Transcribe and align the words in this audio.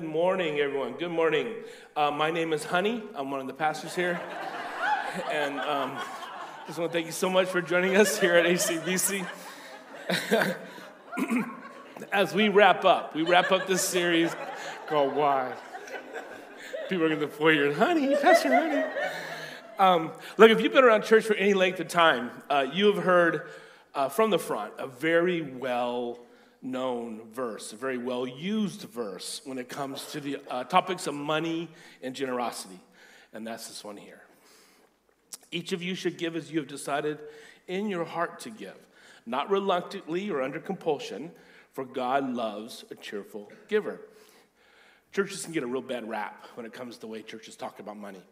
Good 0.00 0.08
morning, 0.08 0.58
everyone. 0.60 0.94
Good 0.94 1.10
morning. 1.10 1.52
Uh, 1.94 2.10
my 2.10 2.30
name 2.30 2.54
is 2.54 2.64
Honey. 2.64 3.02
I'm 3.14 3.30
one 3.30 3.38
of 3.40 3.46
the 3.46 3.52
pastors 3.52 3.94
here. 3.94 4.18
and 5.30 5.60
um, 5.60 5.98
just 6.66 6.78
want 6.78 6.90
to 6.90 6.96
thank 6.96 7.04
you 7.04 7.12
so 7.12 7.28
much 7.28 7.48
for 7.48 7.60
joining 7.60 7.96
us 7.96 8.18
here 8.18 8.34
at 8.34 8.46
HCBC. 8.46 9.26
As 12.12 12.32
we 12.32 12.48
wrap 12.48 12.86
up, 12.86 13.14
we 13.14 13.24
wrap 13.24 13.52
up 13.52 13.66
this 13.66 13.82
series 13.82 14.34
called 14.86 15.14
Why. 15.14 15.52
People 16.88 17.04
are 17.04 17.08
going 17.08 17.20
to 17.20 17.28
point 17.28 17.56
your 17.56 17.74
Honey, 17.74 18.16
Pastor 18.16 18.54
Honey. 18.54 18.82
Um, 19.78 20.12
look, 20.38 20.50
if 20.50 20.62
you've 20.62 20.72
been 20.72 20.84
around 20.84 21.04
church 21.04 21.26
for 21.26 21.34
any 21.34 21.52
length 21.52 21.78
of 21.78 21.88
time, 21.88 22.30
uh, 22.48 22.66
you 22.72 22.86
have 22.90 23.04
heard 23.04 23.50
uh, 23.94 24.08
from 24.08 24.30
the 24.30 24.38
front 24.38 24.72
a 24.78 24.86
very 24.86 25.42
well 25.42 26.20
known 26.62 27.22
verse, 27.32 27.72
a 27.72 27.76
very 27.76 27.98
well 27.98 28.26
used 28.26 28.82
verse 28.82 29.40
when 29.44 29.58
it 29.58 29.68
comes 29.68 30.06
to 30.12 30.20
the 30.20 30.38
uh, 30.50 30.64
topics 30.64 31.06
of 31.06 31.14
money 31.14 31.68
and 32.02 32.14
generosity. 32.14 32.80
And 33.32 33.46
that's 33.46 33.68
this 33.68 33.84
one 33.84 33.96
here. 33.96 34.20
Each 35.52 35.72
of 35.72 35.82
you 35.82 35.94
should 35.94 36.18
give 36.18 36.36
as 36.36 36.50
you 36.50 36.58
have 36.58 36.68
decided 36.68 37.18
in 37.66 37.88
your 37.88 38.04
heart 38.04 38.40
to 38.40 38.50
give, 38.50 38.76
not 39.26 39.50
reluctantly 39.50 40.30
or 40.30 40.42
under 40.42 40.60
compulsion, 40.60 41.30
for 41.72 41.84
God 41.84 42.32
loves 42.32 42.84
a 42.90 42.94
cheerful 42.94 43.50
giver. 43.68 44.00
Churches 45.12 45.44
can 45.44 45.52
get 45.52 45.62
a 45.62 45.66
real 45.66 45.82
bad 45.82 46.08
rap 46.08 46.46
when 46.54 46.66
it 46.66 46.72
comes 46.72 46.96
to 46.96 47.00
the 47.00 47.06
way 47.06 47.22
churches 47.22 47.56
talk 47.56 47.80
about 47.80 47.96
money. 47.96 48.22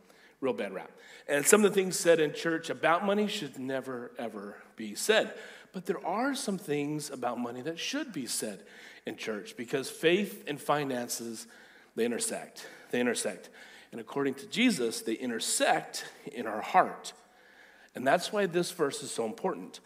Real 0.41 0.53
bad 0.53 0.73
rap. 0.73 0.91
And 1.29 1.45
some 1.45 1.65
of 1.65 1.71
the 1.73 1.75
things 1.75 1.99
said 1.99 2.21
in 2.21 2.33
church 2.33 2.71
about 2.71 3.05
money 3.05 3.27
should 3.27 3.59
never, 3.59 4.13
ever 4.19 4.57
be 4.77 4.95
said. 4.95 5.35
But 5.73 5.87
there 5.87 6.05
are 6.05 6.35
some 6.35 6.59
things 6.59 7.11
about 7.11 7.39
money 7.39 7.61
that 7.63 7.79
should 7.79 8.13
be 8.13 8.27
said 8.27 8.63
in 9.07 9.17
church 9.17 9.57
because 9.57 9.91
faith 9.91 10.45
and 10.47 10.61
finances, 10.61 11.47
they 11.97 12.05
intersect. 12.05 12.67
They 12.91 13.01
intersect. 13.01 13.51
And 13.93 14.01
according 14.01 14.35
to 14.35 14.47
Jesus, 14.47 15.03
they 15.03 15.15
intersect 15.15 16.07
in 16.33 16.47
our 16.47 16.61
heart. 16.61 17.13
And 17.95 18.07
that's 18.07 18.33
why 18.33 18.47
this 18.47 18.71
verse 18.71 19.03
is 19.03 19.11
so 19.11 19.25
important. 19.25 19.81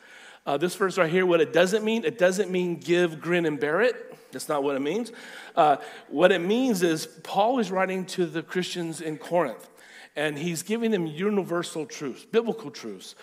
Uh, 0.45 0.57
this 0.57 0.75
verse 0.75 0.99
right 0.99 1.11
here, 1.11 1.25
what 1.25 1.41
it 1.41 1.53
doesn't 1.53 1.85
mean, 1.85 2.05
it 2.05 2.19
doesn't 2.19 2.51
mean 2.51 2.77
give, 2.77 3.21
grin, 3.21 3.47
and 3.47 3.61
bear 3.61 3.81
it. 3.81 4.17
That's 4.33 4.49
not 4.49 4.65
what 4.65 4.75
it 4.75 4.81
means. 4.81 5.13
Uh, 5.55 5.77
what 6.09 6.33
it 6.33 6.41
means 6.41 6.83
is 6.83 7.07
Paul 7.23 7.59
is 7.59 7.71
writing 7.71 8.05
to 8.07 8.27
the 8.27 8.43
Christians 8.43 9.01
in 9.01 9.19
Corinth, 9.19 9.69
and 10.17 10.37
he's 10.37 10.63
giving 10.63 10.91
them 10.91 11.07
universal 11.07 11.87
truths, 11.87 12.25
biblical 12.25 12.71
truths 12.71 13.15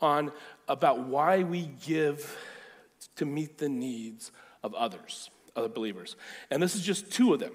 on 0.00 0.32
about 0.68 1.00
why 1.00 1.42
we 1.42 1.70
give 1.84 2.36
to 3.16 3.24
meet 3.24 3.58
the 3.58 3.68
needs 3.68 4.32
of 4.62 4.74
others, 4.74 5.30
other 5.54 5.68
believers. 5.68 6.16
And 6.50 6.62
this 6.62 6.74
is 6.74 6.82
just 6.82 7.12
two 7.12 7.32
of 7.34 7.40
them. 7.40 7.52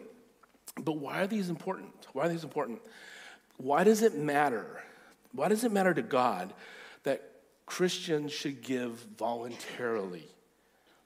But 0.78 0.94
why 0.94 1.22
are 1.22 1.28
these 1.28 1.50
important? 1.50 2.08
Why 2.14 2.26
are 2.26 2.30
these 2.30 2.44
important? 2.44 2.82
Why 3.58 3.84
does 3.84 4.02
it 4.02 4.16
matter? 4.16 4.82
Why 5.34 5.48
does 5.48 5.64
it 5.64 5.72
matter 5.72 5.94
to 5.94 6.02
God 6.02 6.54
that 7.04 7.32
Christians 7.66 8.32
should 8.32 8.62
give 8.62 9.06
voluntarily? 9.18 10.28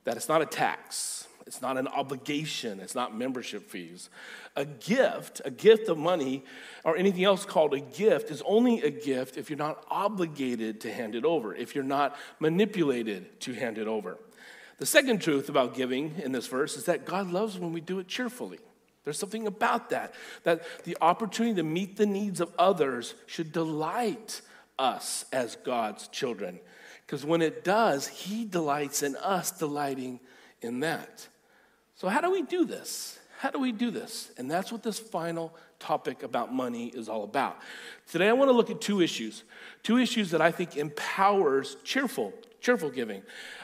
That 0.04 0.18
it's 0.18 0.30
not 0.30 0.42
a 0.42 0.46
tax, 0.46 1.28
it's 1.46 1.62
not 1.62 1.78
an 1.78 1.88
obligation, 1.88 2.80
it's 2.80 2.96
not 2.96 3.16
membership 3.16 3.70
fees. 3.70 4.10
A 4.56 4.66
gift, 4.66 5.42
a 5.44 5.52
gift 5.52 5.90
of 5.90 5.98
money, 5.98 6.44
or 6.84 6.96
anything 6.96 7.24
else 7.24 7.46
called 7.46 7.74
a 7.74 7.80
gift, 7.80 8.32
is 8.32 8.42
only 8.46 8.82
a 8.82 8.90
gift 8.90 9.38
if 9.38 9.50
you're 9.50 9.58
not 9.58 9.84
obligated 9.90 10.82
to 10.82 10.94
hand 10.94 11.16
it 11.16 11.26
over, 11.26 11.54
if 11.54 11.76
you're 11.76 11.84
not 11.84 12.16
manipulated 12.40 13.40
to 13.42 13.54
hand 13.54 13.78
it 13.78 13.88
over. 13.88 14.18
The 14.78 14.86
second 14.86 15.22
truth 15.22 15.50
about 15.50 15.76
giving 15.76 16.16
in 16.24 16.32
this 16.32 16.48
verse 16.48 16.78
is 16.78 16.86
that 16.86 17.06
God 17.06 17.32
loves 17.32 17.60
when 17.60 17.74
we 17.74 17.82
do 17.82 18.00
it 18.00 18.08
cheerfully. 18.08 18.60
There's 19.04 19.20
something 19.20 19.48
about 19.48 19.90
that, 19.90 20.14
that 20.44 20.64
the 20.86 20.98
opportunity 21.02 21.56
to 21.56 21.64
meet 21.64 21.98
the 21.98 22.06
needs 22.06 22.40
of 22.40 22.54
others 22.58 23.16
should 23.26 23.52
delight 23.52 24.42
us 24.80 25.26
as 25.34 25.58
God's 25.58 26.08
children. 26.08 26.60
Because 27.06 27.26
when 27.26 27.42
it 27.42 27.64
does, 27.64 28.08
He 28.08 28.46
delights 28.46 29.04
in 29.04 29.16
us 29.18 29.52
delighting 29.52 30.22
in 30.62 30.80
that. 30.80 31.28
So, 31.96 32.10
how 32.10 32.22
do 32.22 32.32
we 32.32 32.42
do 32.42 32.66
this? 32.66 33.20
How 33.40 33.50
do 33.50 33.60
we 33.60 33.72
do 33.72 33.92
this? 33.92 34.32
And 34.38 34.50
that's 34.50 34.72
what 34.72 34.84
this 34.84 35.00
final 35.00 35.54
topic 35.80 36.24
about 36.24 36.54
money 36.54 36.88
is 36.88 37.10
all 37.10 37.24
about. 37.24 37.60
Today, 38.10 38.30
I 38.30 38.34
want 38.34 38.50
to 38.50 38.54
look 38.54 38.70
at 38.70 38.80
two 38.80 39.02
issues, 39.02 39.44
two 39.84 39.98
issues 39.98 40.32
that 40.32 40.42
I 40.42 40.50
think 40.50 40.78
empowers 40.78 41.76
cheerful, 41.84 42.34
cheerful 42.62 42.90
giving, 42.90 43.22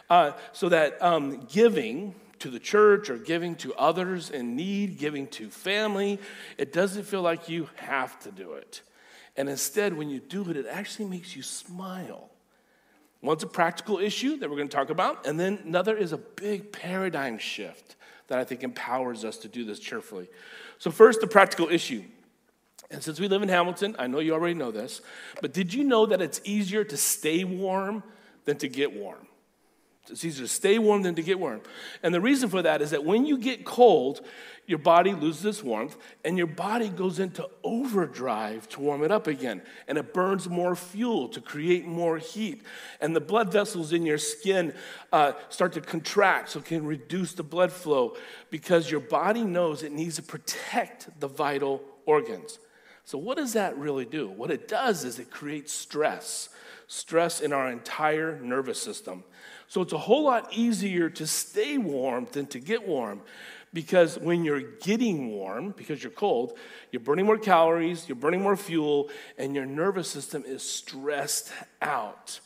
uh, 0.10 0.34
so 0.52 0.70
that 0.70 1.02
um, 1.02 1.48
giving 1.50 2.14
to 2.40 2.50
the 2.50 2.60
church 2.60 3.10
or 3.10 3.18
giving 3.18 3.56
to 3.56 3.74
others 3.76 4.30
in 4.30 4.56
need, 4.56 4.98
giving 4.98 5.28
to 5.28 5.50
family, 5.50 6.20
it 6.58 6.74
doesn't 6.74 7.04
feel 7.04 7.22
like 7.22 7.50
you 7.50 7.70
have 7.76 8.20
to 8.20 8.32
do 8.32 8.54
it. 8.54 8.82
And 9.38 9.48
instead, 9.48 9.98
when 9.98 10.10
you 10.10 10.20
do 10.20 10.50
it, 10.50 10.58
it 10.58 10.66
actually 10.70 11.06
makes 11.06 11.36
you 11.36 11.42
smile. 11.42 12.30
One's 13.22 13.44
a 13.44 13.48
practical 13.48 13.98
issue 14.00 14.38
that 14.38 14.50
we're 14.50 14.56
going 14.56 14.70
to 14.70 14.76
talk 14.76 14.90
about, 14.90 15.26
and 15.26 15.40
then 15.40 15.60
another 15.66 15.96
is 15.96 16.14
a 16.14 16.18
big 16.18 16.72
paradigm 16.72 17.38
shift 17.38 17.96
that 18.30 18.40
I 18.40 18.44
think 18.44 18.64
empowers 18.64 19.26
us 19.26 19.38
to 19.40 19.48
do 19.48 19.66
this 19.66 19.80
cheerfully. 19.80 20.30
So, 20.78 20.90
first, 20.90 21.20
the 21.20 21.28
practical 21.28 21.68
issue. 21.68 22.04
And 22.92 23.04
since 23.04 23.20
we 23.20 23.28
live 23.28 23.44
in 23.44 23.50
Hamilton, 23.50 23.96
I 24.00 24.08
know 24.08 24.20
you 24.20 24.34
already 24.34 24.56
know 24.56 24.72
this, 24.72 25.02
but 25.42 25.54
did 25.54 25.74
you 25.74 25.84
know 25.84 26.08
that 26.08 26.22
it's 26.22 26.42
easier 26.44 26.84
to 26.84 26.98
stay 26.98 27.44
warm 27.44 28.02
than 28.46 28.58
to 28.60 28.68
get 28.68 28.94
warm? 28.94 29.28
It's 30.08 30.26
easier 30.26 30.46
to 30.46 30.52
stay 30.52 30.80
warm 30.80 31.04
than 31.04 31.16
to 31.16 31.22
get 31.22 31.40
warm. 31.40 31.62
And 32.02 32.14
the 32.14 32.22
reason 32.22 32.50
for 32.50 32.62
that 32.62 32.82
is 32.82 32.92
that 32.92 33.06
when 33.06 33.26
you 33.26 33.38
get 33.38 33.66
cold, 33.66 34.22
your 34.66 34.80
body 34.80 35.14
loses 35.14 35.46
its 35.46 35.64
warmth 35.64 35.98
and 36.24 36.38
your 36.38 36.48
body 36.48 36.90
goes 36.90 37.20
into 37.20 37.48
overdrive 37.64 38.70
to 38.70 38.82
warm 38.82 39.04
it 39.04 39.12
up 39.12 39.28
again. 39.28 39.62
And 39.88 39.98
it 39.98 40.14
burns 40.14 40.48
more 40.48 40.76
fuel 40.76 41.28
to 41.30 41.42
create 41.42 41.86
more 41.86 42.18
heat. 42.18 42.64
And 43.02 43.16
the 43.16 43.22
blood 43.22 43.52
vessels 43.52 43.94
in 43.94 44.06
your 44.06 44.18
skin 44.18 44.74
uh, 45.12 45.34
start 45.50 45.74
to 45.74 45.82
contract 45.82 46.50
so 46.50 46.60
it 46.60 46.66
can 46.66 46.86
reduce 46.86 47.34
the 47.34 47.44
blood 47.44 47.72
flow 47.72 48.16
because 48.50 48.90
your 48.90 49.00
body 49.00 49.44
knows 49.44 49.84
it 49.84 49.92
needs 49.92 50.16
to 50.16 50.24
protect 50.24 51.20
the 51.20 51.28
vital 51.28 51.82
organs. 52.06 52.60
So, 53.06 53.18
what 53.18 53.38
does 53.38 53.54
that 53.54 53.76
really 53.76 54.06
do? 54.06 54.30
What 54.30 54.52
it 54.52 54.68
does 54.68 55.04
is 55.04 55.18
it 55.18 55.32
creates 55.32 55.74
stress, 55.74 56.50
stress 56.86 57.42
in 57.42 57.54
our 57.54 57.72
entire 57.72 58.40
nervous 58.40 58.80
system. 58.80 59.24
So 59.70 59.82
it's 59.82 59.94
a 59.94 60.00
whole 60.00 60.24
lot 60.24 60.52
easier 60.52 61.10
to 61.12 61.28
stay 61.28 61.78
warm 61.78 62.28
than 62.32 62.48
to 62.48 62.60
get 62.60 62.88
warm 62.88 63.22
because 63.72 64.18
when 64.18 64.44
you're 64.44 64.62
getting 64.62 65.30
warm, 65.30 65.76
because 65.78 66.02
you're 66.02 66.12
cold, 66.12 66.58
you're 66.92 67.00
burning 67.00 67.28
more 67.28 67.38
calories, 67.38 68.10
you're 68.10 68.16
burning 68.16 68.42
more 68.42 68.58
fuel, 68.58 69.10
and 69.38 69.54
your 69.54 69.68
nervous 69.68 70.08
system 70.08 70.44
is 70.46 70.64
stressed 70.64 71.52
out. 71.84 72.40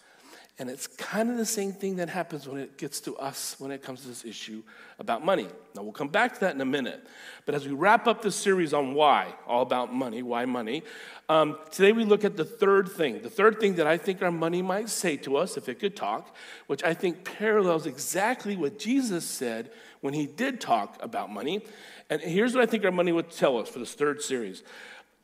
And 0.63 0.71
it's 0.71 0.87
kind 0.87 1.29
of 1.29 1.35
the 1.35 1.45
same 1.45 1.73
thing 1.73 1.97
that 1.97 2.07
happens 2.07 2.47
when 2.47 2.57
it 2.57 2.77
gets 2.77 3.01
to 3.01 3.17
us 3.17 3.57
when 3.59 3.69
it 3.69 3.83
comes 3.83 4.03
to 4.03 4.07
this 4.07 4.23
issue 4.23 4.63
about 4.97 5.21
money. 5.21 5.49
Now, 5.75 5.83
we'll 5.83 5.91
come 5.91 6.07
back 6.07 6.35
to 6.35 6.39
that 6.39 6.55
in 6.55 6.61
a 6.61 6.65
minute. 6.65 7.05
But 7.45 7.53
as 7.53 7.67
we 7.67 7.73
wrap 7.73 8.07
up 8.07 8.21
this 8.21 8.37
series 8.37 8.73
on 8.73 8.93
why, 8.93 9.33
all 9.45 9.61
about 9.61 9.93
money, 9.93 10.23
why 10.23 10.45
money, 10.45 10.83
um, 11.27 11.57
today 11.69 11.91
we 11.91 12.05
look 12.05 12.23
at 12.23 12.37
the 12.37 12.45
third 12.45 12.87
thing. 12.87 13.21
The 13.21 13.29
third 13.29 13.59
thing 13.59 13.75
that 13.75 13.87
I 13.87 13.97
think 13.97 14.21
our 14.21 14.31
money 14.31 14.61
might 14.61 14.87
say 14.87 15.17
to 15.17 15.35
us 15.35 15.57
if 15.57 15.67
it 15.67 15.81
could 15.81 15.97
talk, 15.97 16.33
which 16.67 16.81
I 16.81 16.93
think 16.93 17.25
parallels 17.25 17.85
exactly 17.85 18.55
what 18.55 18.79
Jesus 18.79 19.25
said 19.25 19.69
when 19.99 20.13
he 20.13 20.27
did 20.27 20.61
talk 20.61 20.97
about 21.03 21.29
money. 21.29 21.65
And 22.09 22.21
here's 22.21 22.55
what 22.55 22.63
I 22.63 22.67
think 22.67 22.85
our 22.85 22.91
money 22.91 23.11
would 23.11 23.31
tell 23.31 23.57
us 23.57 23.67
for 23.67 23.79
this 23.79 23.95
third 23.95 24.21
series. 24.21 24.63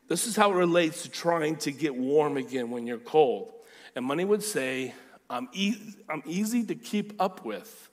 This 0.10 0.28
is 0.28 0.36
how 0.36 0.52
it 0.52 0.56
relates 0.56 1.04
to 1.04 1.10
trying 1.10 1.56
to 1.60 1.72
get 1.72 1.96
warm 1.96 2.36
again 2.36 2.72
when 2.72 2.86
you're 2.86 2.98
cold. 2.98 3.54
And 3.96 4.04
money 4.04 4.26
would 4.26 4.44
say, 4.44 4.94
I'm, 5.30 5.48
e- 5.54 5.96
I'm 6.10 6.24
easy 6.26 6.64
to 6.66 6.76
keep 6.76 7.14
up 7.22 7.46
with, 7.46 7.90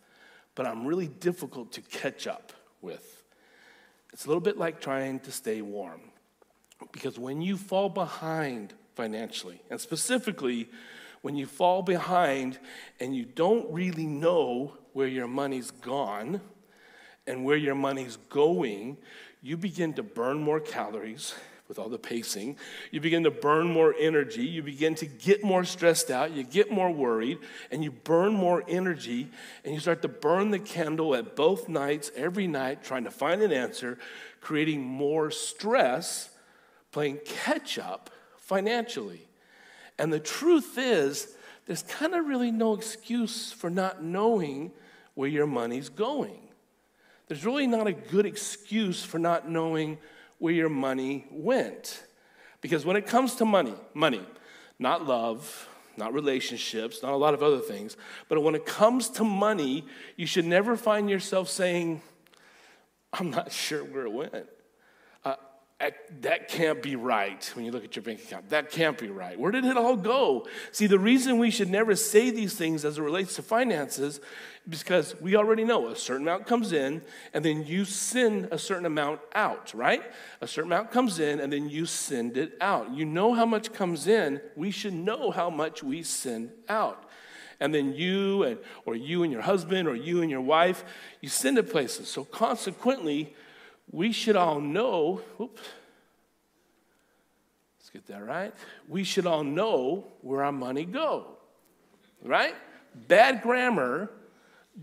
but 0.55 0.67
I'm 0.67 0.87
really 0.87 1.09
difficult 1.09 1.73
to 1.73 1.83
catch 1.83 2.27
up 2.27 2.53
with. 2.81 3.25
It's 4.13 4.25
a 4.25 4.29
little 4.29 4.41
bit 4.41 4.57
like 4.57 4.81
trying 4.81 5.21
to 5.21 5.33
stay 5.33 5.61
warm. 5.61 6.01
Because 6.93 7.19
when 7.19 7.43
you 7.43 7.57
fall 7.57 7.89
behind 7.89 8.73
financially, 8.95 9.61
and 9.71 9.81
specifically 9.81 10.69
when 11.23 11.37
you 11.37 11.47
fall 11.47 11.83
behind 11.83 12.59
and 13.01 13.15
you 13.15 13.25
don't 13.25 13.71
really 13.73 14.07
know 14.07 14.73
where 14.93 15.09
your 15.09 15.27
money's 15.27 15.71
gone 15.71 16.41
and 17.27 17.45
where 17.45 17.57
your 17.57 17.75
money's 17.75 18.17
going, 18.31 18.97
you 19.43 19.57
begin 19.57 19.93
to 19.95 20.03
burn 20.03 20.39
more 20.39 20.61
calories 20.61 21.35
with 21.69 21.79
all 21.79 21.89
the 21.89 21.99
pacing. 21.99 22.57
You 22.91 23.01
begin 23.01 23.25
to 23.25 23.31
burn 23.31 23.73
more 23.73 23.95
energy. 23.99 24.45
You 24.45 24.63
begin 24.63 24.95
to 24.97 25.07
get 25.07 25.43
more 25.43 25.65
stressed 25.65 26.11
out. 26.11 26.33
You 26.33 26.43
get 26.43 26.71
more 26.71 26.91
worried, 26.91 27.39
and 27.71 27.83
you 27.83 27.91
burn 27.91 28.33
more 28.33 28.63
energy. 28.69 29.29
And 29.65 29.75
you 29.75 29.81
start 29.81 30.03
to 30.03 30.09
burn 30.09 30.51
the 30.51 30.59
candle 30.59 31.15
at 31.15 31.37
both 31.37 31.69
nights, 31.69 32.11
every 32.17 32.47
night, 32.47 32.85
trying 32.85 33.05
to 33.05 33.11
find 33.11 33.43
an 33.43 33.53
answer, 33.53 33.99
creating 34.41 34.83
more 34.83 35.31
stress, 35.31 36.31
playing 36.93 37.21
catch 37.25 37.79
up 37.79 38.11
financially. 38.37 39.27
And 39.99 40.13
the 40.13 40.21
truth 40.21 40.79
is, 40.79 41.35
there's 41.67 41.83
kind 41.83 42.15
of 42.15 42.27
really 42.27 42.53
no 42.53 42.75
excuse 42.75 43.51
for 43.53 43.71
not 43.71 44.03
knowing 44.03 44.73
where 45.15 45.29
your 45.29 45.47
money's 45.47 45.89
going. 45.89 46.39
There's 47.27 47.45
really 47.45 47.67
not 47.67 47.89
a 47.89 47.93
good 47.93 48.25
excuse 48.25 49.03
for 49.05 49.19
not 49.19 49.49
knowing 49.49 49.99
where 50.39 50.53
your 50.53 50.69
money 50.69 51.27
went. 51.31 52.03
Because 52.61 52.85
when 52.85 52.97
it 52.97 53.07
comes 53.07 53.37
to 53.37 53.45
money, 53.45 53.75
money, 53.95 54.25
not 54.79 55.07
love, 55.07 55.69
not 55.97 56.13
relationships, 56.13 57.03
not 57.03 57.13
a 57.13 57.17
lot 57.17 57.35
of 57.35 57.43
other 57.43 57.59
things, 57.59 57.97
but 58.29 58.43
when 58.43 58.55
it 58.55 58.67
comes 58.67 59.09
to 59.11 59.25
money, 59.25 59.85
you 60.17 60.27
should 60.27 60.45
never 60.45 60.77
find 60.77 61.09
yourself 61.09 61.49
saying, 61.49 62.03
I'm 63.13 63.31
not 63.31 63.53
sure 63.53 63.85
where 63.85 64.05
it 64.05 64.13
went 64.13 64.47
that 65.79 66.49
can't 66.49 66.83
be 66.83 66.97
right 66.97 67.51
when 67.55 67.67
you 67.67 67.71
look 67.71 67.85
at 67.85 67.95
your 67.97 68.03
bank 68.03 68.23
account. 68.23 68.49
That 68.49 68.71
can't 68.71 68.97
be 68.97 69.09
right. 69.09 69.39
Where 69.39 69.53
did 69.53 69.67
it 69.67 69.77
all 69.77 69.97
go? 69.97 70.47
See, 70.73 70.87
the 70.87 70.99
reason 70.99 71.39
we 71.39 71.51
should 71.51 71.69
never 71.69 71.95
say 71.95 72.31
these 72.31 72.55
things 72.55 72.85
as 72.85 72.97
it 72.97 73.03
relates 73.03 73.37
to 73.37 73.43
finances 73.43 74.21
because 74.67 75.15
we 75.21 75.37
already 75.37 75.65
know 75.65 75.89
a 75.89 75.97
certain 75.97 76.27
amount 76.27 76.47
comes 76.47 76.73
in 76.73 77.03
and 77.35 77.45
then 77.45 77.67
you 77.67 77.85
send 77.85 78.47
a 78.51 78.59
certain 78.59 78.87
amount 78.87 79.21
out, 79.35 79.75
right? 79.75 80.03
A 80.41 80.47
certain 80.49 80.73
amount 80.73 80.93
comes 80.93 81.19
in 81.19 81.41
and 81.41 81.53
then 81.53 81.69
you 81.69 81.85
send 81.85 82.39
it 82.39 82.57
out. 82.63 82.91
You 82.95 83.05
know 83.05 83.35
how 83.35 83.45
much 83.45 83.75
comes 83.75 84.07
in, 84.07 84.41
we 84.57 84.71
should 84.71 84.95
know 84.95 85.31
how 85.31 85.51
much 85.51 85.83
we 85.83 86.03
send 86.03 86.53
out. 86.71 87.05
And 87.61 87.75
then 87.75 87.93
you 87.93 88.45
and 88.45 88.59
or 88.87 88.97
you 88.97 89.25
and 89.25 89.33
your 89.33 89.43
husband 89.43 89.89
or 89.89 89.95
you 89.95 90.23
and 90.23 90.31
your 90.31 90.41
wife, 90.41 90.85
you 91.21 91.29
send 91.29 91.59
it 91.59 91.71
places. 91.71 92.09
So 92.09 92.25
consequently, 92.25 93.35
we 93.91 94.13
should 94.13 94.37
all 94.37 94.61
know, 94.61 95.21
oops, 95.41 95.63
let's 97.79 97.91
get 97.91 98.07
that 98.07 98.25
right. 98.25 98.53
We 98.89 99.05
should 99.05 99.27
all 99.27 99.45
know 99.45 100.07
where 100.23 100.45
our 100.45 100.53
money 100.53 100.85
go, 100.85 101.27
right? 102.23 102.55
Bad 103.09 103.43
grammar, 103.43 104.11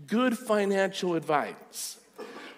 good 0.06 0.38
financial 0.38 1.14
advice. 1.14 1.98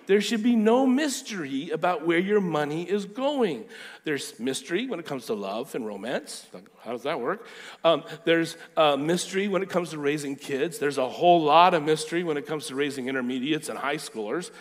There 0.07 0.21
should 0.21 0.43
be 0.43 0.55
no 0.55 0.87
mystery 0.87 1.71
about 1.71 2.07
where 2.07 2.19
your 2.19 2.41
money 2.41 2.89
is 2.89 3.05
going. 3.07 3.65
There's 4.05 4.39
mystery 4.39 4.87
when 4.87 5.01
it 5.01 5.07
comes 5.07 5.27
to 5.27 5.35
love 5.35 5.75
and 5.75 5.85
romance. 5.85 6.47
How 6.85 6.93
does 6.93 7.03
that 7.03 7.21
work? 7.21 7.47
Um, 7.83 8.05
there's 8.25 8.57
uh, 8.77 8.97
mystery 8.97 9.49
when 9.49 9.63
it 9.63 9.69
comes 9.69 9.91
to 9.91 9.99
raising 9.99 10.37
kids. 10.37 10.79
There's 10.79 10.99
a 10.99 11.09
whole 11.09 11.43
lot 11.43 11.75
of 11.75 11.83
mystery 11.83 12.23
when 12.23 12.37
it 12.37 12.47
comes 12.47 12.69
to 12.69 12.77
raising 12.77 13.09
intermediates 13.09 13.69
and 13.69 13.77
high 13.77 13.97
schoolers. 13.97 14.53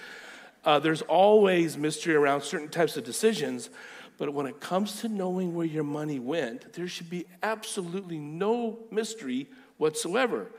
Uh, 0.66 0.80
there's 0.80 1.04
always 1.04 1.78
mystery 1.78 2.16
around 2.16 2.42
certain 2.42 2.70
types 2.70 2.98
of 2.98 3.04
decisions, 3.04 3.70
but 4.18 4.34
when 4.34 4.48
it 4.48 4.60
comes 4.60 5.02
to 5.02 5.08
knowing 5.08 5.54
where 5.54 5.66
your 5.66 5.84
money 5.84 6.20
went, 6.20 6.74
there 6.74 6.88
should 6.88 7.10
be 7.10 7.26
absolutely 7.44 8.18
no 8.18 8.80
mystery 8.90 9.48
whatsoever. 9.78 10.52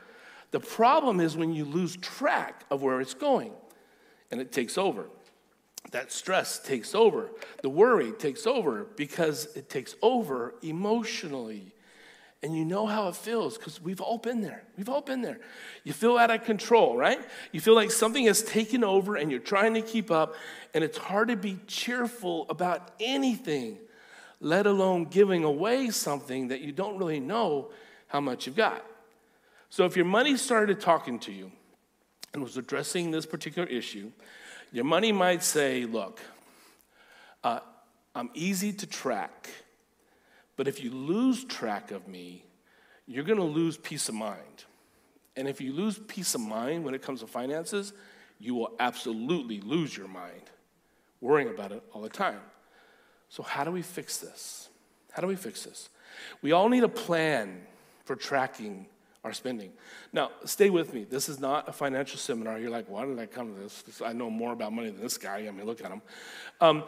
The 0.51 0.59
problem 0.61 1.19
is 1.19 1.35
when 1.35 1.53
you 1.53 1.65
lose 1.65 1.97
track 1.97 2.63
of 2.71 2.81
where 2.81 3.01
it's 3.01 3.13
going 3.13 3.51
and 4.31 4.39
it 4.39 4.51
takes 4.51 4.77
over. 4.77 5.07
That 5.91 6.11
stress 6.11 6.59
takes 6.59 6.95
over. 6.95 7.29
The 7.61 7.69
worry 7.69 8.11
takes 8.11 8.45
over 8.47 8.85
because 8.95 9.55
it 9.55 9.69
takes 9.69 9.95
over 10.01 10.55
emotionally. 10.61 11.73
And 12.43 12.55
you 12.55 12.65
know 12.65 12.85
how 12.85 13.07
it 13.07 13.15
feels 13.15 13.57
because 13.57 13.81
we've 13.81 13.99
all 13.99 14.19
been 14.19 14.41
there. 14.41 14.63
We've 14.77 14.89
all 14.89 15.01
been 15.01 15.21
there. 15.21 15.39
You 15.83 15.93
feel 15.93 16.17
out 16.17 16.29
of 16.29 16.43
control, 16.43 16.95
right? 16.95 17.19
You 17.51 17.59
feel 17.59 17.73
like 17.73 17.89
something 17.89 18.25
has 18.25 18.43
taken 18.43 18.83
over 18.83 19.15
and 19.15 19.31
you're 19.31 19.39
trying 19.39 19.73
to 19.73 19.81
keep 19.81 20.11
up, 20.11 20.35
and 20.73 20.83
it's 20.83 20.97
hard 20.97 21.29
to 21.29 21.35
be 21.35 21.57
cheerful 21.65 22.45
about 22.49 22.91
anything, 22.99 23.79
let 24.39 24.67
alone 24.67 25.05
giving 25.05 25.43
away 25.43 25.89
something 25.89 26.49
that 26.49 26.61
you 26.61 26.71
don't 26.71 26.97
really 26.97 27.19
know 27.19 27.71
how 28.07 28.21
much 28.21 28.45
you've 28.45 28.55
got. 28.55 28.85
So 29.69 29.85
if 29.85 29.95
your 29.95 30.05
money 30.05 30.37
started 30.37 30.79
talking 30.79 31.19
to 31.21 31.31
you 31.31 31.51
and 32.33 32.43
was 32.43 32.55
addressing 32.55 33.09
this 33.09 33.25
particular 33.25 33.67
issue, 33.67 34.11
your 34.71 34.85
money 34.85 35.11
might 35.11 35.43
say, 35.43 35.85
Look, 35.85 36.19
uh, 37.43 37.61
I'm 38.13 38.29
easy 38.33 38.73
to 38.73 38.85
track. 38.85 39.49
But 40.57 40.67
if 40.67 40.83
you 40.83 40.91
lose 40.91 41.45
track 41.45 41.91
of 41.91 42.07
me, 42.07 42.43
you're 43.05 43.23
going 43.23 43.39
to 43.39 43.45
lose 43.45 43.77
peace 43.77 44.09
of 44.09 44.15
mind. 44.15 44.65
And 45.37 45.47
if 45.47 45.61
you 45.61 45.71
lose 45.71 45.99
peace 45.99 46.35
of 46.35 46.41
mind 46.41 46.83
when 46.83 46.93
it 46.93 47.01
comes 47.01 47.21
to 47.21 47.27
finances, 47.27 47.93
you 48.39 48.55
will 48.55 48.71
absolutely 48.79 49.61
lose 49.61 49.95
your 49.95 50.07
mind 50.07 50.41
worrying 51.21 51.49
about 51.49 51.71
it 51.71 51.83
all 51.93 52.01
the 52.01 52.09
time. 52.09 52.41
So, 53.29 53.43
how 53.43 53.63
do 53.63 53.71
we 53.71 53.81
fix 53.81 54.17
this? 54.17 54.69
How 55.11 55.21
do 55.21 55.27
we 55.27 55.35
fix 55.35 55.63
this? 55.63 55.89
We 56.41 56.51
all 56.51 56.69
need 56.69 56.83
a 56.83 56.89
plan 56.89 57.61
for 58.05 58.15
tracking 58.15 58.87
our 59.23 59.33
spending. 59.33 59.71
Now, 60.13 60.31
stay 60.45 60.69
with 60.69 60.93
me. 60.93 61.03
This 61.03 61.27
is 61.27 61.39
not 61.39 61.67
a 61.67 61.71
financial 61.73 62.17
seminar. 62.17 62.59
You're 62.59 62.69
like, 62.69 62.87
why 62.87 63.05
did 63.05 63.19
I 63.19 63.25
come 63.25 63.53
to 63.55 63.61
this? 63.61 64.01
I 64.03 64.13
know 64.13 64.29
more 64.29 64.53
about 64.53 64.71
money 64.71 64.89
than 64.89 65.01
this 65.01 65.17
guy. 65.17 65.39
I 65.47 65.51
mean, 65.51 65.65
look 65.65 65.83
at 65.83 65.91
him. 65.91 66.01
Um, 66.61 66.83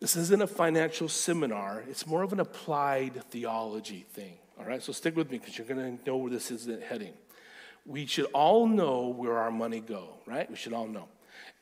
this 0.00 0.16
isn't 0.16 0.40
a 0.40 0.46
financial 0.46 1.08
seminar, 1.08 1.84
it's 1.88 2.06
more 2.06 2.22
of 2.22 2.32
an 2.32 2.40
applied 2.40 3.22
theology 3.30 4.06
thing. 4.12 4.34
All 4.58 4.64
right, 4.64 4.82
so 4.82 4.92
stick 4.92 5.14
with 5.16 5.30
me 5.30 5.38
because 5.38 5.56
you're 5.56 5.66
going 5.66 5.98
to 5.98 6.04
know 6.10 6.16
where 6.16 6.30
this 6.30 6.50
is 6.50 6.68
heading. 6.82 7.12
We 7.86 8.06
should 8.06 8.26
all 8.26 8.66
know 8.66 9.08
where 9.08 9.38
our 9.38 9.50
money 9.50 9.80
go, 9.80 10.14
right? 10.26 10.48
We 10.50 10.56
should 10.56 10.72
all 10.72 10.86
know. 10.86 11.08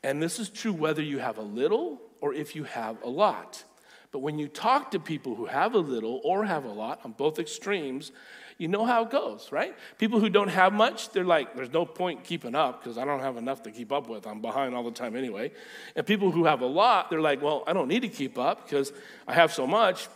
And 0.03 0.23
this 0.23 0.39
is 0.39 0.49
true 0.49 0.73
whether 0.73 1.03
you 1.03 1.19
have 1.19 1.39
a 1.39 1.43
little 1.43 2.01
or 2.21 2.35
if 2.35 2.57
you 2.57 2.65
have 2.65 3.03
a 3.03 3.09
lot. 3.09 3.65
But 4.11 4.21
when 4.21 4.39
you 4.39 4.49
talk 4.49 4.93
to 4.93 5.01
people 5.01 5.35
who 5.35 5.47
have 5.47 5.75
a 5.75 5.79
little 5.79 6.21
or 6.25 6.45
have 6.45 6.65
a 6.65 6.73
lot 6.73 7.01
on 7.05 7.13
both 7.13 7.39
extremes, 7.39 8.11
you 8.59 8.67
know 8.67 8.85
how 8.85 9.05
it 9.05 9.11
goes, 9.11 9.53
right? 9.53 9.75
People 9.99 10.19
who 10.19 10.29
don't 10.29 10.49
have 10.49 10.73
much, 10.73 11.11
they're 11.11 11.25
like, 11.25 11.55
there's 11.55 11.73
no 11.73 11.87
point 11.87 12.25
keeping 12.25 12.57
up 12.57 12.83
because 12.83 12.99
I 12.99 13.05
don't 13.05 13.21
have 13.21 13.37
enough 13.37 13.63
to 13.63 13.71
keep 13.71 13.93
up 13.93 14.09
with. 14.09 14.27
I'm 14.27 14.41
behind 14.41 14.75
all 14.75 14.83
the 14.83 14.91
time 14.91 15.15
anyway. 15.15 15.53
And 15.95 16.05
people 16.05 16.33
who 16.33 16.45
have 16.45 16.61
a 16.61 16.67
lot, 16.67 17.09
they're 17.09 17.21
like, 17.21 17.41
well, 17.41 17.63
I 17.69 17.73
don't 17.73 17.87
need 17.87 18.03
to 18.03 18.09
keep 18.09 18.37
up 18.37 18.65
because 18.65 18.93
I 19.29 19.35
have 19.35 19.53
so 19.53 19.65
much, 19.65 20.09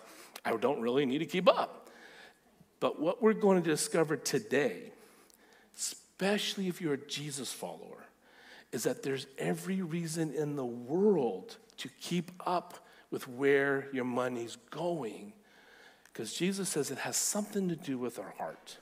I 0.45 0.57
don't 0.57 0.81
really 0.81 1.07
need 1.07 1.19
to 1.19 1.27
keep 1.27 1.49
up. 1.49 1.89
But 2.81 3.01
what 3.01 3.23
we're 3.23 3.33
going 3.33 3.63
to 3.63 3.71
discover 3.71 4.17
today, 4.17 4.91
especially 5.79 6.67
if 6.67 6.81
you're 6.81 6.95
a 6.95 7.07
Jesus 7.07 7.53
follower, 7.53 8.07
is 8.73 8.83
that 8.83 9.05
there's 9.05 9.29
every 9.39 9.83
reason 9.83 10.33
in 10.33 10.57
the 10.57 10.65
world 10.65 11.59
to 11.77 11.89
keep 12.01 12.33
up 12.45 12.85
with 13.13 13.29
where 13.29 13.87
your 13.93 14.05
money's 14.05 14.57
going 14.71 15.33
because 16.13 16.35
Jesus 16.35 16.69
says 16.69 16.91
it 16.91 16.99
has 16.99 17.17
something 17.17 17.69
to 17.69 17.77
do 17.77 17.99
with 17.99 18.19
our 18.19 18.35
heart. 18.39 18.79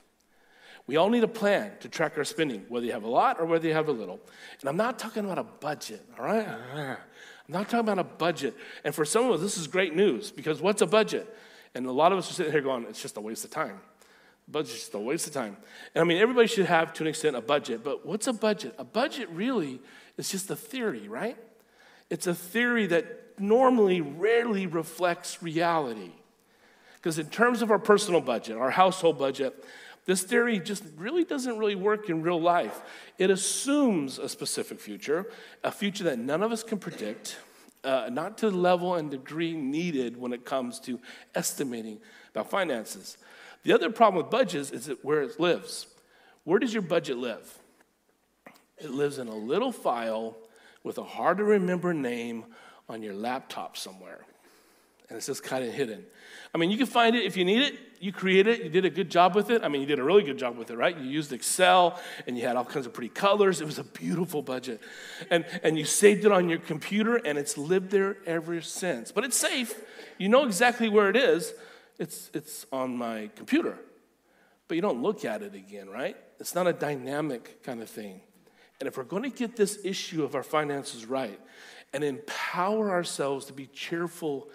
We 0.87 0.97
all 0.97 1.09
need 1.09 1.23
a 1.23 1.27
plan 1.27 1.71
to 1.81 1.89
track 1.89 2.17
our 2.17 2.23
spending, 2.23 2.65
whether 2.67 2.85
you 2.85 2.91
have 2.91 3.03
a 3.03 3.09
lot 3.09 3.39
or 3.39 3.45
whether 3.45 3.67
you 3.67 3.73
have 3.73 3.87
a 3.87 3.93
little. 3.93 4.19
And 4.59 4.69
I'm 4.69 4.77
not 4.77 4.99
talking 4.99 5.23
about 5.23 5.37
a 5.37 5.43
budget, 5.43 6.05
all 6.19 6.25
right? 6.25 6.47
I'm 6.75 6.97
not 7.47 7.65
talking 7.69 7.79
about 7.79 7.99
a 7.99 8.03
budget. 8.03 8.55
And 8.83 8.93
for 8.93 9.05
some 9.05 9.25
of 9.25 9.35
us, 9.35 9.41
this 9.41 9.57
is 9.57 9.67
great 9.67 9.95
news 9.95 10.31
because 10.31 10.61
what's 10.61 10.81
a 10.81 10.87
budget? 10.87 11.33
And 11.75 11.85
a 11.85 11.91
lot 11.91 12.11
of 12.11 12.17
us 12.17 12.29
are 12.29 12.33
sitting 12.33 12.51
here 12.51 12.61
going, 12.61 12.85
it's 12.89 13.01
just 13.01 13.15
a 13.15 13.21
waste 13.21 13.45
of 13.45 13.51
time. 13.51 13.79
Budget's 14.47 14.79
just 14.79 14.93
a 14.93 14.99
waste 14.99 15.27
of 15.27 15.33
time. 15.33 15.55
And 15.95 16.01
I 16.01 16.05
mean, 16.05 16.17
everybody 16.17 16.47
should 16.47 16.65
have, 16.65 16.91
to 16.93 17.03
an 17.03 17.07
extent, 17.07 17.35
a 17.35 17.41
budget. 17.41 17.83
But 17.83 18.05
what's 18.05 18.27
a 18.27 18.33
budget? 18.33 18.75
A 18.77 18.83
budget 18.83 19.29
really 19.29 19.79
is 20.17 20.29
just 20.29 20.49
a 20.49 20.55
theory, 20.55 21.07
right? 21.07 21.37
It's 22.09 22.27
a 22.27 22.35
theory 22.35 22.87
that 22.87 23.39
normally 23.39 24.01
rarely 24.01 24.67
reflects 24.67 25.41
reality. 25.41 26.11
Because 27.01 27.17
in 27.17 27.27
terms 27.27 27.63
of 27.63 27.71
our 27.71 27.79
personal 27.79 28.21
budget, 28.21 28.57
our 28.57 28.69
household 28.69 29.17
budget, 29.17 29.65
this 30.05 30.21
theory 30.21 30.59
just 30.59 30.83
really 30.97 31.23
doesn't 31.23 31.57
really 31.57 31.75
work 31.75 32.09
in 32.09 32.21
real 32.21 32.39
life. 32.39 32.81
It 33.17 33.31
assumes 33.31 34.19
a 34.19 34.29
specific 34.29 34.79
future, 34.79 35.31
a 35.63 35.71
future 35.71 36.03
that 36.03 36.19
none 36.19 36.43
of 36.43 36.51
us 36.51 36.63
can 36.63 36.77
predict, 36.77 37.37
uh, 37.83 38.09
not 38.11 38.37
to 38.39 38.51
the 38.51 38.57
level 38.57 38.95
and 38.95 39.09
degree 39.09 39.55
needed 39.55 40.15
when 40.15 40.31
it 40.31 40.45
comes 40.45 40.79
to 40.81 40.99
estimating 41.33 41.99
about 42.29 42.51
finances. 42.51 43.17
The 43.63 43.73
other 43.73 43.89
problem 43.89 44.23
with 44.23 44.31
budgets 44.31 44.69
is 44.69 44.85
that 44.85 45.03
where 45.03 45.23
it 45.23 45.39
lives. 45.39 45.87
Where 46.43 46.59
does 46.59 46.73
your 46.73 46.83
budget 46.83 47.17
live? 47.17 47.57
It 48.77 48.91
lives 48.91 49.17
in 49.17 49.27
a 49.27 49.35
little 49.35 49.71
file 49.71 50.37
with 50.83 50.97
a 50.97 51.03
hard 51.03 51.37
to 51.37 51.43
remember 51.43 51.93
name 51.93 52.45
on 52.89 53.01
your 53.01 53.13
laptop 53.13 53.77
somewhere. 53.77 54.25
And 55.11 55.17
it's 55.17 55.25
just 55.25 55.43
kind 55.43 55.65
of 55.65 55.73
hidden. 55.73 56.05
I 56.55 56.57
mean, 56.57 56.71
you 56.71 56.77
can 56.77 56.85
find 56.85 57.17
it 57.17 57.25
if 57.25 57.35
you 57.35 57.43
need 57.43 57.61
it. 57.63 57.77
You 57.99 58.13
create 58.13 58.47
it. 58.47 58.63
You 58.63 58.69
did 58.69 58.85
a 58.85 58.89
good 58.89 59.11
job 59.11 59.35
with 59.35 59.49
it. 59.49 59.61
I 59.61 59.67
mean, 59.67 59.81
you 59.81 59.87
did 59.87 59.99
a 59.99 60.03
really 60.05 60.23
good 60.23 60.37
job 60.37 60.57
with 60.57 60.71
it, 60.71 60.77
right? 60.77 60.97
You 60.97 61.03
used 61.03 61.33
Excel 61.33 61.99
and 62.25 62.37
you 62.37 62.47
had 62.47 62.55
all 62.55 62.63
kinds 62.63 62.85
of 62.85 62.93
pretty 62.93 63.09
colors. 63.09 63.59
It 63.59 63.65
was 63.65 63.77
a 63.77 63.83
beautiful 63.83 64.41
budget. 64.41 64.79
And, 65.29 65.43
and 65.63 65.77
you 65.77 65.83
saved 65.83 66.23
it 66.23 66.31
on 66.31 66.47
your 66.47 66.59
computer 66.59 67.17
and 67.17 67.37
it's 67.37 67.57
lived 67.57 67.91
there 67.91 68.19
ever 68.25 68.61
since. 68.61 69.11
But 69.11 69.25
it's 69.25 69.35
safe. 69.35 69.77
You 70.17 70.29
know 70.29 70.45
exactly 70.45 70.87
where 70.87 71.09
it 71.09 71.17
is. 71.17 71.53
It's, 71.99 72.31
it's 72.33 72.65
on 72.71 72.95
my 72.95 73.31
computer. 73.35 73.77
But 74.69 74.75
you 74.75 74.81
don't 74.81 75.01
look 75.01 75.25
at 75.25 75.41
it 75.41 75.55
again, 75.55 75.89
right? 75.89 76.15
It's 76.39 76.55
not 76.55 76.67
a 76.67 76.73
dynamic 76.73 77.63
kind 77.63 77.81
of 77.81 77.89
thing. 77.89 78.21
And 78.79 78.87
if 78.87 78.95
we're 78.95 79.03
going 79.03 79.23
to 79.23 79.29
get 79.29 79.57
this 79.57 79.77
issue 79.83 80.23
of 80.23 80.35
our 80.35 80.43
finances 80.43 81.05
right 81.05 81.37
and 81.91 82.01
empower 82.01 82.91
ourselves 82.91 83.47
to 83.47 83.53
be 83.53 83.67
cheerful 83.67 84.49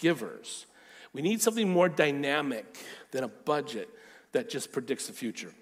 givers, 0.00 0.66
we 1.12 1.22
need 1.22 1.40
something 1.40 1.68
more 1.68 1.88
dynamic 1.88 2.78
than 3.12 3.24
a 3.24 3.28
budget 3.28 3.88
that 4.32 4.48
just 4.50 4.72
predicts 4.72 5.06
the 5.06 5.12
future 5.12 5.52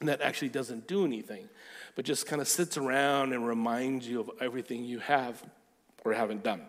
and 0.00 0.08
that 0.08 0.20
actually 0.20 0.48
doesn't 0.48 0.86
do 0.86 1.04
anything, 1.04 1.48
but 1.94 2.04
just 2.04 2.26
kind 2.26 2.40
of 2.40 2.48
sits 2.48 2.76
around 2.76 3.32
and 3.32 3.46
reminds 3.46 4.08
you 4.08 4.20
of 4.20 4.30
everything 4.40 4.84
you 4.84 4.98
have 4.98 5.42
or 6.04 6.12
haven't 6.12 6.42
done. 6.42 6.62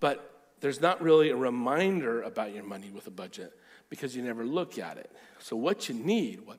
but 0.00 0.32
there's 0.60 0.80
not 0.80 1.02
really 1.02 1.28
a 1.28 1.36
reminder 1.36 2.22
about 2.22 2.54
your 2.54 2.64
money 2.64 2.90
with 2.90 3.06
a 3.06 3.10
budget 3.10 3.52
because 3.90 4.16
you 4.16 4.22
never 4.22 4.44
look 4.44 4.78
at 4.78 4.96
it. 4.96 5.10
So, 5.38 5.54
what 5.54 5.88
you 5.88 5.94
need, 5.94 6.46
what 6.46 6.58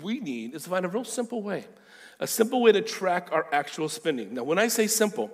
we 0.00 0.20
need, 0.20 0.54
is 0.54 0.62
to 0.62 0.70
find 0.70 0.84
a 0.84 0.88
real 0.88 1.04
simple 1.04 1.42
way 1.42 1.66
a 2.22 2.26
simple 2.26 2.62
way 2.62 2.70
to 2.70 2.80
track 2.80 3.28
our 3.32 3.46
actual 3.52 3.88
spending. 3.88 4.32
Now, 4.32 4.44
when 4.44 4.58
I 4.58 4.68
say 4.68 4.86
simple, 4.86 5.30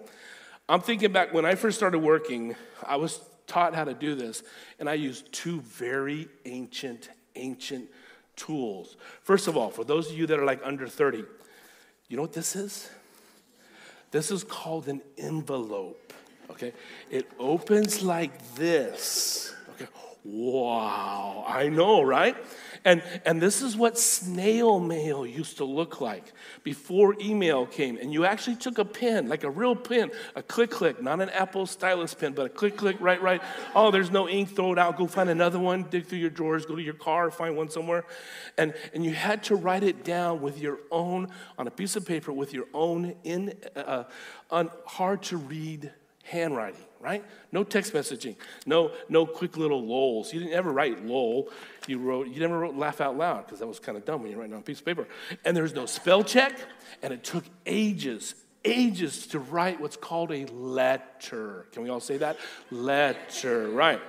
I'm 0.69 0.81
thinking 0.81 1.13
back 1.13 1.33
when 1.33 1.47
I 1.47 1.55
first 1.55 1.79
started 1.79 2.01
working, 2.01 2.55
I 2.87 2.97
was 2.97 3.21
taught 3.47 3.75
how 3.75 3.85
to 3.85 3.95
do 3.95 4.15
this, 4.15 4.43
and 4.79 4.89
I 4.89 4.95
used 4.95 5.33
two 5.33 5.61
very 5.63 6.29
ancient, 6.45 7.09
ancient 7.37 7.89
tools. 8.37 8.97
First 9.23 9.49
of 9.49 9.57
all, 9.57 9.71
for 9.71 9.85
those 9.85 10.11
of 10.11 10.19
you 10.19 10.27
that 10.27 10.39
are 10.39 10.45
like 10.45 10.61
under 10.63 10.87
30, 10.87 11.25
you 12.09 12.17
know 12.17 12.23
what 12.23 12.35
this 12.35 12.55
is? 12.55 12.91
This 14.11 14.31
is 14.31 14.45
called 14.45 14.89
an 14.89 15.03
envelope, 15.17 16.13
okay? 16.51 16.73
It 17.11 17.31
opens 17.39 18.03
like 18.03 18.55
this, 18.55 19.55
okay? 19.71 19.91
Wow, 20.31 21.43
I 21.49 21.71
know, 21.71 22.03
right? 22.03 22.37
And, 22.85 23.03
and 23.25 23.41
this 23.41 23.63
is 23.63 23.79
what 23.79 23.99
snail 23.99 24.79
mail 24.79 25.27
used 25.27 25.57
to 25.57 25.65
look 25.65 26.03
like 26.03 26.35
before 26.63 27.17
email 27.19 27.65
came. 27.65 27.97
And 27.97 28.13
you 28.13 28.27
actually 28.27 28.57
took 28.57 28.77
a 28.77 28.85
pen, 28.85 29.31
like 29.31 29.43
a 29.43 29.51
real 29.51 29.75
pen, 29.75 30.11
a 30.37 30.43
click 30.43 30.71
click, 30.71 31.03
not 31.03 31.23
an 31.23 31.31
Apple 31.31 31.65
stylus 31.65 32.13
pen, 32.13 32.35
but 32.35 32.45
a 32.45 32.51
click 32.51 32.77
click, 32.77 32.99
right, 33.01 33.23
right. 33.23 33.41
Oh, 33.75 33.91
there's 33.91 34.11
no 34.11 34.29
ink, 34.29 34.55
throw 34.55 34.71
it 34.71 34.79
out, 34.79 34.99
go 34.99 35.07
find 35.07 35.31
another 35.31 35.59
one, 35.59 35.85
dig 35.85 36.05
through 36.05 36.19
your 36.19 36.29
drawers, 36.29 36.67
go 36.67 36.77
to 36.77 36.83
your 36.83 36.93
car, 36.93 37.31
find 37.31 37.57
one 37.57 37.71
somewhere. 37.71 38.05
And, 38.59 38.75
and 38.93 39.07
you 39.07 39.13
had 39.13 39.43
to 39.45 39.57
write 39.57 39.83
it 39.83 40.05
down 40.05 40.43
with 40.43 40.61
your 40.61 40.79
own, 40.91 41.29
on 41.57 41.67
a 41.67 41.71
piece 41.71 41.97
of 41.97 42.05
paper, 42.05 42.35
with 42.35 42.53
your 42.53 42.67
own 42.75 43.15
in, 43.25 43.55
uh, 43.75 44.05
uh 44.51 44.65
hard 44.85 45.23
to 45.23 45.39
read 45.39 45.91
handwriting 46.29 46.85
right? 47.01 47.25
No 47.53 47.65
text 47.65 47.93
messaging, 47.93 48.37
no, 48.67 48.93
no 49.09 49.27
quick 49.27 49.57
little 49.57 49.85
lols. 49.85 50.33
You 50.33 50.41
didn't 50.41 50.55
ever 50.55 50.73
write 50.73 51.05
lol. 51.05 51.49
You 51.87 51.99
wrote, 51.99 52.29
you 52.29 52.41
never 52.41 52.59
wrote 52.59 52.77
laugh 52.77 53.01
out 53.01 53.17
loud 53.17 53.47
because 53.47 53.61
that 53.61 53.67
was 53.67 53.79
kind 53.79 53.97
of 53.97 54.05
dumb 54.05 54.23
when 54.23 54.31
you're 54.31 54.41
writing 54.41 54.55
on 54.55 54.61
a 54.61 54.65
piece 54.65 54.81
of 54.81 54.85
paper. 54.85 55.07
And 55.45 55.57
there's 55.57 55.75
no 55.75 55.87
spell 55.87 56.25
check, 56.25 56.59
and 57.03 57.13
it 57.13 57.25
took 57.25 57.45
ages, 57.67 58.35
ages 58.65 59.27
to 59.29 59.39
write 59.39 59.81
what's 59.81 59.97
called 59.97 60.33
a 60.33 60.47
letter. 60.47 61.67
Can 61.73 61.83
we 61.83 61.89
all 61.89 62.01
say 62.01 62.19
that? 62.19 62.37
Letter, 62.71 63.69
right? 63.69 64.01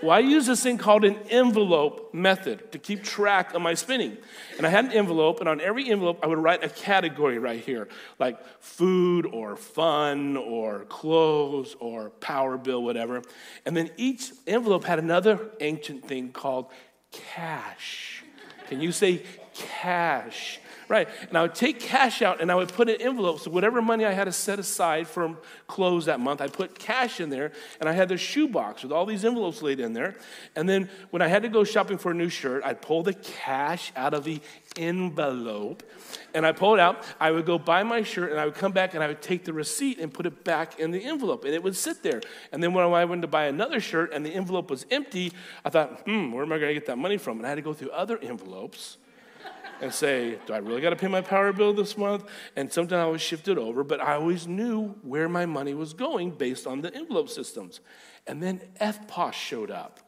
Well, 0.00 0.12
I 0.12 0.20
use 0.20 0.46
this 0.46 0.62
thing 0.62 0.78
called 0.78 1.04
an 1.04 1.16
envelope 1.28 2.14
method 2.14 2.70
to 2.70 2.78
keep 2.78 3.02
track 3.02 3.54
of 3.54 3.62
my 3.62 3.74
spending. 3.74 4.16
And 4.56 4.66
I 4.66 4.70
had 4.70 4.84
an 4.84 4.92
envelope, 4.92 5.40
and 5.40 5.48
on 5.48 5.60
every 5.60 5.90
envelope, 5.90 6.20
I 6.22 6.28
would 6.28 6.38
write 6.38 6.62
a 6.62 6.68
category 6.68 7.38
right 7.38 7.60
here, 7.60 7.88
like 8.18 8.38
food 8.60 9.26
or 9.26 9.56
fun 9.56 10.36
or 10.36 10.84
clothes 10.84 11.74
or 11.80 12.10
power 12.10 12.56
bill, 12.56 12.82
whatever. 12.82 13.22
And 13.66 13.76
then 13.76 13.90
each 13.96 14.32
envelope 14.46 14.84
had 14.84 15.00
another 15.00 15.50
ancient 15.60 16.06
thing 16.06 16.30
called 16.30 16.66
cash. 17.10 18.22
Can 18.68 18.80
you 18.80 18.92
say 18.92 19.22
cash? 19.54 20.60
Right. 20.88 21.06
And 21.28 21.36
I 21.36 21.42
would 21.42 21.54
take 21.54 21.80
cash 21.80 22.22
out 22.22 22.40
and 22.40 22.50
I 22.50 22.54
would 22.54 22.72
put 22.72 22.88
in 22.88 23.00
envelopes. 23.02 23.42
So 23.42 23.50
whatever 23.50 23.82
money 23.82 24.06
I 24.06 24.12
had 24.12 24.24
to 24.24 24.32
set 24.32 24.58
aside 24.58 25.06
from 25.06 25.36
clothes 25.66 26.06
that 26.06 26.18
month, 26.18 26.40
I 26.40 26.48
put 26.48 26.78
cash 26.78 27.20
in 27.20 27.28
there. 27.28 27.52
And 27.78 27.88
I 27.88 27.92
had 27.92 28.08
this 28.08 28.22
shoebox 28.22 28.82
with 28.82 28.92
all 28.92 29.04
these 29.04 29.24
envelopes 29.24 29.60
laid 29.60 29.80
in 29.80 29.92
there. 29.92 30.16
And 30.56 30.66
then 30.66 30.88
when 31.10 31.20
I 31.20 31.28
had 31.28 31.42
to 31.42 31.48
go 31.48 31.62
shopping 31.62 31.98
for 31.98 32.12
a 32.12 32.14
new 32.14 32.30
shirt, 32.30 32.62
I'd 32.64 32.80
pull 32.80 33.02
the 33.02 33.12
cash 33.12 33.92
out 33.96 34.14
of 34.14 34.24
the 34.24 34.40
envelope 34.76 35.82
and 36.32 36.46
I 36.46 36.52
pull 36.52 36.72
it 36.72 36.80
out. 36.80 37.04
I 37.20 37.32
would 37.32 37.44
go 37.44 37.58
buy 37.58 37.82
my 37.82 38.02
shirt 38.02 38.30
and 38.30 38.40
I 38.40 38.46
would 38.46 38.54
come 38.54 38.72
back 38.72 38.94
and 38.94 39.04
I 39.04 39.08
would 39.08 39.20
take 39.20 39.44
the 39.44 39.52
receipt 39.52 39.98
and 39.98 40.12
put 40.12 40.24
it 40.24 40.42
back 40.42 40.78
in 40.78 40.90
the 40.90 41.04
envelope 41.04 41.44
and 41.44 41.52
it 41.52 41.62
would 41.62 41.76
sit 41.76 42.02
there. 42.02 42.22
And 42.50 42.62
then 42.62 42.72
when 42.72 42.84
I 42.86 43.04
went 43.04 43.22
to 43.22 43.28
buy 43.28 43.44
another 43.44 43.80
shirt 43.80 44.14
and 44.14 44.24
the 44.24 44.30
envelope 44.30 44.70
was 44.70 44.86
empty, 44.90 45.32
I 45.66 45.70
thought, 45.70 46.00
hmm, 46.06 46.32
where 46.32 46.44
am 46.44 46.52
I 46.52 46.56
going 46.58 46.70
to 46.70 46.74
get 46.74 46.86
that 46.86 46.96
money 46.96 47.18
from? 47.18 47.38
And 47.38 47.46
I 47.46 47.50
had 47.50 47.56
to 47.56 47.62
go 47.62 47.74
through 47.74 47.90
other 47.90 48.18
envelopes 48.18 48.96
and 49.80 49.92
say, 49.92 50.38
Do 50.46 50.52
I 50.52 50.58
really 50.58 50.80
got 50.80 50.90
to 50.90 50.96
pay 50.96 51.08
my 51.08 51.20
power 51.20 51.52
bill 51.52 51.72
this 51.72 51.96
month? 51.96 52.24
And 52.56 52.72
sometimes 52.72 53.00
I 53.00 53.06
would 53.06 53.20
shift 53.20 53.48
it 53.48 53.58
over, 53.58 53.84
but 53.84 54.00
I 54.00 54.14
always 54.14 54.46
knew 54.46 54.94
where 55.02 55.28
my 55.28 55.46
money 55.46 55.74
was 55.74 55.92
going 55.92 56.32
based 56.32 56.66
on 56.66 56.80
the 56.80 56.94
envelope 56.94 57.28
systems. 57.28 57.80
And 58.26 58.42
then 58.42 58.60
EFTPOS 58.80 59.32
showed 59.32 59.70
up, 59.70 60.00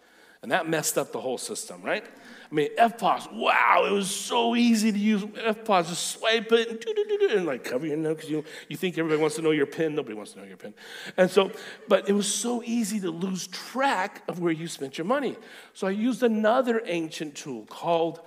and 0.42 0.52
that 0.52 0.68
messed 0.68 0.98
up 0.98 1.12
the 1.12 1.20
whole 1.20 1.38
system, 1.38 1.82
right? 1.82 2.04
I 2.50 2.54
mean, 2.54 2.68
EFTPOS, 2.76 3.32
wow, 3.32 3.84
it 3.88 3.92
was 3.92 4.10
so 4.10 4.56
easy 4.56 4.90
to 4.90 4.98
use 4.98 5.22
EFTPOS. 5.22 5.88
Just 5.88 6.06
swipe 6.08 6.50
it 6.50 6.68
and, 6.68 7.30
and 7.30 7.46
like 7.46 7.62
cover 7.62 7.86
your 7.86 7.96
nose 7.96 8.16
because 8.16 8.30
you, 8.30 8.44
you 8.68 8.76
think 8.76 8.98
everybody 8.98 9.20
wants 9.20 9.36
to 9.36 9.42
know 9.42 9.52
your 9.52 9.66
PIN. 9.66 9.94
Nobody 9.94 10.14
wants 10.14 10.32
to 10.32 10.40
know 10.40 10.44
your 10.44 10.56
PIN. 10.56 10.74
And 11.16 11.30
so, 11.30 11.52
but 11.86 12.08
it 12.08 12.12
was 12.12 12.32
so 12.32 12.62
easy 12.64 12.98
to 13.00 13.10
lose 13.10 13.46
track 13.46 14.22
of 14.26 14.40
where 14.40 14.52
you 14.52 14.66
spent 14.66 14.98
your 14.98 15.04
money. 15.04 15.36
So 15.74 15.86
I 15.86 15.90
used 15.90 16.24
another 16.24 16.82
ancient 16.86 17.36
tool 17.36 17.66
called 17.66 18.20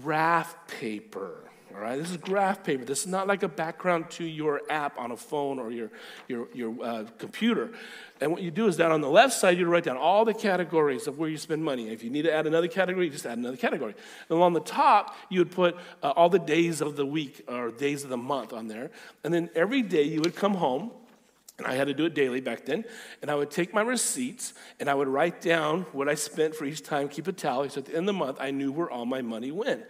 graph 0.00 0.66
paper. 0.66 1.42
All 1.74 1.80
right, 1.80 1.96
this 1.96 2.10
is 2.10 2.18
graph 2.18 2.64
paper. 2.64 2.84
This 2.84 3.00
is 3.00 3.06
not 3.06 3.26
like 3.26 3.42
a 3.42 3.48
background 3.48 4.10
to 4.12 4.24
your 4.24 4.60
app 4.68 4.98
on 4.98 5.10
a 5.10 5.16
phone 5.16 5.58
or 5.58 5.70
your, 5.70 5.90
your, 6.28 6.48
your 6.52 6.84
uh, 6.84 7.04
computer. 7.16 7.72
And 8.20 8.30
what 8.30 8.42
you 8.42 8.50
do 8.50 8.66
is 8.68 8.76
down 8.76 8.92
on 8.92 9.00
the 9.00 9.08
left 9.08 9.32
side, 9.32 9.56
you 9.56 9.66
write 9.66 9.84
down 9.84 9.96
all 9.96 10.26
the 10.26 10.34
categories 10.34 11.06
of 11.06 11.18
where 11.18 11.30
you 11.30 11.38
spend 11.38 11.64
money. 11.64 11.88
If 11.88 12.04
you 12.04 12.10
need 12.10 12.22
to 12.22 12.32
add 12.32 12.46
another 12.46 12.68
category, 12.68 13.08
just 13.08 13.24
add 13.24 13.38
another 13.38 13.56
category. 13.56 13.94
And 14.28 14.36
along 14.36 14.52
the 14.52 14.60
top, 14.60 15.16
you 15.30 15.40
would 15.40 15.50
put 15.50 15.76
uh, 16.02 16.10
all 16.10 16.28
the 16.28 16.38
days 16.38 16.82
of 16.82 16.96
the 16.96 17.06
week 17.06 17.42
or 17.48 17.70
days 17.70 18.04
of 18.04 18.10
the 18.10 18.18
month 18.18 18.52
on 18.52 18.68
there. 18.68 18.90
And 19.24 19.32
then 19.32 19.48
every 19.54 19.80
day 19.80 20.02
you 20.02 20.20
would 20.20 20.36
come 20.36 20.54
home 20.54 20.90
and 21.62 21.72
I 21.72 21.76
had 21.76 21.86
to 21.86 21.94
do 21.94 22.04
it 22.06 22.14
daily 22.14 22.40
back 22.40 22.64
then. 22.64 22.84
And 23.20 23.30
I 23.30 23.34
would 23.34 23.50
take 23.50 23.72
my 23.72 23.82
receipts 23.82 24.54
and 24.80 24.88
I 24.88 24.94
would 24.94 25.08
write 25.08 25.40
down 25.40 25.82
what 25.92 26.08
I 26.08 26.14
spent 26.14 26.54
for 26.54 26.64
each 26.64 26.82
time, 26.82 27.08
keep 27.08 27.28
a 27.28 27.32
tally. 27.32 27.68
So 27.68 27.78
at 27.78 27.86
the 27.86 27.92
end 27.92 28.00
of 28.00 28.06
the 28.06 28.12
month, 28.14 28.38
I 28.40 28.50
knew 28.50 28.72
where 28.72 28.90
all 28.90 29.06
my 29.06 29.22
money 29.22 29.52
went. 29.52 29.84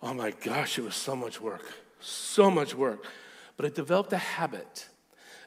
Oh 0.00 0.14
my 0.14 0.30
gosh, 0.30 0.78
it 0.78 0.82
was 0.84 0.94
so 0.94 1.16
much 1.16 1.40
work. 1.40 1.64
So 2.00 2.50
much 2.50 2.74
work. 2.74 3.04
But 3.56 3.66
I 3.66 3.70
developed 3.70 4.12
a 4.12 4.18
habit, 4.18 4.88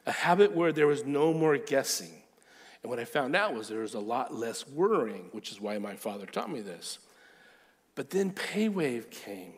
a 0.04 0.12
habit 0.12 0.52
where 0.52 0.72
there 0.72 0.86
was 0.86 1.04
no 1.04 1.32
more 1.32 1.56
guessing. 1.56 2.12
And 2.82 2.90
what 2.90 2.98
I 2.98 3.04
found 3.04 3.34
out 3.34 3.54
was 3.54 3.68
there 3.68 3.80
was 3.80 3.94
a 3.94 4.00
lot 4.00 4.34
less 4.34 4.68
worrying, 4.68 5.28
which 5.32 5.50
is 5.50 5.60
why 5.60 5.78
my 5.78 5.96
father 5.96 6.26
taught 6.26 6.50
me 6.50 6.60
this. 6.60 6.98
But 7.94 8.10
then 8.10 8.32
PayWave 8.32 9.10
came. 9.10 9.54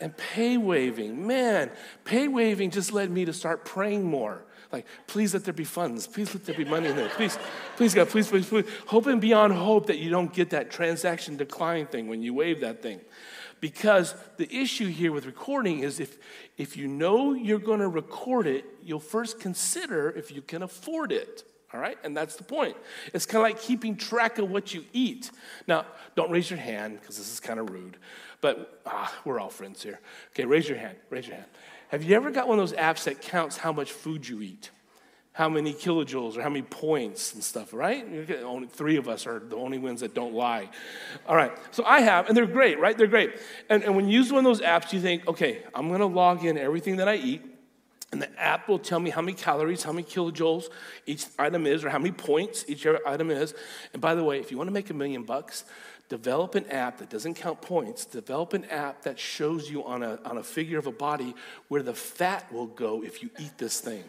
And 0.00 0.16
pay 0.16 0.58
waving, 0.58 1.26
man, 1.26 1.70
pay 2.04 2.28
waving 2.28 2.70
just 2.70 2.92
led 2.92 3.10
me 3.10 3.24
to 3.24 3.32
start 3.32 3.64
praying 3.64 4.04
more. 4.04 4.44
Like, 4.72 4.86
please 5.06 5.32
let 5.32 5.44
there 5.44 5.54
be 5.54 5.64
funds. 5.64 6.06
Please 6.06 6.34
let 6.34 6.44
there 6.44 6.54
be 6.54 6.64
money 6.64 6.88
in 6.88 6.96
there. 6.96 7.08
Please, 7.10 7.38
please, 7.76 7.94
God, 7.94 8.08
please, 8.08 8.28
please, 8.28 8.46
please. 8.46 8.66
Hoping 8.86 9.20
beyond 9.20 9.54
hope 9.54 9.86
that 9.86 9.98
you 9.98 10.10
don't 10.10 10.32
get 10.32 10.50
that 10.50 10.70
transaction 10.70 11.36
decline 11.36 11.86
thing 11.86 12.08
when 12.08 12.22
you 12.22 12.34
wave 12.34 12.60
that 12.60 12.82
thing. 12.82 13.00
Because 13.60 14.14
the 14.36 14.54
issue 14.54 14.88
here 14.88 15.12
with 15.12 15.24
recording 15.24 15.80
is 15.80 15.98
if, 15.98 16.18
if 16.58 16.76
you 16.76 16.88
know 16.88 17.32
you're 17.32 17.58
going 17.58 17.80
to 17.80 17.88
record 17.88 18.46
it, 18.46 18.66
you'll 18.82 19.00
first 19.00 19.40
consider 19.40 20.10
if 20.10 20.30
you 20.30 20.42
can 20.42 20.62
afford 20.62 21.10
it. 21.10 21.44
All 21.72 21.80
right? 21.80 21.98
And 22.04 22.16
that's 22.16 22.36
the 22.36 22.44
point. 22.44 22.76
It's 23.14 23.26
kind 23.26 23.44
of 23.44 23.50
like 23.50 23.60
keeping 23.60 23.96
track 23.96 24.38
of 24.38 24.50
what 24.50 24.74
you 24.74 24.84
eat. 24.92 25.30
Now, 25.66 25.86
don't 26.14 26.30
raise 26.30 26.50
your 26.50 26.58
hand 26.58 27.00
because 27.00 27.16
this 27.18 27.32
is 27.32 27.40
kind 27.40 27.58
of 27.58 27.70
rude. 27.70 27.96
But 28.40 28.80
ah, 28.86 29.14
we're 29.24 29.40
all 29.40 29.50
friends 29.50 29.82
here. 29.82 30.00
Okay, 30.32 30.44
raise 30.44 30.68
your 30.68 30.78
hand. 30.78 30.96
Raise 31.10 31.26
your 31.26 31.36
hand. 31.36 31.48
Have 31.88 32.02
you 32.02 32.16
ever 32.16 32.30
got 32.30 32.48
one 32.48 32.58
of 32.58 32.68
those 32.68 32.78
apps 32.78 33.04
that 33.04 33.20
counts 33.20 33.56
how 33.56 33.72
much 33.72 33.92
food 33.92 34.28
you 34.28 34.42
eat? 34.42 34.70
How 35.32 35.48
many 35.48 35.74
kilojoules 35.74 36.36
or 36.36 36.42
how 36.42 36.48
many 36.48 36.62
points 36.62 37.34
and 37.34 37.44
stuff, 37.44 37.74
right? 37.74 38.06
Only 38.42 38.68
three 38.68 38.96
of 38.96 39.06
us 39.06 39.26
are 39.26 39.38
the 39.38 39.56
only 39.56 39.78
ones 39.78 40.00
that 40.00 40.14
don't 40.14 40.32
lie. 40.32 40.70
All 41.28 41.36
right, 41.36 41.52
so 41.72 41.84
I 41.84 42.00
have, 42.00 42.26
and 42.26 42.36
they're 42.36 42.46
great, 42.46 42.80
right? 42.80 42.96
They're 42.96 43.06
great. 43.06 43.34
And, 43.68 43.84
and 43.84 43.94
when 43.94 44.08
you 44.08 44.18
use 44.18 44.32
one 44.32 44.38
of 44.38 44.44
those 44.44 44.62
apps, 44.62 44.94
you 44.94 45.00
think, 45.00 45.28
okay, 45.28 45.62
I'm 45.74 45.90
gonna 45.90 46.06
log 46.06 46.44
in 46.44 46.56
everything 46.56 46.96
that 46.96 47.08
I 47.08 47.16
eat, 47.16 47.42
and 48.12 48.22
the 48.22 48.40
app 48.40 48.66
will 48.66 48.78
tell 48.78 48.98
me 48.98 49.10
how 49.10 49.20
many 49.20 49.34
calories, 49.34 49.82
how 49.82 49.92
many 49.92 50.06
kilojoules 50.06 50.68
each 51.04 51.26
item 51.38 51.66
is, 51.66 51.84
or 51.84 51.90
how 51.90 51.98
many 51.98 52.12
points 52.12 52.64
each 52.66 52.86
item 53.06 53.30
is. 53.30 53.54
And 53.92 54.00
by 54.00 54.14
the 54.14 54.24
way, 54.24 54.40
if 54.40 54.50
you 54.50 54.56
wanna 54.56 54.70
make 54.70 54.88
a 54.88 54.94
million 54.94 55.24
bucks, 55.24 55.64
develop 56.08 56.54
an 56.54 56.66
app 56.66 56.98
that 56.98 57.10
doesn't 57.10 57.34
count 57.34 57.60
points, 57.60 58.04
develop 58.04 58.52
an 58.52 58.64
app 58.66 59.02
that 59.02 59.18
shows 59.18 59.70
you 59.70 59.84
on 59.84 60.02
a, 60.02 60.18
on 60.24 60.38
a 60.38 60.42
figure 60.42 60.78
of 60.78 60.86
a 60.86 60.92
body 60.92 61.34
where 61.68 61.82
the 61.82 61.94
fat 61.94 62.50
will 62.52 62.66
go 62.66 63.02
if 63.02 63.22
you 63.22 63.30
eat 63.38 63.58
this 63.58 63.80
thing. 63.80 64.04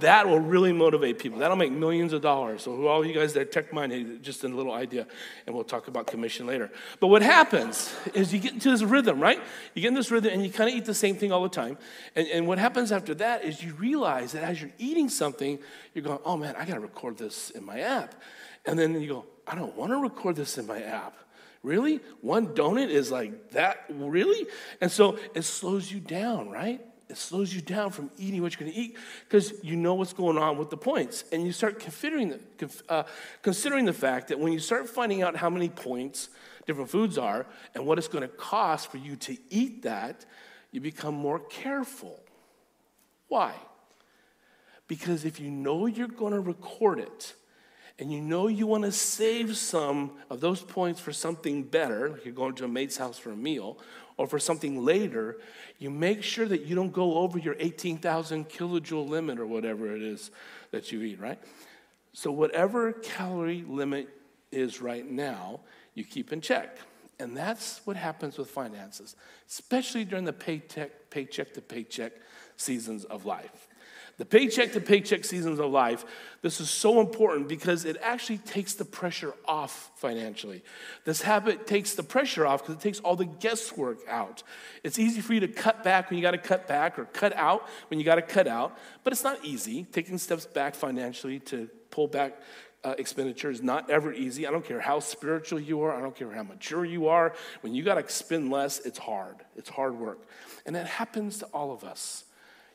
That 0.00 0.26
will 0.26 0.40
really 0.40 0.72
motivate 0.72 1.20
people. 1.20 1.38
That'll 1.38 1.56
make 1.56 1.70
millions 1.70 2.12
of 2.12 2.20
dollars. 2.20 2.62
So, 2.62 2.88
all 2.88 3.06
you 3.06 3.14
guys 3.14 3.34
that 3.34 3.52
tech 3.52 3.72
mine, 3.72 4.18
just 4.20 4.42
a 4.42 4.48
little 4.48 4.72
idea, 4.72 5.06
and 5.46 5.54
we'll 5.54 5.64
talk 5.64 5.86
about 5.86 6.08
commission 6.08 6.44
later. 6.44 6.72
But 6.98 7.06
what 7.06 7.22
happens 7.22 7.94
is 8.12 8.32
you 8.34 8.40
get 8.40 8.52
into 8.52 8.68
this 8.68 8.82
rhythm, 8.82 9.20
right? 9.20 9.40
You 9.74 9.82
get 9.82 9.88
in 9.88 9.94
this 9.94 10.10
rhythm 10.10 10.32
and 10.32 10.44
you 10.44 10.50
kind 10.50 10.68
of 10.68 10.74
eat 10.74 10.86
the 10.86 10.94
same 10.94 11.14
thing 11.14 11.30
all 11.30 11.42
the 11.42 11.48
time. 11.48 11.78
And, 12.16 12.26
and 12.28 12.48
what 12.48 12.58
happens 12.58 12.90
after 12.90 13.14
that 13.14 13.44
is 13.44 13.62
you 13.62 13.74
realize 13.74 14.32
that 14.32 14.42
as 14.42 14.60
you're 14.60 14.72
eating 14.78 15.08
something, 15.08 15.56
you're 15.94 16.04
going, 16.04 16.18
oh 16.24 16.36
man, 16.36 16.56
I 16.56 16.64
got 16.64 16.74
to 16.74 16.80
record 16.80 17.16
this 17.16 17.50
in 17.50 17.64
my 17.64 17.78
app. 17.78 18.16
And 18.64 18.76
then 18.76 19.00
you 19.00 19.08
go, 19.08 19.26
I 19.46 19.54
don't 19.54 19.76
want 19.76 19.92
to 19.92 19.98
record 19.98 20.36
this 20.36 20.58
in 20.58 20.66
my 20.66 20.82
app. 20.82 21.16
Really? 21.62 22.00
One 22.20 22.48
donut 22.48 22.88
is 22.90 23.10
like 23.10 23.50
that? 23.50 23.84
Really? 23.88 24.46
And 24.80 24.90
so 24.90 25.18
it 25.34 25.42
slows 25.42 25.90
you 25.90 26.00
down, 26.00 26.50
right? 26.50 26.80
it 27.08 27.16
slows 27.16 27.54
you 27.54 27.60
down 27.60 27.90
from 27.90 28.10
eating 28.18 28.42
what 28.42 28.52
you're 28.52 28.66
going 28.66 28.72
to 28.72 28.78
eat 28.78 28.96
because 29.28 29.52
you 29.62 29.76
know 29.76 29.94
what's 29.94 30.12
going 30.12 30.36
on 30.36 30.58
with 30.58 30.70
the 30.70 30.76
points. 30.76 31.24
And 31.30 31.44
you 31.46 31.52
start 31.52 31.78
considering 31.78 32.38
the, 32.58 32.82
uh, 32.88 33.04
considering 33.42 33.84
the 33.84 33.92
fact 33.92 34.28
that 34.28 34.40
when 34.40 34.52
you 34.52 34.58
start 34.58 34.88
finding 34.88 35.22
out 35.22 35.36
how 35.36 35.48
many 35.48 35.68
points 35.68 36.28
different 36.66 36.90
foods 36.90 37.16
are 37.16 37.46
and 37.74 37.86
what 37.86 37.98
it's 37.98 38.08
going 38.08 38.22
to 38.22 38.28
cost 38.28 38.90
for 38.90 38.98
you 38.98 39.14
to 39.16 39.36
eat 39.50 39.82
that, 39.82 40.24
you 40.72 40.80
become 40.80 41.14
more 41.14 41.38
careful. 41.38 42.20
Why? 43.28 43.54
Because 44.88 45.24
if 45.24 45.38
you 45.38 45.50
know 45.50 45.86
you're 45.86 46.08
going 46.08 46.32
to 46.32 46.40
record 46.40 46.98
it, 46.98 47.34
and 47.98 48.12
you 48.12 48.20
know 48.20 48.48
you 48.48 48.66
want 48.66 48.84
to 48.84 48.92
save 48.92 49.56
some 49.56 50.12
of 50.28 50.40
those 50.40 50.60
points 50.60 51.00
for 51.00 51.12
something 51.12 51.62
better, 51.62 52.10
like 52.10 52.24
you're 52.24 52.34
going 52.34 52.54
to 52.56 52.64
a 52.64 52.68
mate's 52.68 52.96
house 52.96 53.18
for 53.18 53.30
a 53.30 53.36
meal, 53.36 53.78
or 54.18 54.26
for 54.26 54.38
something 54.38 54.84
later, 54.84 55.38
you 55.78 55.90
make 55.90 56.22
sure 56.22 56.46
that 56.46 56.62
you 56.62 56.74
don't 56.74 56.92
go 56.92 57.18
over 57.18 57.38
your 57.38 57.56
18,000 57.58 58.48
kilojoule 58.48 59.08
limit 59.08 59.38
or 59.38 59.46
whatever 59.46 59.94
it 59.94 60.02
is 60.02 60.30
that 60.70 60.90
you 60.92 61.02
eat, 61.02 61.20
right? 61.20 61.38
So, 62.12 62.30
whatever 62.32 62.92
calorie 62.92 63.64
limit 63.66 64.08
is 64.50 64.80
right 64.80 65.08
now, 65.08 65.60
you 65.94 66.04
keep 66.04 66.32
in 66.32 66.40
check. 66.40 66.78
And 67.18 67.36
that's 67.36 67.80
what 67.84 67.96
happens 67.96 68.36
with 68.36 68.48
finances, 68.48 69.16
especially 69.48 70.04
during 70.04 70.24
the 70.24 70.32
paycheck, 70.32 71.10
paycheck 71.10 71.54
to 71.54 71.62
paycheck 71.62 72.12
seasons 72.56 73.04
of 73.04 73.24
life. 73.24 73.65
The 74.18 74.24
paycheck 74.24 74.72
to 74.72 74.80
paycheck 74.80 75.26
seasons 75.26 75.58
of 75.58 75.70
life, 75.70 76.06
this 76.40 76.58
is 76.58 76.70
so 76.70 77.00
important 77.00 77.48
because 77.48 77.84
it 77.84 77.98
actually 78.00 78.38
takes 78.38 78.72
the 78.72 78.84
pressure 78.86 79.34
off 79.44 79.90
financially. 79.96 80.64
This 81.04 81.20
habit 81.20 81.66
takes 81.66 81.94
the 81.94 82.02
pressure 82.02 82.46
off 82.46 82.62
because 82.62 82.76
it 82.76 82.80
takes 82.80 82.98
all 83.00 83.14
the 83.14 83.26
guesswork 83.26 83.98
out. 84.08 84.42
It's 84.82 84.98
easy 84.98 85.20
for 85.20 85.34
you 85.34 85.40
to 85.40 85.48
cut 85.48 85.84
back 85.84 86.08
when 86.08 86.16
you 86.16 86.22
got 86.22 86.30
to 86.30 86.38
cut 86.38 86.66
back 86.66 86.98
or 86.98 87.04
cut 87.04 87.36
out 87.36 87.68
when 87.88 88.00
you 88.00 88.06
got 88.06 88.14
to 88.14 88.22
cut 88.22 88.48
out, 88.48 88.78
but 89.04 89.12
it's 89.12 89.24
not 89.24 89.44
easy. 89.44 89.84
Taking 89.84 90.16
steps 90.16 90.46
back 90.46 90.74
financially 90.74 91.38
to 91.40 91.68
pull 91.90 92.08
back 92.08 92.40
uh, 92.84 92.94
expenditure 92.98 93.50
is 93.50 93.62
not 93.62 93.90
ever 93.90 94.14
easy. 94.14 94.46
I 94.46 94.50
don't 94.50 94.64
care 94.64 94.80
how 94.80 95.00
spiritual 95.00 95.60
you 95.60 95.82
are, 95.82 95.92
I 95.94 96.00
don't 96.00 96.16
care 96.16 96.30
how 96.30 96.42
mature 96.42 96.86
you 96.86 97.08
are. 97.08 97.34
When 97.60 97.74
you 97.74 97.82
got 97.82 97.94
to 97.96 98.08
spend 98.10 98.50
less, 98.50 98.78
it's 98.78 98.98
hard. 98.98 99.36
It's 99.56 99.68
hard 99.68 99.98
work. 99.98 100.26
And 100.64 100.74
that 100.74 100.86
happens 100.86 101.38
to 101.40 101.46
all 101.46 101.70
of 101.72 101.84
us. 101.84 102.24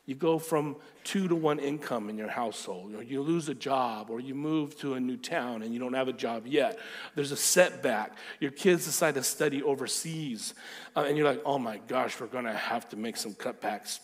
You 0.04 0.16
go 0.16 0.38
from 0.38 0.76
two 1.04 1.28
to 1.28 1.36
one 1.36 1.60
income 1.60 2.10
in 2.10 2.18
your 2.18 2.28
household, 2.28 2.94
or 2.94 3.02
you 3.02 3.22
lose 3.22 3.48
a 3.48 3.54
job, 3.54 4.10
or 4.10 4.18
you 4.18 4.34
move 4.34 4.76
to 4.80 4.94
a 4.94 5.00
new 5.00 5.16
town 5.16 5.62
and 5.62 5.72
you 5.72 5.78
don't 5.78 5.92
have 5.92 6.08
a 6.08 6.12
job 6.12 6.46
yet. 6.46 6.78
There's 7.14 7.30
a 7.30 7.36
setback. 7.36 8.16
Your 8.40 8.50
kids 8.50 8.84
decide 8.84 9.14
to 9.14 9.22
study 9.22 9.62
overseas, 9.62 10.54
uh, 10.96 11.04
and 11.06 11.16
you're 11.16 11.26
like, 11.26 11.42
oh 11.44 11.58
my 11.58 11.78
gosh, 11.86 12.20
we're 12.20 12.26
to 12.26 12.52
have 12.52 12.88
to 12.88 12.96
make 12.96 13.16
some 13.16 13.34
cutbacks. 13.34 14.00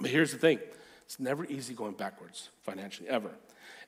But 0.00 0.10
here's 0.10 0.30
the 0.30 0.38
thing 0.38 0.60
it's 1.04 1.18
never 1.18 1.44
easy 1.44 1.74
going 1.74 1.94
backwards 1.94 2.50
financially, 2.62 3.08
ever. 3.08 3.30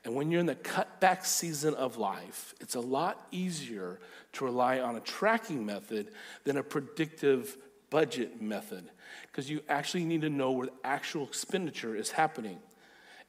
And 0.03 0.15
when 0.15 0.31
you're 0.31 0.39
in 0.39 0.45
the 0.45 0.55
cutback 0.55 1.25
season 1.25 1.73
of 1.73 1.97
life, 1.97 2.53
it's 2.61 2.75
a 2.75 2.79
lot 2.79 3.27
easier 3.31 3.99
to 4.33 4.45
rely 4.45 4.79
on 4.79 4.95
a 4.95 4.99
tracking 4.99 5.65
method 5.65 6.11
than 6.43 6.57
a 6.57 6.63
predictive 6.63 7.57
budget 7.89 8.41
method 8.41 8.89
because 9.23 9.49
you 9.49 9.61
actually 9.69 10.05
need 10.05 10.21
to 10.21 10.29
know 10.29 10.51
where 10.51 10.67
the 10.67 10.73
actual 10.83 11.23
expenditure 11.23 11.95
is 11.95 12.11
happening. 12.11 12.59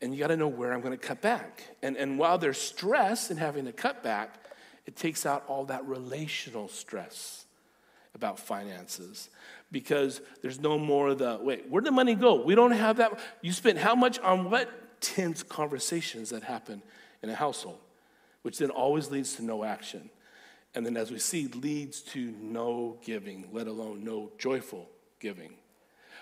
And 0.01 0.13
you 0.13 0.21
got 0.21 0.29
to 0.29 0.37
know 0.37 0.49
where 0.49 0.73
I'm 0.73 0.81
going 0.81 0.97
to 0.97 1.07
cut 1.07 1.21
back. 1.21 1.65
And, 1.83 1.97
and 1.97 2.19
while 2.19 2.39
there's 2.39 2.59
stress 2.61 3.31
in 3.31 3.37
having 3.37 3.65
to 3.65 3.73
cut 3.73 4.03
back, 4.03 4.35
it 4.87 4.97
takes 4.97 5.27
out 5.27 5.45
all 5.49 5.65
that 5.67 5.85
relational 5.87 6.69
stress 6.69 7.45
about 8.15 8.39
finances 8.39 9.29
because 9.71 10.21
there's 10.41 10.61
no 10.61 10.79
more 10.79 11.15
the 11.15 11.39
wait, 11.43 11.69
where'd 11.69 11.85
the 11.85 11.91
money 11.91 12.15
go? 12.15 12.43
We 12.43 12.55
don't 12.55 12.73
have 12.73 12.97
that. 12.97 13.19
You 13.43 13.53
spent 13.53 13.79
how 13.79 13.95
much 13.95 14.19
on 14.21 14.51
what? 14.51 14.71
Tense 15.01 15.45
conversations 15.45 16.31
that 16.31 16.43
happen 16.43 16.83
in 17.23 17.31
a 17.31 17.35
household, 17.35 17.79
which 18.43 18.59
then 18.59 18.71
always 18.71 19.11
leads 19.11 19.37
to 19.37 19.45
no 19.45 19.63
action. 19.63 20.11
And 20.75 20.85
then, 20.85 20.97
as 20.97 21.11
we 21.11 21.19
see, 21.19 21.49
leads 21.49 22.01
to 22.03 22.35
no 22.41 22.99
giving, 23.05 23.49
let 23.53 23.67
alone 23.67 24.05
no 24.05 24.31
joyful 24.39 24.89
giving. 25.19 25.55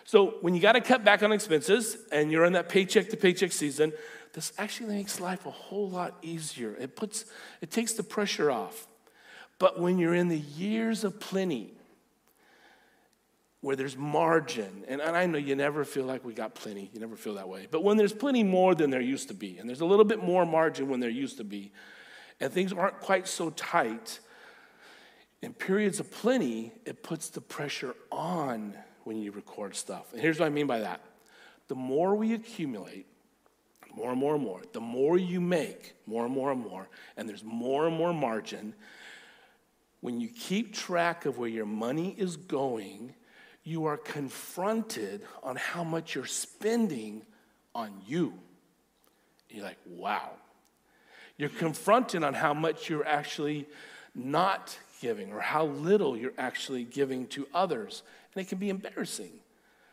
So, 0.04 0.36
when 0.40 0.54
you 0.54 0.60
got 0.60 0.72
to 0.72 0.80
cut 0.80 1.04
back 1.04 1.22
on 1.22 1.32
expenses 1.32 1.96
and 2.12 2.30
you're 2.30 2.44
in 2.44 2.52
that 2.52 2.68
paycheck 2.68 3.10
to 3.10 3.16
paycheck 3.16 3.52
season, 3.52 3.92
this 4.32 4.52
actually 4.58 4.94
makes 4.94 5.20
life 5.20 5.46
a 5.46 5.50
whole 5.50 5.88
lot 5.88 6.16
easier. 6.22 6.76
It 6.78 6.94
puts, 6.94 7.24
it 7.60 7.70
takes 7.70 7.94
the 7.94 8.02
pressure 8.02 8.50
off. 8.50 8.86
But 9.58 9.80
when 9.80 9.98
you're 9.98 10.14
in 10.14 10.28
the 10.28 10.38
years 10.38 11.02
of 11.04 11.18
plenty, 11.18 11.72
where 13.62 13.74
there's 13.74 13.96
margin, 13.96 14.84
and, 14.86 15.00
and 15.00 15.16
I 15.16 15.26
know 15.26 15.38
you 15.38 15.56
never 15.56 15.84
feel 15.84 16.04
like 16.04 16.24
we 16.24 16.34
got 16.34 16.54
plenty, 16.54 16.90
you 16.92 17.00
never 17.00 17.16
feel 17.16 17.34
that 17.34 17.48
way, 17.48 17.66
but 17.70 17.82
when 17.82 17.96
there's 17.96 18.12
plenty 18.12 18.44
more 18.44 18.74
than 18.74 18.90
there 18.90 19.00
used 19.00 19.28
to 19.28 19.34
be, 19.34 19.58
and 19.58 19.68
there's 19.68 19.80
a 19.80 19.86
little 19.86 20.04
bit 20.04 20.22
more 20.22 20.44
margin 20.44 20.88
when 20.88 21.00
there 21.00 21.10
used 21.10 21.38
to 21.38 21.44
be, 21.44 21.72
and 22.38 22.52
things 22.52 22.72
aren't 22.72 23.00
quite 23.00 23.26
so 23.26 23.50
tight, 23.50 24.20
in 25.46 25.54
periods 25.54 26.00
of 26.00 26.10
plenty, 26.10 26.72
it 26.84 27.04
puts 27.04 27.28
the 27.28 27.40
pressure 27.40 27.94
on 28.10 28.76
when 29.04 29.22
you 29.22 29.30
record 29.30 29.76
stuff. 29.76 30.12
And 30.12 30.20
here's 30.20 30.40
what 30.40 30.46
I 30.46 30.48
mean 30.48 30.66
by 30.66 30.80
that 30.80 31.00
the 31.68 31.76
more 31.76 32.16
we 32.16 32.34
accumulate, 32.34 33.06
more 33.94 34.10
and 34.10 34.18
more 34.18 34.34
and 34.34 34.42
more, 34.42 34.62
the 34.72 34.80
more 34.80 35.16
you 35.16 35.40
make, 35.40 35.94
more 36.04 36.24
and 36.24 36.34
more 36.34 36.50
and 36.50 36.60
more, 36.60 36.88
and 37.16 37.28
there's 37.28 37.44
more 37.44 37.86
and 37.86 37.96
more 37.96 38.12
margin, 38.12 38.74
when 40.00 40.20
you 40.20 40.28
keep 40.28 40.74
track 40.74 41.26
of 41.26 41.38
where 41.38 41.48
your 41.48 41.64
money 41.64 42.16
is 42.18 42.36
going, 42.36 43.14
you 43.62 43.86
are 43.86 43.96
confronted 43.96 45.22
on 45.44 45.54
how 45.54 45.84
much 45.84 46.16
you're 46.16 46.26
spending 46.26 47.22
on 47.72 47.92
you. 48.04 48.34
You're 49.48 49.64
like, 49.64 49.78
wow. 49.86 50.32
You're 51.36 51.50
confronted 51.50 52.24
on 52.24 52.34
how 52.34 52.52
much 52.52 52.90
you're 52.90 53.06
actually 53.06 53.68
not 54.12 54.76
giving 55.00 55.32
or 55.32 55.40
how 55.40 55.66
little 55.66 56.16
you're 56.16 56.32
actually 56.38 56.84
giving 56.84 57.26
to 57.28 57.46
others. 57.54 58.02
And 58.34 58.42
it 58.44 58.48
can 58.48 58.58
be 58.58 58.70
embarrassing, 58.70 59.32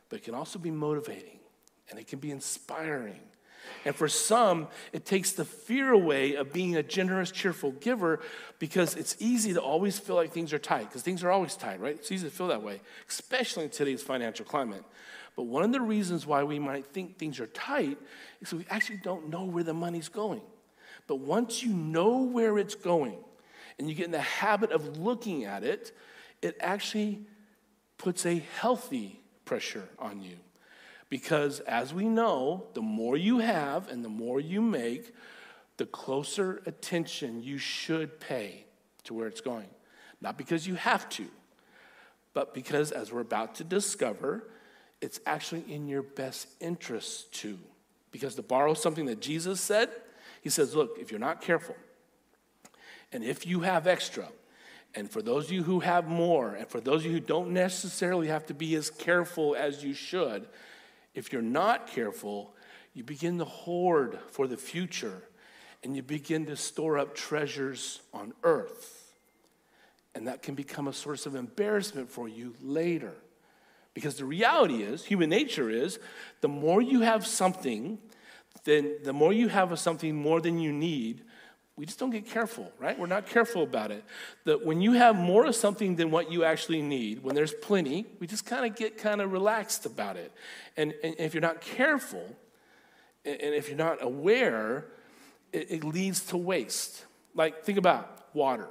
but 0.09 0.19
it 0.19 0.23
can 0.23 0.33
also 0.33 0.59
be 0.59 0.71
motivating 0.71 1.39
and 1.89 1.99
it 1.99 2.07
can 2.07 2.19
be 2.19 2.31
inspiring. 2.31 3.19
And 3.85 3.95
for 3.95 4.07
some, 4.07 4.67
it 4.91 5.05
takes 5.05 5.31
the 5.33 5.45
fear 5.45 5.91
away 5.91 6.35
of 6.35 6.53
being 6.53 6.75
a 6.75 6.83
generous, 6.83 7.31
cheerful 7.31 7.71
giver 7.71 8.19
because 8.59 8.95
it's 8.95 9.15
easy 9.19 9.53
to 9.53 9.61
always 9.61 9.99
feel 9.99 10.15
like 10.15 10.31
things 10.31 10.53
are 10.53 10.59
tight, 10.59 10.89
because 10.89 11.01
things 11.01 11.23
are 11.23 11.31
always 11.31 11.55
tight, 11.55 11.79
right? 11.79 11.95
It's 11.95 12.11
easy 12.11 12.29
to 12.29 12.35
feel 12.35 12.47
that 12.47 12.61
way, 12.61 12.81
especially 13.09 13.65
in 13.65 13.69
today's 13.69 14.01
financial 14.01 14.45
climate. 14.45 14.83
But 15.35 15.43
one 15.43 15.63
of 15.63 15.71
the 15.71 15.81
reasons 15.81 16.25
why 16.25 16.43
we 16.43 16.59
might 16.59 16.85
think 16.87 17.17
things 17.17 17.39
are 17.39 17.47
tight 17.47 17.97
is 18.41 18.53
we 18.53 18.65
actually 18.69 18.99
don't 19.03 19.29
know 19.29 19.43
where 19.43 19.63
the 19.63 19.73
money's 19.73 20.09
going. 20.09 20.41
But 21.07 21.15
once 21.15 21.63
you 21.63 21.73
know 21.73 22.19
where 22.19 22.57
it's 22.57 22.75
going, 22.75 23.17
and 23.77 23.89
you 23.89 23.95
get 23.95 24.05
in 24.05 24.12
the 24.12 24.19
habit 24.19 24.71
of 24.71 24.97
looking 24.97 25.45
at 25.45 25.63
it, 25.63 25.95
it 26.41 26.55
actually 26.59 27.21
puts 27.97 28.25
a 28.25 28.43
healthy 28.59 29.19
pressure 29.45 29.88
on 29.99 30.21
you. 30.21 30.36
Because 31.09 31.59
as 31.62 31.93
we 31.93 32.05
know, 32.05 32.67
the 32.73 32.81
more 32.81 33.17
you 33.17 33.39
have 33.39 33.88
and 33.89 34.03
the 34.03 34.09
more 34.09 34.39
you 34.39 34.62
make, 34.62 35.13
the 35.77 35.86
closer 35.86 36.62
attention 36.65 37.43
you 37.43 37.57
should 37.57 38.19
pay 38.19 38.65
to 39.03 39.13
where 39.13 39.27
it's 39.27 39.41
going. 39.41 39.67
Not 40.21 40.38
because 40.38 40.67
you 40.67 40.75
have 40.75 41.09
to, 41.09 41.25
but 42.33 42.53
because, 42.53 42.91
as 42.91 43.12
we're 43.12 43.21
about 43.21 43.55
to 43.55 43.63
discover, 43.63 44.47
it's 45.01 45.19
actually 45.25 45.65
in 45.71 45.88
your 45.88 46.01
best 46.01 46.47
interest 46.59 47.33
to. 47.36 47.59
Because 48.12 48.36
to 48.36 48.41
borrow 48.41 48.73
something 48.73 49.05
that 49.05 49.19
Jesus 49.19 49.59
said, 49.59 49.89
he 50.41 50.49
says, 50.49 50.75
Look, 50.75 50.97
if 50.99 51.12
you're 51.12 51.19
not 51.19 51.41
careful, 51.41 51.75
and 53.13 53.23
if 53.23 53.45
you 53.47 53.62
have 53.62 53.88
extra, 53.88 54.28
and 54.95 55.10
for 55.10 55.21
those 55.21 55.45
of 55.45 55.52
you 55.52 55.63
who 55.63 55.80
have 55.80 56.08
more, 56.08 56.56
and 56.56 56.67
for 56.67 56.82
those 56.82 57.02
of 57.02 57.06
you 57.06 57.13
who 57.13 57.19
don't 57.19 57.52
necessarily 57.52 58.28
have 58.28 58.45
to 58.47 58.54
be 58.54 58.76
as 58.76 58.89
careful 58.89 59.56
as 59.56 59.84
you 59.84 59.93
should, 59.93 60.47
if 61.13 61.32
you're 61.32 61.41
not 61.41 61.88
careful, 61.88 62.54
you 62.93 63.04
begin 63.04 63.38
to 63.38 63.45
hoard 63.45 64.19
for 64.32 64.47
the 64.47 64.58
future 64.58 65.21
and 65.84 65.95
you 65.95 66.02
begin 66.02 66.45
to 66.45 66.56
store 66.56 66.97
up 66.97 67.13
treasures 67.13 68.02
on 68.13 68.34
earth. 68.43 69.13
And 70.15 70.28
that 70.28 70.41
can 70.41 70.56
become 70.56 70.88
a 70.88 70.93
source 70.93 71.26
of 71.26 71.36
embarrassment 71.36 72.10
for 72.10 72.28
you 72.30 72.56
later. 72.62 73.13
Because 73.93 74.15
the 74.15 74.26
reality 74.26 74.82
is, 74.82 75.04
human 75.04 75.30
nature 75.30 75.69
is, 75.69 75.99
the 76.41 76.47
more 76.47 76.82
you 76.82 77.02
have 77.02 77.28
something, 77.28 77.99
then 78.63 78.95
the 79.04 79.13
more 79.13 79.34
you 79.34 79.49
have 79.49 79.71
of 79.71 79.80
something 79.80 80.15
more 80.15 80.39
than 80.39 80.58
you 80.58 80.71
need, 80.71 81.23
we 81.75 81.86
just 81.88 81.97
don't 81.97 82.12
get 82.12 82.27
careful, 82.27 82.71
right? 82.79 82.97
We're 82.97 83.07
not 83.07 83.25
careful 83.25 83.63
about 83.63 83.89
it. 83.89 84.03
That 84.45 84.63
when 84.63 84.79
you 84.79 84.91
have 84.93 85.15
more 85.15 85.45
of 85.45 85.55
something 85.55 85.95
than 85.95 86.12
what 86.12 86.31
you 86.31 86.43
actually 86.43 86.83
need, 86.83 87.23
when 87.23 87.33
there's 87.33 87.53
plenty, 87.53 88.05
we 88.19 88.27
just 88.27 88.45
kind 88.45 88.65
of 88.65 88.77
get 88.77 88.97
kind 88.97 89.21
of 89.21 89.31
relaxed 89.31 89.88
about 89.88 90.15
it. 90.15 90.31
And, 90.77 90.93
and, 91.03 91.15
if 91.17 91.33
you're 91.33 91.41
not 91.41 91.62
careful, 91.62 92.36
and 93.25 93.55
if 93.55 93.69
you're 93.69 93.77
not 93.77 94.03
aware, 94.03 94.86
it, 95.51 95.71
it 95.71 95.83
leads 95.83 96.25
to 96.25 96.38
waste. 96.38 97.05
Like, 97.33 97.63
think 97.63 97.79
about 97.79 98.27
water. 98.36 98.67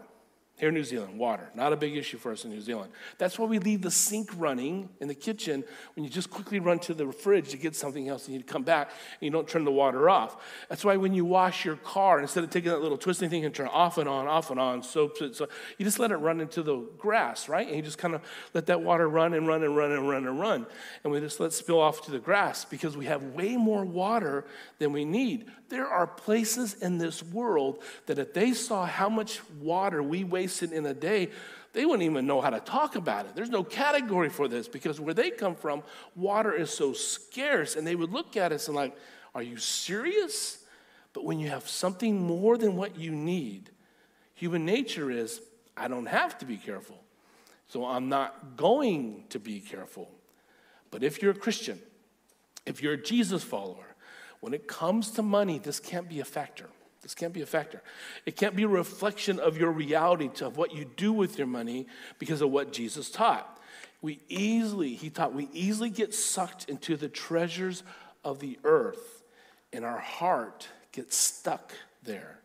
Here 0.63 0.69
in 0.69 0.77
New 0.77 0.85
Zealand, 0.85 1.19
water, 1.19 1.51
not 1.57 1.73
a 1.73 1.77
big 1.77 1.97
issue 1.97 2.19
for 2.19 2.31
us 2.31 2.45
in 2.45 2.51
New 2.53 2.61
Zealand. 2.61 2.93
That's 3.19 3.37
why 3.37 3.47
we 3.47 3.59
leave 3.59 3.83
the 3.83 3.91
sink 3.91 4.31
running 4.37 4.91
in 5.01 5.09
the 5.09 5.15
kitchen 5.17 5.65
when 5.97 6.05
you 6.05 6.09
just 6.09 6.31
quickly 6.31 6.61
run 6.61 6.79
to 6.79 6.95
the 6.95 7.11
fridge 7.11 7.49
to 7.49 7.57
get 7.57 7.75
something 7.75 8.09
else 8.09 8.29
and 8.29 8.37
you 8.37 8.45
come 8.45 8.63
back 8.63 8.91
and 8.91 9.23
you 9.23 9.31
don't 9.33 9.49
turn 9.49 9.65
the 9.65 9.73
water 9.73 10.09
off. 10.09 10.37
That's 10.69 10.85
why 10.85 10.97
when 10.99 11.15
you 11.15 11.25
wash 11.25 11.65
your 11.65 11.75
car, 11.75 12.21
instead 12.21 12.45
of 12.45 12.51
taking 12.51 12.71
that 12.71 12.81
little 12.81 12.97
twisting 12.97 13.29
thing 13.29 13.45
and 13.45 13.53
turn 13.53 13.67
off 13.67 13.99
and 13.99 14.09
on, 14.09 14.29
off 14.29 14.53
and 14.53 14.61
on, 14.61 14.85
soap, 14.85 15.17
so 15.33 15.49
you 15.79 15.85
just 15.85 15.99
let 15.99 16.13
it 16.13 16.17
run 16.19 16.41
into 16.41 16.63
the 16.63 16.77
grass, 16.97 17.49
right? 17.49 17.67
And 17.67 17.75
you 17.75 17.83
just 17.83 17.99
kind 17.99 18.15
of 18.15 18.21
let 18.55 18.67
that 18.67 18.83
water 18.83 19.09
run 19.09 19.35
and 19.35 19.49
run 19.49 19.65
and 19.65 19.77
run 19.77 19.91
and 19.91 20.09
run 20.09 20.29
and 20.29 20.39
run. 20.39 20.67
And 21.03 21.13
we 21.13 21.19
just 21.19 21.41
let 21.41 21.53
spill 21.53 21.81
off 21.81 22.03
to 22.03 22.13
the 22.13 22.21
grass 22.21 22.65
because 22.65 22.97
we 22.97 23.07
have 23.07 23.25
way 23.25 23.57
more 23.57 23.85
water 23.85 24.45
than 24.79 24.93
we 24.93 25.05
need. 25.05 25.47
There 25.71 25.89
are 25.89 26.07
places 26.07 26.75
in 26.75 26.99
this 26.99 27.21
world 27.21 27.83
that 28.07 28.21
if 28.21 28.33
they 28.33 28.53
saw 28.53 28.87
how 28.87 29.09
much 29.09 29.41
water 29.59 30.03
we 30.03 30.23
in 30.61 30.85
a 30.85 30.93
day, 30.93 31.31
they 31.73 31.87
wouldn't 31.87 32.03
even 32.03 32.27
know 32.27 32.41
how 32.41 32.51
to 32.51 32.61
talk 32.61 32.97
about 32.97 33.25
it. 33.25 33.35
There's 33.35 33.49
no 33.49 33.65
category 33.65 34.29
for 34.29 34.49
this 34.49 34.69
because 34.69 35.01
where 35.01 35.15
they 35.15 35.31
come 35.31 35.55
from, 35.55 35.83
water 36.15 36.53
is 36.53 36.71
so 36.71 36.93
scarce. 36.93 37.77
And 37.77 37.87
they 37.87 37.95
would 37.95 38.13
look 38.13 38.37
at 38.37 38.53
us 38.53 38.67
and, 38.67 38.77
like, 38.77 38.95
are 39.35 39.43
you 39.43 39.57
serious? 39.57 40.59
But 41.15 41.25
when 41.25 41.39
you 41.39 41.49
have 41.49 41.69
something 41.69 42.21
more 42.21 42.59
than 42.59 42.77
what 42.77 42.99
you 42.99 43.13
need, 43.13 43.71
human 44.35 44.67
nature 44.67 45.11
is, 45.11 45.41
I 45.77 45.89
don't 45.89 46.07
have 46.07 46.37
to 46.39 46.45
be 46.45 46.59
careful. 46.59 47.03
So 47.69 47.87
I'm 47.87 48.11
not 48.11 48.57
going 48.57 49.25
to 49.31 49.39
be 49.39 49.61
careful. 49.61 50.11
But 50.91 51.03
if 51.03 51.23
you're 51.23 51.33
a 51.33 51.35
Christian, 51.35 51.81
if 52.67 52.83
you're 52.83 52.95
a 52.95 53.03
Jesus 53.03 53.43
follower, 53.43 53.97
when 54.41 54.53
it 54.53 54.69
comes 54.69 55.11
to 55.13 55.23
money, 55.23 55.59
this 55.59 55.81
can't 55.81 56.09
be 56.09 56.21
a 56.21 56.25
factor. 56.25 56.67
This 57.03 57.15
can't 57.15 57.33
be 57.33 57.43
a 57.43 57.47
factor. 57.47 57.83
It 58.27 58.37
can't 58.37 58.55
be 58.55 58.63
a 58.63 58.69
reflection 58.69 59.41
of 59.41 59.57
your 59.57 59.73
reality 59.73 60.29
to 60.35 60.51
what 60.51 60.73
you 60.73 60.85
do 60.85 61.13
with 61.13 61.37
your 61.37 61.49
money 61.49 61.87
because 62.19 62.41
of 62.41 62.51
what 62.51 62.73
Jesus 62.73 63.11
taught. 63.11 63.61
We 64.01 64.21
easily, 64.29 64.95
he 64.95 65.11
taught, 65.11 65.35
we 65.35 65.49
easily 65.53 65.91
get 65.91 66.15
sucked 66.15 66.69
into 66.69 66.97
the 66.97 67.09
treasures 67.09 67.83
of 68.25 68.39
the 68.39 68.59
earth, 68.65 69.23
and 69.73 69.85
our 69.85 69.99
heart 69.99 70.69
gets 70.93 71.17
stuck 71.17 71.73
there. 72.03 72.39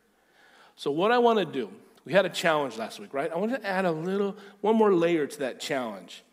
So, 0.75 0.91
what 0.91 1.11
I 1.11 1.17
want 1.17 1.39
to 1.39 1.45
do, 1.45 1.69
we 2.05 2.13
had 2.13 2.25
a 2.25 2.29
challenge 2.29 2.77
last 2.77 2.99
week, 2.99 3.13
right? 3.13 3.31
I 3.31 3.37
want 3.37 3.51
to 3.51 3.65
add 3.65 3.85
a 3.85 3.91
little, 3.91 4.37
one 4.61 4.75
more 4.75 4.93
layer 4.93 5.27
to 5.27 5.39
that 5.39 5.59
challenge. 5.59 6.23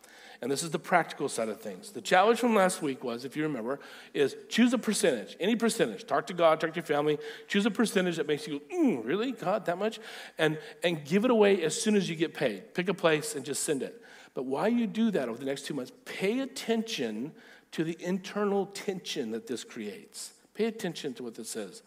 And 0.41 0.51
this 0.51 0.63
is 0.63 0.71
the 0.71 0.79
practical 0.79 1.29
side 1.29 1.49
of 1.49 1.61
things. 1.61 1.91
The 1.91 2.01
challenge 2.01 2.39
from 2.39 2.55
last 2.55 2.81
week 2.81 3.03
was, 3.03 3.25
if 3.25 3.37
you 3.37 3.43
remember, 3.43 3.79
is 4.13 4.35
choose 4.49 4.73
a 4.73 4.77
percentage, 4.77 5.35
any 5.39 5.55
percentage. 5.55 6.05
Talk 6.05 6.27
to 6.27 6.33
God, 6.33 6.59
talk 6.59 6.71
to 6.71 6.75
your 6.75 6.85
family. 6.85 7.17
Choose 7.47 7.65
a 7.65 7.71
percentage 7.71 8.17
that 8.17 8.27
makes 8.27 8.47
you 8.47 8.59
go, 8.59 8.75
mm, 8.75 9.05
really, 9.05 9.31
God, 9.31 9.65
that 9.65 9.77
much? 9.77 9.99
And, 10.37 10.57
and 10.83 11.03
give 11.05 11.25
it 11.25 11.31
away 11.31 11.63
as 11.63 11.79
soon 11.79 11.95
as 11.95 12.09
you 12.09 12.15
get 12.15 12.33
paid. 12.33 12.73
Pick 12.73 12.89
a 12.89 12.93
place 12.93 13.35
and 13.35 13.45
just 13.45 13.63
send 13.63 13.81
it. 13.81 14.01
But 14.33 14.45
while 14.45 14.69
you 14.69 14.85
do 14.85 15.11
that 15.11 15.29
over 15.29 15.37
the 15.37 15.45
next 15.45 15.65
two 15.65 15.73
months, 15.73 15.91
pay 16.03 16.41
attention 16.41 17.31
to 17.71 17.83
the 17.83 17.97
internal 17.99 18.67
tension 18.67 19.31
that 19.31 19.47
this 19.47 19.63
creates. 19.63 20.33
Pay 20.53 20.65
attention 20.65 21.13
to 21.15 21.23
what 21.23 21.35
this 21.35 21.49
says. 21.49 21.83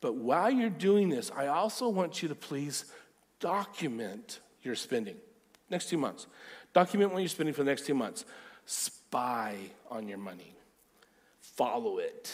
But 0.00 0.16
while 0.16 0.50
you're 0.50 0.70
doing 0.70 1.08
this, 1.08 1.30
I 1.34 1.46
also 1.48 1.88
want 1.88 2.22
you 2.22 2.28
to 2.28 2.34
please 2.34 2.86
document 3.40 4.40
your 4.62 4.74
spending. 4.74 5.16
Next 5.70 5.88
two 5.88 5.98
months. 5.98 6.26
Document 6.72 7.12
what 7.12 7.20
you're 7.20 7.28
spending 7.28 7.54
for 7.54 7.64
the 7.64 7.70
next 7.70 7.86
two 7.86 7.94
months. 7.94 8.24
Spy 8.66 9.56
on 9.90 10.08
your 10.08 10.18
money. 10.18 10.54
Follow 11.40 11.98
it. 11.98 12.32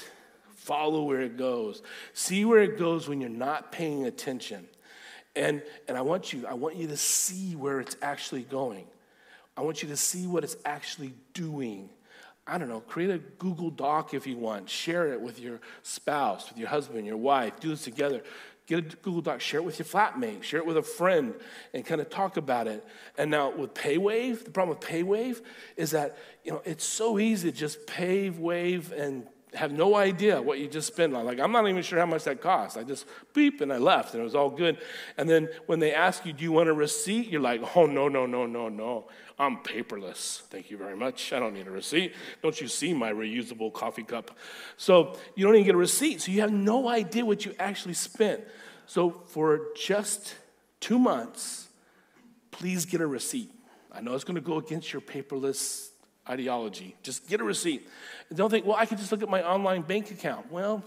Follow 0.57 1.05
where 1.05 1.21
it 1.21 1.37
goes. 1.37 1.83
See 2.13 2.45
where 2.45 2.61
it 2.61 2.79
goes 2.79 3.09
when 3.09 3.21
you're 3.21 3.31
not 3.31 3.73
paying 3.73 4.07
attention. 4.07 4.67
And, 5.35 5.63
and 5.89 5.97
I 5.97 6.03
want 6.03 6.33
you, 6.33 6.47
I 6.47 6.55
want 6.55 6.77
you 6.77 6.87
to 6.89 6.97
see 6.97 7.57
where 7.57 7.81
it's 7.81 7.97
actually 8.03 8.43
going. 8.43 8.87
I 9.57 9.63
want 9.63 9.83
you 9.83 9.89
to 9.89 9.97
see 9.97 10.27
what 10.27 10.45
it's 10.45 10.57
actually 10.65 11.15
doing. 11.35 11.91
I 12.47 12.59
don't 12.59 12.69
know, 12.69 12.81
create 12.81 13.11
a 13.11 13.19
Google 13.19 13.71
Doc 13.71 14.15
if 14.15 14.27
you 14.27 14.37
want. 14.37 14.69
Share 14.69 15.13
it 15.13 15.21
with 15.21 15.39
your 15.39 15.61
spouse, 15.83 16.49
with 16.49 16.59
your 16.59 16.69
husband, 16.69 17.07
your 17.07 17.17
wife. 17.17 17.61
Do 17.61 17.69
this 17.69 17.85
together. 17.85 18.23
Get 18.67 18.79
a 18.79 18.97
Google 18.97 19.23
Doc, 19.23 19.41
share 19.41 19.61
it 19.61 19.65
with 19.65 19.79
your 19.79 19.87
flatmate, 19.87 20.45
share 20.45 20.61
it 20.61 20.67
with 20.67 20.77
a 20.77 20.83
friend, 20.83 21.35
and 21.75 21.85
kind 21.85 22.01
of 22.01 22.09
talk 22.11 22.37
about 22.37 22.69
it. 22.69 22.85
And 23.19 23.31
now 23.31 23.51
with 23.51 23.75
PayWave, 23.75 24.45
the 24.45 24.51
problem 24.51 24.79
with 24.79 24.89
PayWave 24.89 25.41
is 25.77 25.91
that 25.91 26.17
you 26.45 26.53
know 26.53 26.63
it's 26.65 26.85
so 26.85 27.19
easy 27.19 27.51
to 27.51 27.57
just 27.57 27.87
pay 27.87 28.31
wave 28.31 28.93
and 28.93 29.27
have 29.55 29.73
no 29.73 29.95
idea 29.97 30.41
what 30.41 30.59
you 30.59 30.69
just 30.69 30.87
spent 30.87 31.15
on. 31.15 31.25
Like, 31.25 31.39
I'm 31.39 31.53
not 31.53 31.69
even 31.69 31.83
sure 31.83 31.99
how 31.99 32.07
much 32.07 32.25
that 32.25 32.41
cost. 32.41 32.77
I 32.77 32.85
just 32.85 33.07
beep 33.35 33.61
and 33.61 33.73
I 33.73 33.79
left 33.79 34.15
and 34.15 34.21
it 34.21 34.25
was 34.25 34.35
all 34.35 34.51
good. 34.51 34.79
And 35.19 35.29
then 35.29 35.49
when 35.67 35.79
they 35.79 35.93
ask 35.93 36.25
you, 36.25 36.33
do 36.33 36.43
you 36.43 36.53
want 36.53 36.69
a 36.69 36.73
receipt? 36.73 37.29
You're 37.29 37.41
like, 37.41 37.77
oh, 37.77 37.87
no, 37.87 38.09
no, 38.09 38.25
no, 38.25 38.47
no, 38.47 38.69
no. 38.69 39.09
I'm 39.39 39.59
paperless. 39.59 40.41
Thank 40.43 40.71
you 40.71 40.77
very 40.79 40.97
much. 40.97 41.33
I 41.33 41.39
don't 41.39 41.55
need 41.55 41.67
a 41.67 41.71
receipt. 41.71 42.15
Don't 42.43 42.59
you 42.61 42.69
see 42.69 42.95
my 42.95 43.13
reusable 43.13 43.73
coffee 43.73 44.05
cup? 44.05 44.37
So 44.77 45.19
you 45.35 45.45
don't 45.45 45.55
even 45.55 45.67
get 45.67 45.75
a 45.75 45.79
receipt. 45.79 46.23
So 46.23 46.33
you 46.33 46.41
have 46.41 46.53
no 46.53 46.89
idea 46.89 47.25
what 47.25 47.45
you 47.45 47.55
actually 47.59 47.95
spent. 47.95 48.43
So 48.87 49.23
for 49.27 49.69
just 49.77 50.35
two 50.81 50.99
months, 50.99 51.69
please 52.51 52.85
get 52.87 53.01
a 53.01 53.07
receipt. 53.07 53.51
I 53.91 54.01
know 54.01 54.15
it's 54.15 54.25
going 54.25 54.37
to 54.37 54.41
go 54.41 54.57
against 54.57 54.93
your 54.93 55.03
paperless 55.03 55.92
ideology. 56.29 56.97
Just 57.03 57.29
get 57.29 57.41
a 57.41 57.45
receipt. 57.45 57.89
Don't 58.35 58.51
think, 58.51 58.65
well, 58.67 58.77
I 58.77 58.87
can 58.87 58.99
just 58.99 59.11
look 59.13 59.23
at 59.23 59.29
my 59.29 59.43
online 59.43 59.83
bank 59.83 60.11
account. 60.11 60.51
Well, 60.51 60.85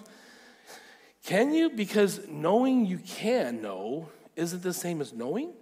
can 1.25 1.53
you? 1.53 1.69
Because 1.69 2.27
knowing 2.27 2.85
you 2.85 2.99
can 2.99 3.61
know 3.61 4.09
isn't 4.35 4.63
the 4.63 4.73
same 4.73 5.01
as 5.01 5.13
knowing. 5.13 5.53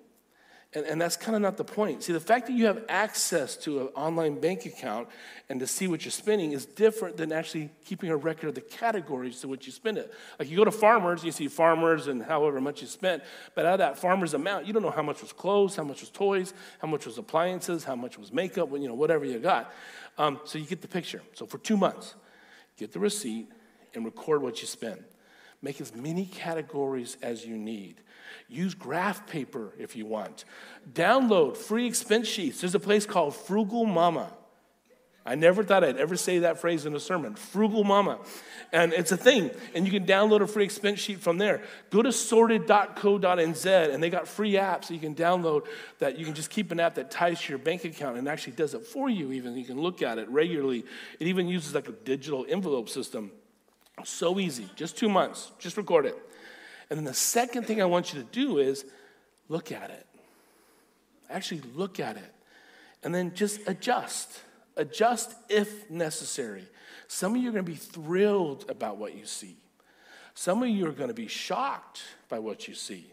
And, 0.76 0.86
and 0.86 1.00
that's 1.00 1.16
kind 1.16 1.36
of 1.36 1.42
not 1.42 1.58
the 1.58 1.64
point. 1.64 2.04
See, 2.04 2.14
the 2.14 2.20
fact 2.20 2.48
that 2.48 2.54
you 2.54 2.66
have 2.66 2.84
access 2.90 3.56
to 3.58 3.82
an 3.82 3.88
online 3.90 4.40
bank 4.40 4.66
account 4.66 5.08
and 5.48 5.60
to 5.60 5.68
see 5.68 5.88
what 5.88 6.04
you're 6.04 6.12
spending 6.12 6.52
is 6.52 6.66
different 6.66 7.16
than 7.16 7.32
actually 7.32 7.70
keeping 7.86 8.10
a 8.10 8.18
record 8.18 8.50
of 8.50 8.56
the 8.56 8.62
categories 8.62 9.42
to 9.42 9.48
which 9.48 9.68
you 9.68 9.72
spend 9.72 10.00
it. 10.00 10.12
Like 10.40 10.50
you 10.50 10.58
go 10.58 10.66
to 10.66 10.72
farmers, 10.72 11.24
you 11.24 11.32
see 11.32 11.48
farmers 11.48 12.08
and 12.08 12.24
however 12.24 12.60
much 12.60 12.82
you 12.82 12.88
spent, 12.88 13.24
but 13.54 13.66
out 13.66 13.74
of 13.74 13.80
that 13.80 14.00
farmer's 14.00 14.34
amount, 14.34 14.66
you 14.66 14.74
don't 14.74 14.82
know 14.82 14.90
how 14.90 15.04
much 15.04 15.22
was 15.22 15.32
clothes, 15.32 15.76
how 15.76 15.84
much 15.84 16.02
was 16.02 16.10
toys, 16.10 16.54
how 16.80 16.88
much 16.88 17.06
was 17.06 17.20
appliances, 17.20 17.84
how 17.84 17.96
much 17.96 18.18
was 18.18 18.34
makeup, 18.34 18.70
you 18.72 18.88
know, 18.88 18.96
whatever 18.96 19.26
you 19.26 19.38
got. 19.38 19.72
Um, 20.18 20.40
so 20.44 20.58
you 20.58 20.66
get 20.66 20.82
the 20.82 20.88
picture. 20.88 21.22
So 21.34 21.46
for 21.46 21.60
two 21.60 21.78
months, 21.78 22.16
get 22.78 22.92
the 22.92 23.00
receipt 23.00 23.48
and 23.94 24.06
record 24.06 24.42
what 24.42 24.60
you 24.62 24.68
spend. 24.68 25.04
Make 25.64 25.80
as 25.80 25.96
many 25.96 26.26
categories 26.26 27.18
as 27.22 27.46
you 27.46 27.58
need. 27.58 27.96
Use 28.50 28.76
graph 28.76 29.26
paper 29.26 29.74
if 29.80 29.96
you 29.96 30.06
want. 30.06 30.44
Download 30.92 31.56
free 31.56 31.88
expense 31.88 32.28
sheets. 32.28 32.60
There's 32.60 32.76
a 32.76 32.80
place 32.80 33.06
called 33.06 33.34
Frugal 33.34 33.86
Mama. 33.86 34.34
I 35.26 35.36
never 35.36 35.64
thought 35.64 35.86
I'd 35.86 35.96
ever 35.96 36.18
say 36.18 36.40
that 36.40 36.60
phrase 36.60 36.86
in 36.86 36.94
a 36.94 37.00
sermon. 37.00 37.36
Frugal 37.36 37.86
Mama. 37.86 38.20
And 38.74 38.92
it's 38.92 39.14
a 39.14 39.18
thing. 39.18 39.52
And 39.74 39.86
you 39.86 39.92
can 39.92 40.06
download 40.06 40.42
a 40.42 40.48
free 40.48 40.66
expense 40.66 41.00
sheet 41.00 41.22
from 41.22 41.38
there. 41.38 41.64
Go 41.92 42.02
to 42.02 42.12
sorted.co.nz 42.12 43.94
and 43.94 44.04
they 44.04 44.10
got 44.10 44.28
free 44.28 44.56
apps 44.56 44.88
that 44.88 44.94
you 44.96 45.00
can 45.00 45.16
download 45.16 45.68
that 46.00 46.20
you 46.20 46.26
can 46.26 46.34
just 46.34 46.50
keep 46.50 46.74
an 46.74 46.82
app 46.82 46.96
that 46.96 47.10
ties 47.10 47.42
to 47.42 47.54
your 47.54 47.60
bank 47.60 47.86
account 47.86 48.18
and 48.18 48.28
actually 48.28 48.54
does 48.54 48.74
it 48.74 48.86
for 48.86 49.10
you, 49.10 49.32
even. 49.32 49.56
You 49.56 49.64
can 49.64 49.80
look 49.80 50.02
at 50.02 50.18
it 50.18 50.28
regularly. 50.28 50.84
It 51.22 51.28
even 51.28 51.48
uses 51.48 51.74
like 51.74 51.88
a 51.88 51.94
digital 51.94 52.46
envelope 52.50 52.90
system. 52.90 53.32
So 54.04 54.40
easy, 54.40 54.68
just 54.76 54.98
two 54.98 55.10
months, 55.10 55.52
just 55.60 55.78
record 55.78 56.06
it. 56.06 56.18
And 56.90 56.98
then 56.98 57.06
the 57.06 57.14
second 57.14 57.66
thing 57.66 57.82
I 57.82 57.86
want 57.86 58.14
you 58.14 58.22
to 58.22 58.28
do 58.28 58.58
is 58.58 58.86
look 59.50 59.72
at 59.72 59.90
it. 59.90 60.06
Actually, 61.30 61.62
look 61.76 62.00
at 62.00 62.18
it. 62.18 62.34
And 63.04 63.14
then 63.14 63.34
just 63.34 63.62
adjust. 63.68 64.42
Adjust 64.76 65.36
if 65.50 65.90
necessary. 65.90 66.68
Some 67.08 67.36
of 67.36 67.42
you 67.42 67.50
are 67.50 67.52
going 67.52 67.66
to 67.66 67.72
be 67.72 67.78
thrilled 67.78 68.66
about 68.70 68.98
what 68.98 69.16
you 69.16 69.26
see, 69.26 69.58
some 70.34 70.64
of 70.64 70.70
you 70.70 70.88
are 70.88 70.92
going 70.92 71.10
to 71.10 71.14
be 71.14 71.28
shocked 71.28 72.02
by 72.28 72.40
what 72.40 72.68
you 72.68 72.74
see. 72.74 73.06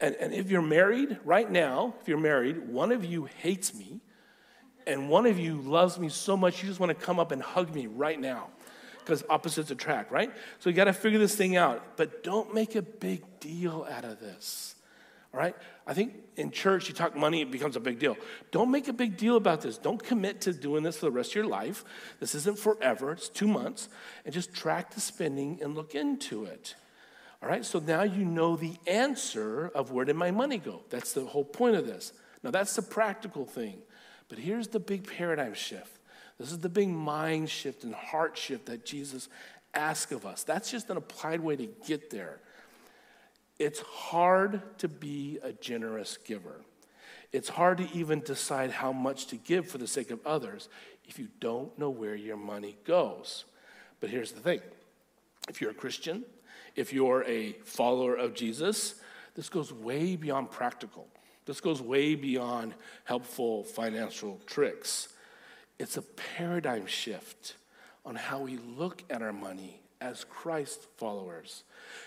And, 0.00 0.14
and 0.16 0.32
if 0.32 0.50
you're 0.50 0.62
married 0.62 1.18
right 1.24 1.50
now, 1.50 1.94
if 2.00 2.08
you're 2.08 2.18
married, 2.18 2.68
one 2.68 2.92
of 2.92 3.04
you 3.04 3.28
hates 3.42 3.74
me, 3.74 4.00
and 4.86 5.10
one 5.10 5.26
of 5.26 5.38
you 5.38 5.56
loves 5.56 5.98
me 5.98 6.08
so 6.08 6.36
much 6.36 6.62
you 6.62 6.68
just 6.68 6.80
want 6.80 6.88
to 6.96 7.04
come 7.04 7.18
up 7.18 7.32
and 7.32 7.42
hug 7.42 7.74
me 7.74 7.86
right 7.86 8.18
now 8.18 8.48
because 9.08 9.24
opposites 9.30 9.70
attract, 9.70 10.12
right? 10.12 10.30
So 10.58 10.68
you 10.68 10.76
got 10.76 10.84
to 10.84 10.92
figure 10.92 11.18
this 11.18 11.34
thing 11.34 11.56
out. 11.56 11.96
But 11.96 12.22
don't 12.22 12.52
make 12.52 12.74
a 12.74 12.82
big 12.82 13.22
deal 13.40 13.86
out 13.90 14.04
of 14.04 14.20
this. 14.20 14.74
All 15.32 15.40
right? 15.40 15.56
I 15.86 15.94
think 15.94 16.12
in 16.36 16.50
church, 16.50 16.88
you 16.88 16.94
talk 16.94 17.16
money, 17.16 17.40
it 17.40 17.50
becomes 17.50 17.74
a 17.74 17.80
big 17.80 17.98
deal. 17.98 18.18
Don't 18.50 18.70
make 18.70 18.86
a 18.86 18.92
big 18.92 19.16
deal 19.16 19.36
about 19.36 19.62
this. 19.62 19.78
Don't 19.78 20.02
commit 20.02 20.42
to 20.42 20.52
doing 20.52 20.82
this 20.82 20.98
for 20.98 21.06
the 21.06 21.10
rest 21.10 21.30
of 21.30 21.36
your 21.36 21.46
life. 21.46 21.86
This 22.20 22.34
isn't 22.34 22.58
forever, 22.58 23.12
it's 23.12 23.30
two 23.30 23.48
months. 23.48 23.88
And 24.26 24.34
just 24.34 24.52
track 24.52 24.92
the 24.92 25.00
spending 25.00 25.58
and 25.62 25.74
look 25.74 25.94
into 25.94 26.44
it. 26.44 26.74
All 27.42 27.48
right? 27.48 27.64
So 27.64 27.78
now 27.78 28.02
you 28.02 28.26
know 28.26 28.56
the 28.56 28.76
answer 28.86 29.68
of 29.74 29.90
where 29.90 30.04
did 30.04 30.16
my 30.16 30.32
money 30.32 30.58
go? 30.58 30.82
That's 30.90 31.14
the 31.14 31.24
whole 31.24 31.44
point 31.44 31.76
of 31.76 31.86
this. 31.86 32.12
Now, 32.42 32.50
that's 32.50 32.76
the 32.76 32.82
practical 32.82 33.46
thing. 33.46 33.78
But 34.28 34.38
here's 34.38 34.68
the 34.68 34.80
big 34.80 35.10
paradigm 35.10 35.54
shift 35.54 35.97
this 36.38 36.52
is 36.52 36.58
the 36.58 36.68
big 36.68 36.88
mind 36.88 37.50
shift 37.50 37.84
and 37.84 37.94
heart 37.94 38.36
shift 38.36 38.66
that 38.66 38.84
Jesus 38.84 39.28
asks 39.74 40.12
of 40.12 40.24
us. 40.24 40.44
That's 40.44 40.70
just 40.70 40.88
an 40.90 40.96
applied 40.96 41.40
way 41.40 41.56
to 41.56 41.66
get 41.86 42.10
there. 42.10 42.40
it's 43.58 43.80
hard 43.80 44.62
to 44.78 44.86
be 44.88 45.38
a 45.42 45.52
generous 45.52 46.16
giver. 46.16 46.60
It's 47.32 47.48
hard 47.48 47.78
to 47.78 47.88
even 47.92 48.20
decide 48.20 48.70
how 48.70 48.92
much 48.92 49.26
to 49.26 49.36
give 49.36 49.68
for 49.68 49.78
the 49.78 49.86
sake 49.86 50.10
of 50.10 50.24
others 50.24 50.68
if 51.08 51.18
you 51.18 51.28
don't 51.40 51.76
know 51.78 51.90
where 51.90 52.14
your 52.14 52.36
money 52.36 52.76
goes. 52.84 53.44
But 54.00 54.10
here's 54.10 54.32
the 54.32 54.40
thing 54.40 54.60
if 55.48 55.60
you're 55.60 55.72
a 55.72 55.74
Christian, 55.74 56.24
if 56.76 56.92
you're 56.92 57.24
a 57.24 57.52
follower 57.64 58.14
of 58.14 58.34
Jesus, 58.34 58.94
this 59.34 59.48
goes 59.48 59.72
way 59.72 60.16
beyond 60.16 60.50
practical. 60.50 61.08
This 61.44 61.60
goes 61.60 61.80
way 61.80 62.14
beyond 62.14 62.74
helpful 63.04 63.64
financial 63.64 64.40
tricks. 64.46 65.08
It's 65.78 65.96
a 65.96 66.02
paradigm 66.02 66.86
shift 66.86 67.54
on 68.04 68.16
how 68.16 68.40
we 68.40 68.58
look 68.76 69.02
at 69.10 69.22
our 69.22 69.32
money 69.32 69.80
as 70.00 70.24
Christ 70.24 70.86
followers. 70.96 71.64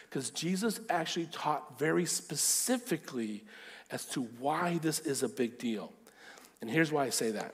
Because 0.10 0.29
Jesus 0.29 0.79
actually 0.89 1.27
taught 1.27 1.77
very 1.77 2.05
specifically 2.05 3.43
as 3.89 4.05
to 4.07 4.21
why 4.39 4.77
this 4.79 4.99
is 4.99 5.23
a 5.23 5.29
big 5.29 5.57
deal. 5.57 5.91
And 6.62 6.69
here's 6.69 6.91
why 6.91 7.05
I 7.05 7.10
say 7.10 7.31
that. 7.31 7.53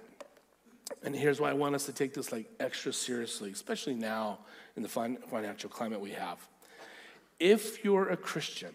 And 1.03 1.15
here's 1.15 1.39
why 1.39 1.49
I 1.49 1.53
want 1.53 1.75
us 1.75 1.85
to 1.85 1.93
take 1.93 2.13
this 2.13 2.31
like 2.31 2.49
extra 2.59 2.93
seriously, 2.93 3.51
especially 3.51 3.95
now 3.95 4.39
in 4.75 4.83
the 4.83 4.89
financial 4.89 5.69
climate 5.69 5.99
we 5.99 6.11
have. 6.11 6.37
If 7.39 7.83
you're 7.83 8.09
a 8.09 8.17
Christian, 8.17 8.73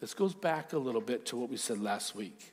this 0.00 0.14
goes 0.14 0.34
back 0.34 0.72
a 0.72 0.78
little 0.78 1.00
bit 1.00 1.26
to 1.26 1.36
what 1.36 1.48
we 1.48 1.56
said 1.56 1.80
last 1.80 2.14
week. 2.14 2.52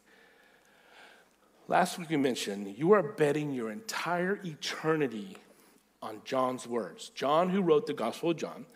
Last 1.67 1.97
week 1.97 2.11
we 2.11 2.17
mentioned 2.17 2.75
you 2.77 2.91
are 2.91 3.01
betting 3.01 3.51
your 3.51 3.71
entire 3.71 4.39
eternity 4.43 5.37
on 5.99 6.21
John's 6.23 6.67
words. 6.67 7.09
John, 7.09 7.49
who 7.49 7.63
wrote 7.63 7.87
the 7.87 7.93
Gospel 7.93 8.31
of 8.31 8.37
John, 8.37 8.67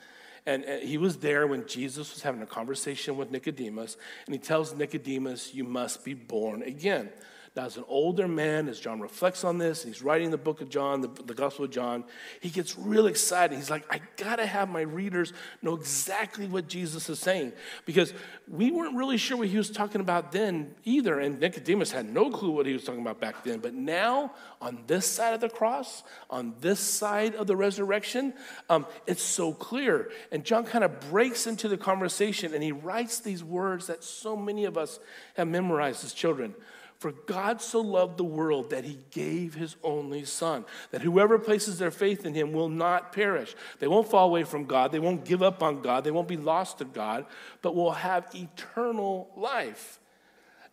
and, 0.48 0.64
and 0.64 0.82
he 0.82 0.98
was 0.98 1.18
there 1.18 1.46
when 1.46 1.68
Jesus 1.68 2.12
was 2.12 2.24
having 2.24 2.42
a 2.42 2.48
conversation 2.48 3.16
with 3.16 3.30
Nicodemus, 3.30 3.96
and 4.26 4.34
he 4.34 4.40
tells 4.40 4.74
Nicodemus, 4.74 5.54
You 5.54 5.66
must 5.66 6.04
be 6.04 6.16
born 6.16 6.64
again. 6.64 7.10
Now, 7.56 7.66
as 7.66 7.78
an 7.78 7.86
older 7.88 8.28
man, 8.28 8.70
as 8.70 8.80
John 8.80 9.00
reflects 9.00 9.44
on 9.44 9.58
this, 9.58 9.84
and 9.84 9.94
he's 9.94 10.04
writing 10.04 10.32
the 10.32 10.38
book 10.38 10.62
of 10.62 10.70
John, 10.70 11.02
the, 11.02 11.08
the 11.08 11.34
Gospel 11.34 11.66
of 11.66 11.72
John, 11.72 12.04
he 12.40 12.50
gets 12.50 12.78
real 12.78 13.08
excited. 13.08 13.56
He's 13.56 13.70
like, 13.70 13.86
I 13.94 14.02
gotta 14.18 14.46
have 14.46 14.70
my 14.70 14.82
readers 14.82 15.34
know 15.62 15.76
exactly 15.76 16.48
what 16.48 16.68
Jesus 16.68 17.10
is 17.10 17.20
saying. 17.20 17.54
Because 17.86 18.14
we 18.48 18.72
weren't 18.72 18.96
really 18.96 19.18
sure 19.18 19.38
what 19.38 19.48
he 19.48 19.58
was 19.58 19.70
talking 19.70 20.02
about 20.02 20.32
then 20.32 20.76
either, 20.86 21.20
and 21.20 21.40
Nicodemus 21.40 21.92
had 21.92 22.08
no 22.08 22.30
clue 22.30 22.52
what 22.52 22.66
he 22.66 22.74
was 22.74 22.84
talking 22.84 23.02
about 23.02 23.20
back 23.20 23.44
then. 23.44 23.60
But 23.60 23.74
now, 23.74 24.34
on 24.62 24.84
this 24.88 25.06
side 25.06 25.34
of 25.34 25.42
the 25.42 25.50
cross, 25.50 26.04
on 26.30 26.54
this 26.62 26.80
side 26.80 27.36
of 27.36 27.48
the 27.48 27.56
resurrection, 27.56 28.34
um, 28.70 28.86
it's 29.08 29.24
so 29.24 29.54
clear. 29.54 30.12
And 30.32 30.44
John 30.44 30.66
kind 30.66 30.84
of 30.84 31.00
breaks 31.10 31.48
into 31.48 31.68
the 31.68 31.78
conversation 31.78 32.54
and 32.54 32.64
he 32.64 32.72
writes 32.72 33.20
these 33.20 33.44
words 33.44 33.88
that 33.88 34.04
so 34.04 34.36
many 34.36 34.66
of 34.66 34.78
us 34.78 35.00
have 35.36 35.48
memorized 35.48 36.04
as 36.04 36.14
children. 36.14 36.54
For 37.00 37.14
God 37.14 37.62
so 37.62 37.80
loved 37.80 38.18
the 38.18 38.26
world 38.26 38.72
that 38.72 38.84
he 38.84 39.00
gave 39.12 39.56
his 39.56 39.78
only 39.84 40.26
Son, 40.26 40.66
that 40.92 41.02
whoever 41.02 41.40
places 41.40 41.80
their 41.80 41.92
faith 41.92 42.26
in 42.26 42.34
him 42.34 42.52
will 42.52 42.68
not 42.68 43.14
perish. 43.14 43.56
They 43.80 43.88
won't 43.88 44.10
fall 44.10 44.28
away 44.28 44.44
from 44.44 44.66
God, 44.66 44.92
they 44.92 45.00
won't 45.00 45.24
give 45.24 45.42
up 45.42 45.64
on 45.64 45.82
God, 45.82 46.04
they 46.04 46.12
won't 46.12 46.28
be 46.28 46.36
lost 46.36 46.80
to 46.80 46.86
God, 46.86 47.26
but 47.62 47.74
will 47.74 47.94
have 47.94 48.28
eternal 48.36 49.32
life. 49.38 50.00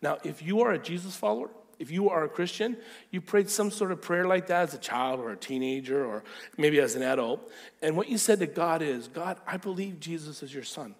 Now, 0.01 0.17
if 0.25 0.41
you 0.41 0.59
are 0.61 0.73
a 0.73 0.77
Jesus 0.77 1.15
follower, 1.15 1.49
if 1.79 1.91
you 1.91 2.09
are 2.09 2.25
a 2.25 2.29
Christian, 2.29 2.75
you 3.09 3.21
prayed 3.21 3.49
some 3.49 3.71
sort 3.71 3.93
of 3.93 4.01
prayer 4.01 4.25
like 4.25 4.47
that 4.47 4.63
as 4.63 4.73
a 4.73 4.79
child 4.79 5.21
or 5.21 5.31
a 5.31 5.37
teenager 5.37 6.03
or 6.03 6.25
maybe 6.57 6.81
as 6.81 6.95
an 6.95 7.03
adult, 7.03 7.49
and 7.81 7.95
what 7.95 8.09
you 8.09 8.17
said 8.17 8.39
to 8.39 8.47
God 8.47 8.81
is 8.81 9.07
God, 9.07 9.39
I 9.47 9.55
believe 9.55 10.01
Jesus 10.01 10.43
is 10.43 10.53
your 10.53 10.63
Son, 10.63 10.93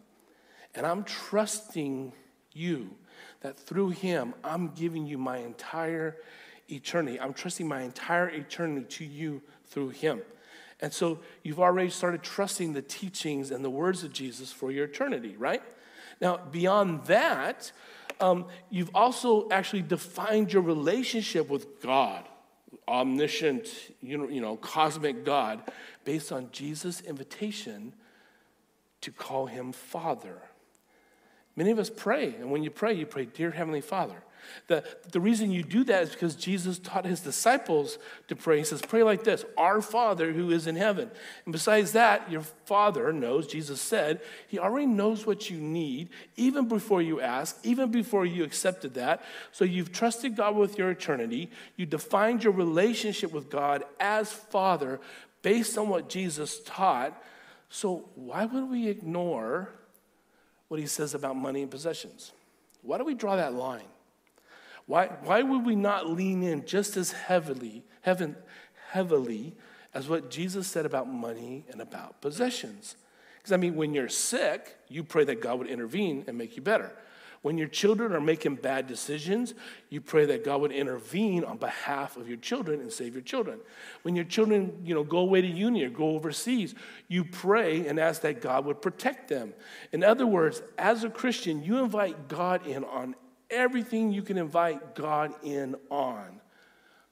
and 0.73 0.85
I'm 0.85 1.03
trusting 1.03 2.13
you 2.53 2.95
that 3.41 3.60
through 3.60 3.89
him, 3.89 4.34
I'm 4.43 4.69
giving 4.69 5.06
you 5.06 5.17
my 5.17 5.38
entire 5.38 6.17
eternity. 6.69 7.19
I'm 7.19 7.34
trusting 7.34 7.67
my 7.67 7.82
entire 7.82 8.30
eternity 8.30 8.86
to 8.97 9.06
you 9.06 9.41
through 9.65 9.89
him. 9.89 10.21
And 10.80 10.93
so 10.93 11.19
you've 11.43 11.60
already 11.60 11.89
started 11.89 12.21
trusting 12.21 12.73
the 12.73 12.82
teachings 12.82 13.52
and 13.52 13.63
the 13.63 13.69
words 13.69 14.04
of 14.04 14.13
Jesus 14.13 14.52
for 14.52 14.71
your 14.71 14.86
eternity, 14.86 15.36
right? 15.38 15.63
Now, 16.21 16.38
beyond 16.38 17.06
that, 17.06 17.71
um, 18.19 18.45
you've 18.69 18.91
also 18.93 19.50
actually 19.50 19.82
defined 19.82 20.54
your 20.54 20.62
relationship 20.62 21.50
with 21.50 21.82
God, 21.82 22.28
omniscient, 22.88 23.67
you 24.02 24.17
know, 24.17 24.28
you 24.28 24.41
know, 24.41 24.58
cosmic 24.58 25.23
God, 25.23 25.62
based 26.04 26.32
on 26.32 26.50
Jesus' 26.52 27.02
invitation 27.02 27.93
to 29.02 29.12
call 29.12 29.45
him 29.47 29.71
Father. 29.71 30.41
Many 31.58 31.72
of 31.72 31.80
us 31.80 31.89
pray, 31.89 32.36
and 32.36 32.52
when 32.52 32.63
you 32.63 32.70
pray, 32.70 32.93
you 32.93 33.06
pray, 33.06 33.26
Dear 33.26 33.52
Heavenly 33.52 33.82
Father. 33.82 34.24
The, 34.67 34.84
the 35.12 35.20
reason 35.20 35.52
you 35.52 35.63
do 35.63 35.84
that 35.86 36.04
is 36.04 36.10
because 36.12 36.36
Jesus 36.36 36.80
taught 36.80 37.06
his 37.06 37.20
disciples 37.20 37.98
to 38.28 38.36
pray. 38.36 38.60
He 38.60 38.63
says, 38.63 38.82
Pray 38.82 39.04
like 39.04 39.24
this 39.24 39.43
Our 39.58 39.82
Father 39.82 40.32
who 40.32 40.52
is 40.52 40.67
in 40.67 40.76
heaven. 40.76 41.10
And 41.46 41.52
besides 41.52 41.93
that, 41.93 42.32
your 42.32 42.41
Father 42.41 43.12
knows, 43.12 43.48
Jesus 43.48 43.82
said, 43.82 44.22
He 44.48 44.60
already 44.60 44.86
knows 44.86 45.26
what 45.26 45.50
you 45.50 45.58
need, 45.58 46.10
even 46.36 46.67
before 46.67 47.02
you 47.02 47.20
ask, 47.20 47.58
even 47.63 47.91
before 47.91 48.26
you 48.26 48.43
accepted 48.43 48.93
that. 48.93 49.24
So 49.52 49.65
you've 49.65 49.91
trusted 49.91 50.36
God 50.36 50.56
with 50.56 50.78
your 50.78 50.91
eternity. 50.91 51.50
You 51.76 51.86
defined 51.86 52.43
your 52.43 52.54
relationship 52.54 53.32
with 53.32 53.50
God 53.50 53.84
as 54.00 54.32
Father 54.32 55.00
based 55.41 55.78
on 55.78 55.89
what 55.89 56.10
Jesus 56.10 56.60
taught. 56.65 57.22
So 57.70 58.10
why 58.15 58.46
would 58.46 58.70
we 58.70 58.88
ignore 58.88 59.72
what 60.67 60.80
he 60.80 60.86
says 60.86 61.13
about 61.13 61.36
money 61.36 61.62
and 61.62 61.71
possessions. 61.71 62.32
Why 62.82 62.97
do 62.97 63.06
we 63.06 63.13
draw 63.13 63.36
that 63.36 63.53
line? 63.53 63.88
Why, 64.86 65.08
why 65.23 65.41
would 65.41 65.65
we 65.65 65.75
not 65.75 66.10
lean 66.10 66.43
in 66.43 66.65
just 66.65 66.95
as 66.95 67.12
heavily, 67.12 67.84
heaven, 68.01 68.36
heavily 68.91 69.56
as 69.93 70.08
what 70.08 70.30
Jesus 70.30 70.67
said 70.67 70.86
about 70.86 71.10
money 71.10 71.65
and 71.69 71.82
about 71.82 72.21
possessions? 72.21 72.95
Because, 73.38 73.51
I 73.51 73.58
mean, 73.58 73.75
when 73.75 73.93
you're 73.93 74.10
sick, 74.10 74.77
you 74.88 75.03
pray 75.03 75.25
that 75.25 75.41
God 75.41 75.60
would 75.60 75.67
intervene 75.67 76.23
and 76.27 76.38
make 76.38 76.56
you 76.56 76.62
better. 76.62 76.93
When 77.41 77.58
your 77.58 77.67
children 77.67 78.13
are 78.13 78.21
making 78.21 78.56
bad 78.56 78.88
decisions, 78.88 79.54
you 79.89 80.02
pray 80.02 80.26
that 80.26 80.43
God 80.43 80.62
would 80.62 80.71
intervene 80.71 81.43
on 81.43 81.58
behalf 81.58 82.17
of 82.17 82.28
your 82.28 82.38
children 82.38 82.82
and 82.82 82.91
save 82.91 83.13
your 83.13 83.23
children. 83.23 83.60
When 84.02 84.15
your 84.15 84.26
children, 84.26 84.82
you 84.84 84.95
know, 84.95 85.04
go 85.04 85.19
away 85.19 85.41
to 85.41 85.47
uni 85.47 85.84
or 85.84 85.89
go 85.89 86.15
overseas, 86.15 86.76
you 87.08 87.23
pray 87.23 87.88
and 87.88 88.00
ask 88.00 88.21
that 88.21 88.41
God 88.41 88.65
would 88.65 88.82
protect 88.82 89.30
them. 89.30 89.54
In 89.91 90.04
other 90.04 90.26
words, 90.26 90.62
as 90.78 91.04
a 91.04 91.10
Christian, 91.10 91.63
you 91.63 91.78
invite 91.78 92.28
God 92.28 92.65
in 92.65 92.84
on 92.84 93.15
everything 93.50 94.12
you 94.12 94.21
can 94.21 94.38
invite 94.38 94.95
God 94.95 95.34
in 95.43 95.76
on. 95.89 96.41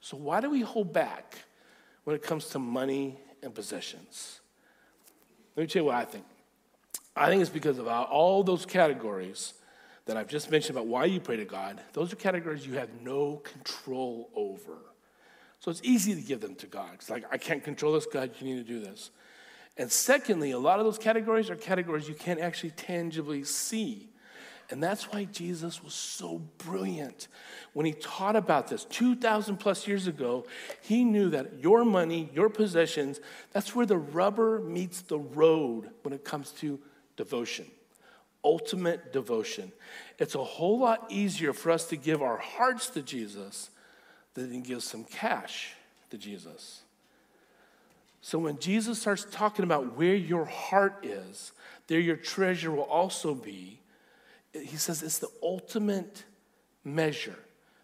So 0.02 0.18
why 0.18 0.42
do 0.42 0.50
we 0.50 0.62
hold 0.62 0.92
back 0.92 1.38
when 2.04 2.16
it 2.16 2.22
comes 2.22 2.50
to 2.50 2.60
money 2.60 3.18
and 3.42 3.54
possessions? 3.54 4.42
Let 5.56 5.64
me 5.64 5.68
tell 5.68 5.84
you 5.84 5.86
what 5.88 5.96
I 5.96 6.06
think. 6.06 6.26
I 7.16 7.28
think 7.28 7.42
it's 7.42 7.50
because 7.50 7.78
of 7.78 7.88
all 7.88 8.44
those 8.44 8.66
categories 8.66 9.54
that 10.06 10.18
I've 10.18 10.28
just 10.28 10.52
mentioned 10.52 10.78
about 10.78 10.88
why 10.88 11.06
you 11.06 11.20
pray 11.20 11.38
to 11.38 11.46
God, 11.46 11.82
those 11.94 12.14
are 12.14 12.16
categories 12.16 12.66
you 12.66 12.74
have 12.74 12.90
no 13.02 13.38
control 13.38 14.30
over. 14.36 14.78
So 15.60 15.72
it's 15.72 15.82
easy 15.84 16.14
to 16.14 16.22
give 16.22 16.42
them 16.42 16.56
to 16.56 16.68
God. 16.68 16.92
It's 16.94 17.10
like, 17.10 17.26
I 17.32 17.38
can't 17.38 17.64
control 17.64 17.94
this, 17.94 18.06
God, 18.06 18.32
you 18.40 18.46
need 18.46 18.66
to 18.66 18.74
do 18.74 18.80
this. 18.80 19.10
And 19.78 19.92
secondly, 19.92 20.52
a 20.52 20.60
lot 20.60 20.80
of 20.80 20.86
those 20.86 21.00
categories 21.00 21.50
are 21.50 21.56
categories 21.56 22.08
you 22.08 22.14
can't 22.14 22.40
actually 22.40 22.72
tangibly 22.72 23.44
see. 23.44 24.10
And 24.70 24.82
that's 24.82 25.12
why 25.12 25.26
Jesus 25.26 25.84
was 25.84 25.94
so 25.94 26.40
brilliant. 26.60 27.28
When 27.74 27.86
he 27.86 27.94
taught 27.94 28.36
about 28.36 28.68
this 28.68 28.86
2,000 28.86 29.58
plus 29.58 29.88
years 29.88 30.08
ago, 30.08 30.46
he 30.82 31.04
knew 31.04 31.30
that 31.32 31.60
your 31.60 31.84
money, 31.84 32.30
your 32.34 32.50
possessions, 32.50 33.20
that's 33.52 33.76
where 33.76 33.86
the 33.86 33.98
rubber 33.98 34.60
meets 34.60 35.02
the 35.02 35.20
road 35.20 35.90
when 36.04 36.14
it 36.14 36.24
comes 36.24 36.52
to 36.52 36.80
devotion 37.16 37.66
ultimate 38.46 39.12
devotion. 39.12 39.72
It's 40.20 40.36
a 40.36 40.44
whole 40.44 40.80
lot 40.80 41.08
easier 41.10 41.52
for 41.52 41.72
us 41.72 41.88
to 41.90 41.98
give 41.98 42.22
our 42.22 42.38
hearts 42.38 42.90
to 42.92 43.02
Jesus 43.02 43.72
than 44.36 44.52
to 44.52 44.60
give 44.60 44.84
some 44.84 45.04
cash 45.04 45.74
to 46.12 46.18
Jesus. 46.18 46.82
So 48.22 48.40
when 48.40 48.60
Jesus 48.60 49.02
starts 49.02 49.26
talking 49.30 49.64
about 49.64 49.98
where 49.98 50.16
your 50.16 50.46
heart 50.46 51.06
is, 51.06 51.52
there 51.88 52.00
your 52.00 52.16
treasure 52.16 52.72
will 52.72 52.84
also 52.84 53.34
be, 53.34 53.80
he 54.54 54.78
says 54.78 55.04
it's 55.04 55.20
the 55.20 55.30
ultimate 55.44 56.24
measure, 56.84 57.38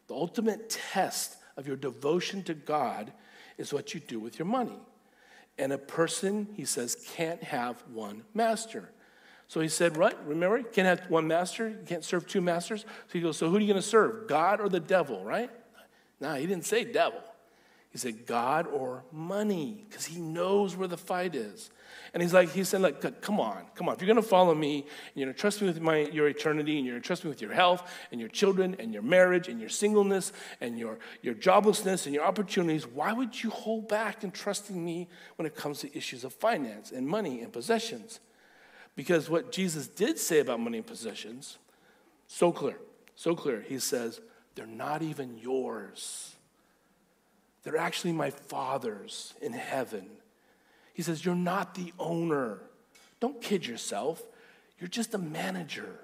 the 0.08 0.16
ultimate 0.16 0.70
test 0.70 1.38
of 1.58 1.68
your 1.68 1.76
devotion 1.76 2.44
to 2.44 2.54
God 2.54 3.12
is 3.58 3.74
what 3.74 3.94
you 3.94 4.00
do 4.00 4.20
with 4.20 4.40
your 4.40 4.48
money. 4.48 4.80
And 5.58 5.74
a 5.74 5.78
person, 5.78 6.48
he 6.56 6.66
says, 6.66 6.96
can't 7.14 7.44
have 7.44 7.84
one 7.94 8.24
master. 8.34 8.90
So 9.52 9.60
he 9.60 9.68
said, 9.68 9.98
Right, 9.98 10.16
remember, 10.26 10.60
you 10.60 10.66
can't 10.72 10.88
have 10.88 11.10
one 11.10 11.28
master, 11.28 11.68
you 11.68 11.84
can't 11.86 12.06
serve 12.06 12.26
two 12.26 12.40
masters. 12.40 12.84
So 12.84 13.12
he 13.12 13.20
goes, 13.20 13.36
So 13.36 13.50
who 13.50 13.58
are 13.58 13.60
you 13.60 13.68
going 13.68 13.82
to 13.82 13.86
serve, 13.86 14.26
God 14.30 14.62
or 14.62 14.70
the 14.70 14.80
devil, 14.80 15.26
right? 15.26 15.50
No, 16.22 16.36
he 16.36 16.48
didn't 16.48 16.64
say 16.64 16.86
devil. 16.86 17.22
He 17.90 17.98
said, 17.98 18.26
God 18.26 18.66
or 18.66 19.04
money, 19.12 19.86
because 19.90 20.06
he 20.06 20.22
knows 20.22 20.78
where 20.78 20.88
the 20.88 20.96
fight 20.96 21.36
is. 21.36 21.70
And 22.14 22.24
he's 22.24 22.34
like, 22.34 22.52
he 22.52 22.64
said, 22.64 22.80
like, 22.80 23.22
come 23.22 23.42
on, 23.42 23.66
come 23.76 23.90
on. 23.90 23.96
If 23.96 24.02
you're 24.02 24.08
gonna 24.08 24.22
follow 24.22 24.56
me, 24.56 24.84
and 24.84 24.86
you're 25.16 25.26
gonna 25.26 25.38
trust 25.38 25.60
me 25.60 25.68
with 25.68 25.82
my 25.82 25.98
your 25.98 26.30
eternity, 26.30 26.78
and 26.78 26.86
you're 26.86 26.96
gonna 26.96 27.04
trust 27.04 27.26
me 27.26 27.30
with 27.30 27.42
your 27.42 27.52
health 27.52 27.92
and 28.14 28.22
your 28.22 28.30
children 28.30 28.78
and 28.80 28.94
your 28.94 29.04
marriage 29.04 29.50
and 29.50 29.60
your 29.60 29.68
singleness 29.68 30.32
and 30.62 30.80
your, 30.80 30.98
your 31.24 31.36
joblessness 31.36 32.06
and 32.06 32.16
your 32.16 32.24
opportunities, 32.24 32.88
why 32.88 33.12
would 33.12 33.44
you 33.44 33.50
hold 33.50 33.90
back 33.90 34.24
in 34.24 34.32
trusting 34.32 34.82
me 34.82 35.10
when 35.36 35.46
it 35.46 35.58
comes 35.58 35.82
to 35.82 35.98
issues 35.98 36.24
of 36.24 36.32
finance 36.32 36.94
and 36.94 37.06
money 37.06 37.42
and 37.42 37.52
possessions? 37.52 38.22
Because 38.96 39.30
what 39.30 39.52
Jesus 39.52 39.88
did 39.88 40.20
say 40.20 40.40
about 40.40 40.60
money 40.60 40.78
and 40.78 40.88
possessions, 40.88 41.58
so 42.28 42.52
clear, 42.52 42.78
so 43.16 43.36
clear. 43.36 43.62
He 43.62 43.80
says, 43.80 44.22
they're 44.56 44.66
not 44.66 45.02
even 45.02 45.38
yours. 45.38 46.36
They're 47.64 47.78
actually 47.78 48.14
my 48.14 48.32
Father's 48.32 49.34
in 49.42 49.54
heaven. 49.54 50.08
He 50.94 51.04
says, 51.04 51.24
You're 51.24 51.36
not 51.36 51.76
the 51.76 51.94
owner. 52.00 52.60
Don't 53.20 53.42
kid 53.42 53.66
yourself. 53.66 54.22
You're 54.80 54.88
just 54.88 55.14
a 55.14 55.18
manager. 55.18 56.00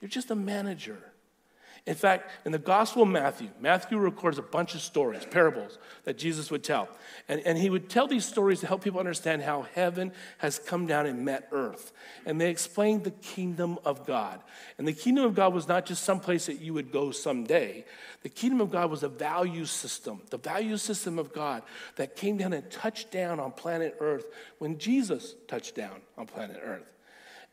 You're 0.00 0.08
just 0.08 0.30
a 0.30 0.34
manager. 0.34 0.98
In 1.86 1.94
fact, 1.94 2.30
in 2.44 2.52
the 2.52 2.58
Gospel 2.58 3.02
of 3.02 3.08
Matthew, 3.08 3.48
Matthew 3.58 3.98
records 3.98 4.38
a 4.38 4.42
bunch 4.42 4.74
of 4.74 4.82
stories, 4.82 5.24
parables 5.24 5.78
that 6.04 6.18
Jesus 6.18 6.50
would 6.50 6.62
tell. 6.62 6.88
And, 7.26 7.40
and 7.46 7.56
he 7.56 7.70
would 7.70 7.88
tell 7.88 8.06
these 8.06 8.24
stories 8.24 8.60
to 8.60 8.66
help 8.66 8.84
people 8.84 9.00
understand 9.00 9.42
how 9.42 9.62
heaven 9.74 10.12
has 10.38 10.58
come 10.58 10.86
down 10.86 11.06
and 11.06 11.24
met 11.24 11.48
earth. 11.52 11.92
And 12.26 12.40
they 12.40 12.50
explained 12.50 13.04
the 13.04 13.10
kingdom 13.10 13.78
of 13.84 14.06
God. 14.06 14.40
And 14.76 14.86
the 14.86 14.92
kingdom 14.92 15.24
of 15.24 15.34
God 15.34 15.54
was 15.54 15.68
not 15.68 15.86
just 15.86 16.04
some 16.04 16.20
place 16.20 16.46
that 16.46 16.60
you 16.60 16.74
would 16.74 16.92
go 16.92 17.10
someday, 17.12 17.86
the 18.22 18.28
kingdom 18.28 18.60
of 18.60 18.70
God 18.70 18.90
was 18.90 19.02
a 19.02 19.08
value 19.08 19.64
system, 19.64 20.20
the 20.28 20.38
value 20.38 20.76
system 20.76 21.18
of 21.18 21.32
God 21.32 21.62
that 21.96 22.14
came 22.14 22.36
down 22.36 22.52
and 22.52 22.70
touched 22.70 23.10
down 23.10 23.40
on 23.40 23.52
planet 23.52 23.96
earth 24.00 24.26
when 24.58 24.78
Jesus 24.78 25.34
touched 25.48 25.74
down 25.74 26.02
on 26.18 26.26
planet 26.26 26.60
earth. 26.62 26.92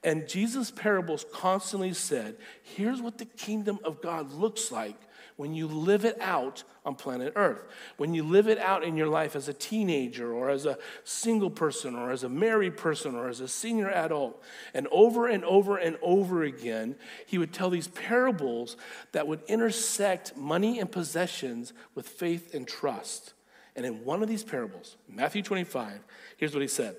And 0.07 0.25
Jesus' 0.25 0.71
parables 0.71 1.25
constantly 1.33 1.91
said, 1.91 2.37
here's 2.63 3.01
what 3.01 3.17
the 3.17 3.25
kingdom 3.25 3.77
of 3.83 4.01
God 4.01 4.31
looks 4.31 4.71
like 4.71 4.95
when 5.35 5.53
you 5.53 5.67
live 5.67 6.05
it 6.05 6.17
out 6.21 6.63
on 6.85 6.95
planet 6.95 7.33
Earth. 7.35 7.65
When 7.97 8.13
you 8.13 8.23
live 8.23 8.47
it 8.47 8.57
out 8.57 8.85
in 8.85 8.95
your 8.95 9.09
life 9.09 9.35
as 9.35 9.49
a 9.49 9.53
teenager 9.53 10.31
or 10.31 10.49
as 10.49 10.65
a 10.65 10.77
single 11.03 11.49
person 11.49 11.93
or 11.93 12.09
as 12.09 12.23
a 12.23 12.29
married 12.29 12.77
person 12.77 13.15
or 13.15 13.27
as 13.27 13.41
a 13.41 13.49
senior 13.49 13.89
adult. 13.89 14.41
And 14.73 14.87
over 14.93 15.27
and 15.27 15.43
over 15.43 15.75
and 15.75 15.97
over 16.01 16.41
again, 16.41 16.95
he 17.25 17.37
would 17.37 17.51
tell 17.51 17.69
these 17.69 17.89
parables 17.89 18.77
that 19.11 19.27
would 19.27 19.41
intersect 19.49 20.37
money 20.37 20.79
and 20.79 20.89
possessions 20.89 21.73
with 21.95 22.07
faith 22.07 22.55
and 22.55 22.65
trust. 22.65 23.33
And 23.75 23.85
in 23.85 24.05
one 24.05 24.23
of 24.23 24.29
these 24.29 24.45
parables, 24.45 24.95
Matthew 25.09 25.41
25, 25.41 25.99
here's 26.37 26.53
what 26.53 26.61
he 26.61 26.69
said. 26.69 26.95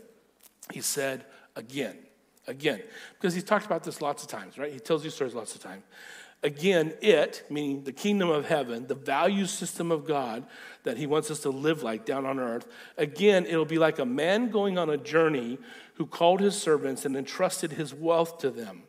He 0.70 0.82
said, 0.82 1.24
again, 1.56 1.96
Again, 2.48 2.82
because 3.12 3.34
he's 3.34 3.44
talked 3.44 3.66
about 3.66 3.84
this 3.84 4.00
lots 4.00 4.22
of 4.22 4.28
times, 4.30 4.56
right? 4.56 4.72
He 4.72 4.80
tells 4.80 5.02
these 5.02 5.14
stories 5.14 5.34
lots 5.34 5.54
of 5.54 5.60
times. 5.60 5.84
Again, 6.42 6.94
it, 7.02 7.44
meaning 7.50 7.84
the 7.84 7.92
kingdom 7.92 8.30
of 8.30 8.46
heaven, 8.46 8.86
the 8.86 8.94
value 8.94 9.44
system 9.44 9.92
of 9.92 10.06
God 10.06 10.46
that 10.84 10.96
he 10.96 11.06
wants 11.06 11.30
us 11.30 11.40
to 11.40 11.50
live 11.50 11.82
like 11.82 12.06
down 12.06 12.24
on 12.24 12.38
earth, 12.38 12.66
again, 12.96 13.44
it'll 13.44 13.64
be 13.64 13.78
like 13.78 13.98
a 13.98 14.06
man 14.06 14.48
going 14.48 14.78
on 14.78 14.88
a 14.88 14.96
journey 14.96 15.58
who 15.94 16.06
called 16.06 16.40
his 16.40 16.56
servants 16.56 17.04
and 17.04 17.16
entrusted 17.16 17.72
his 17.72 17.92
wealth 17.92 18.38
to 18.38 18.50
them. 18.50 18.84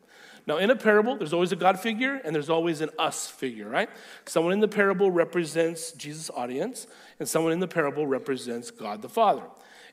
Now, 0.50 0.58
in 0.58 0.72
a 0.72 0.76
parable, 0.76 1.16
there's 1.16 1.32
always 1.32 1.52
a 1.52 1.56
God 1.56 1.80
figure 1.80 2.20
and 2.26 2.34
there's 2.34 2.50
always 2.50 2.82
an 2.82 2.90
us 2.98 3.28
figure, 3.28 3.70
right? 3.70 3.88
Someone 4.26 4.52
in 4.52 4.62
the 4.62 4.68
parable 4.68 5.12
represents 5.12 5.92
Jesus' 5.92 6.32
audience, 6.32 6.88
and 7.20 7.30
someone 7.30 7.54
in 7.54 7.60
the 7.60 7.68
parable 7.68 8.08
represents 8.08 8.72
God 8.72 9.04
the 9.04 9.10
Father. 9.10 9.44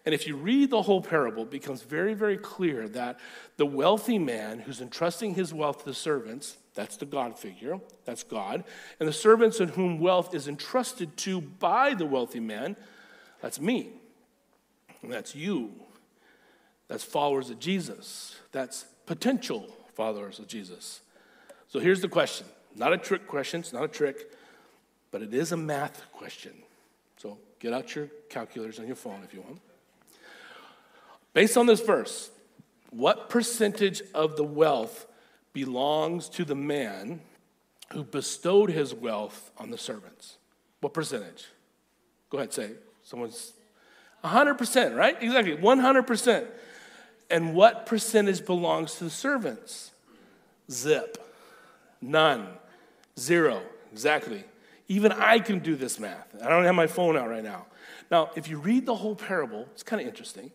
And 0.06 0.14
if 0.14 0.26
you 0.26 0.34
read 0.34 0.70
the 0.70 0.80
whole 0.80 1.02
parable, 1.02 1.42
it 1.42 1.50
becomes 1.50 1.82
very, 1.82 2.14
very 2.14 2.38
clear 2.38 2.88
that 2.88 3.20
the 3.58 3.66
wealthy 3.66 4.18
man 4.18 4.60
who's 4.60 4.80
entrusting 4.80 5.34
his 5.34 5.52
wealth 5.52 5.80
to 5.80 5.84
the 5.84 5.94
servants, 5.94 6.56
that's 6.72 6.96
the 6.96 7.04
God 7.04 7.38
figure, 7.38 7.78
that's 8.06 8.22
God, 8.22 8.64
and 8.98 9.06
the 9.06 9.12
servants 9.12 9.60
in 9.60 9.68
whom 9.68 10.00
wealth 10.00 10.34
is 10.34 10.48
entrusted 10.48 11.18
to 11.18 11.42
by 11.42 11.92
the 11.92 12.06
wealthy 12.06 12.40
man, 12.40 12.76
that's 13.42 13.60
me. 13.60 13.90
That's 15.04 15.34
you. 15.34 15.72
That's 16.88 17.04
followers 17.04 17.50
of 17.50 17.58
Jesus. 17.58 18.36
That's 18.52 18.86
potential 19.04 19.70
followers 19.96 20.38
of 20.38 20.46
Jesus. 20.46 21.00
So 21.68 21.80
here's 21.80 22.00
the 22.00 22.08
question 22.08 22.46
not 22.76 22.92
a 22.92 22.98
trick 22.98 23.26
question, 23.26 23.60
it's 23.60 23.72
not 23.72 23.84
a 23.84 23.88
trick, 23.88 24.30
but 25.10 25.22
it 25.22 25.32
is 25.32 25.50
a 25.50 25.56
math 25.56 26.04
question. 26.12 26.52
So 27.16 27.38
get 27.58 27.72
out 27.72 27.94
your 27.94 28.08
calculators 28.28 28.78
on 28.78 28.86
your 28.86 28.96
phone 28.96 29.22
if 29.24 29.32
you 29.32 29.40
want. 29.40 29.60
Based 31.32 31.56
on 31.56 31.66
this 31.66 31.80
verse, 31.80 32.30
what 32.90 33.30
percentage 33.30 34.02
of 34.14 34.36
the 34.36 34.44
wealth 34.44 35.06
belongs 35.52 36.28
to 36.30 36.44
the 36.44 36.54
man 36.54 37.20
who 37.92 38.04
bestowed 38.04 38.70
his 38.70 38.94
wealth 38.94 39.50
on 39.56 39.70
the 39.70 39.78
servants? 39.78 40.36
What 40.80 40.92
percentage? 40.92 41.46
Go 42.30 42.38
ahead, 42.38 42.52
say. 42.52 42.72
Someone's 43.02 43.52
100%, 44.24 44.96
right? 44.96 45.16
Exactly, 45.22 45.56
100%. 45.56 46.46
And 47.30 47.54
what 47.54 47.86
percentage 47.86 48.44
belongs 48.44 48.96
to 48.96 49.04
the 49.04 49.10
servants? 49.10 49.90
Zip. 50.70 51.18
None. 52.00 52.48
Zero. 53.18 53.62
Exactly. 53.92 54.44
Even 54.88 55.12
I 55.12 55.40
can 55.40 55.58
do 55.58 55.74
this 55.74 55.98
math. 55.98 56.28
I 56.42 56.48
don't 56.48 56.64
have 56.64 56.74
my 56.74 56.86
phone 56.86 57.16
out 57.16 57.28
right 57.28 57.42
now. 57.42 57.66
Now, 58.10 58.30
if 58.36 58.48
you 58.48 58.58
read 58.58 58.86
the 58.86 58.94
whole 58.94 59.16
parable, 59.16 59.66
it's 59.72 59.82
kind 59.82 60.00
of 60.00 60.06
interesting. 60.06 60.52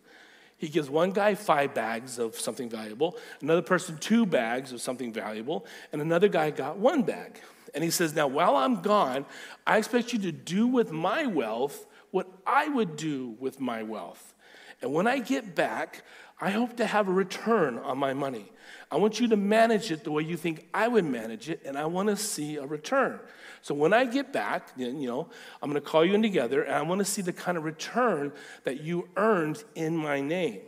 He 0.56 0.68
gives 0.68 0.88
one 0.88 1.10
guy 1.10 1.34
five 1.34 1.74
bags 1.74 2.18
of 2.18 2.36
something 2.36 2.70
valuable, 2.70 3.16
another 3.40 3.62
person 3.62 3.98
two 3.98 4.24
bags 4.24 4.72
of 4.72 4.80
something 4.80 5.12
valuable, 5.12 5.66
and 5.92 6.00
another 6.00 6.28
guy 6.28 6.50
got 6.50 6.78
one 6.78 7.02
bag. 7.02 7.40
And 7.74 7.82
he 7.82 7.90
says, 7.90 8.14
Now, 8.14 8.28
while 8.28 8.56
I'm 8.56 8.80
gone, 8.80 9.26
I 9.66 9.78
expect 9.78 10.12
you 10.12 10.20
to 10.20 10.32
do 10.32 10.66
with 10.66 10.92
my 10.92 11.26
wealth 11.26 11.86
what 12.12 12.28
I 12.46 12.68
would 12.68 12.96
do 12.96 13.34
with 13.40 13.58
my 13.58 13.82
wealth. 13.82 14.34
And 14.80 14.92
when 14.92 15.06
I 15.06 15.18
get 15.18 15.54
back, 15.54 16.04
I 16.42 16.50
hope 16.50 16.76
to 16.78 16.86
have 16.86 17.06
a 17.06 17.12
return 17.12 17.78
on 17.78 17.98
my 17.98 18.14
money. 18.14 18.50
I 18.90 18.96
want 18.96 19.20
you 19.20 19.28
to 19.28 19.36
manage 19.36 19.92
it 19.92 20.02
the 20.02 20.10
way 20.10 20.24
you 20.24 20.36
think 20.36 20.68
I 20.74 20.88
would 20.88 21.04
manage 21.04 21.48
it, 21.48 21.62
and 21.64 21.78
I 21.78 21.84
want 21.86 22.08
to 22.08 22.16
see 22.16 22.56
a 22.56 22.66
return. 22.66 23.20
So 23.62 23.76
when 23.76 23.92
I 23.92 24.04
get 24.04 24.32
back, 24.32 24.76
then, 24.76 25.00
you 25.00 25.06
know, 25.06 25.28
I'm 25.62 25.70
going 25.70 25.80
to 25.80 25.88
call 25.88 26.04
you 26.04 26.14
in 26.14 26.20
together 26.20 26.64
and 26.64 26.74
I 26.74 26.82
want 26.82 26.98
to 26.98 27.04
see 27.04 27.22
the 27.22 27.32
kind 27.32 27.56
of 27.56 27.62
return 27.62 28.32
that 28.64 28.80
you 28.80 29.08
earned 29.16 29.62
in 29.76 29.96
my 29.96 30.20
name. 30.20 30.62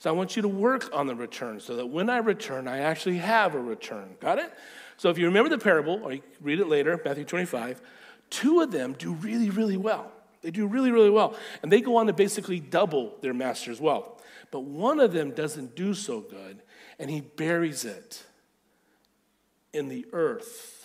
So 0.00 0.10
I 0.10 0.12
want 0.14 0.34
you 0.34 0.42
to 0.42 0.48
work 0.48 0.90
on 0.92 1.06
the 1.06 1.14
return 1.14 1.60
so 1.60 1.76
that 1.76 1.86
when 1.86 2.10
I 2.10 2.16
return, 2.16 2.66
I 2.66 2.78
actually 2.78 3.18
have 3.18 3.54
a 3.54 3.60
return. 3.60 4.16
Got 4.18 4.40
it? 4.40 4.52
So 4.96 5.10
if 5.10 5.18
you 5.18 5.26
remember 5.26 5.48
the 5.48 5.58
parable, 5.58 6.00
or 6.02 6.12
you 6.12 6.22
read 6.40 6.58
it 6.58 6.66
later, 6.66 7.00
Matthew 7.04 7.24
25, 7.24 7.80
two 8.30 8.62
of 8.62 8.72
them 8.72 8.94
do 8.98 9.12
really, 9.12 9.50
really 9.50 9.76
well. 9.76 10.10
They 10.42 10.50
do 10.50 10.66
really, 10.66 10.90
really 10.90 11.10
well. 11.10 11.36
And 11.62 11.70
they 11.70 11.80
go 11.80 11.96
on 11.96 12.06
to 12.06 12.12
basically 12.12 12.60
double 12.60 13.16
their 13.20 13.34
master's 13.34 13.80
wealth. 13.80 14.22
But 14.50 14.64
one 14.64 15.00
of 15.00 15.12
them 15.12 15.32
doesn't 15.32 15.76
do 15.76 15.94
so 15.94 16.20
good, 16.20 16.62
and 16.98 17.10
he 17.10 17.20
buries 17.20 17.84
it 17.84 18.24
in 19.72 19.88
the 19.88 20.06
earth 20.12 20.80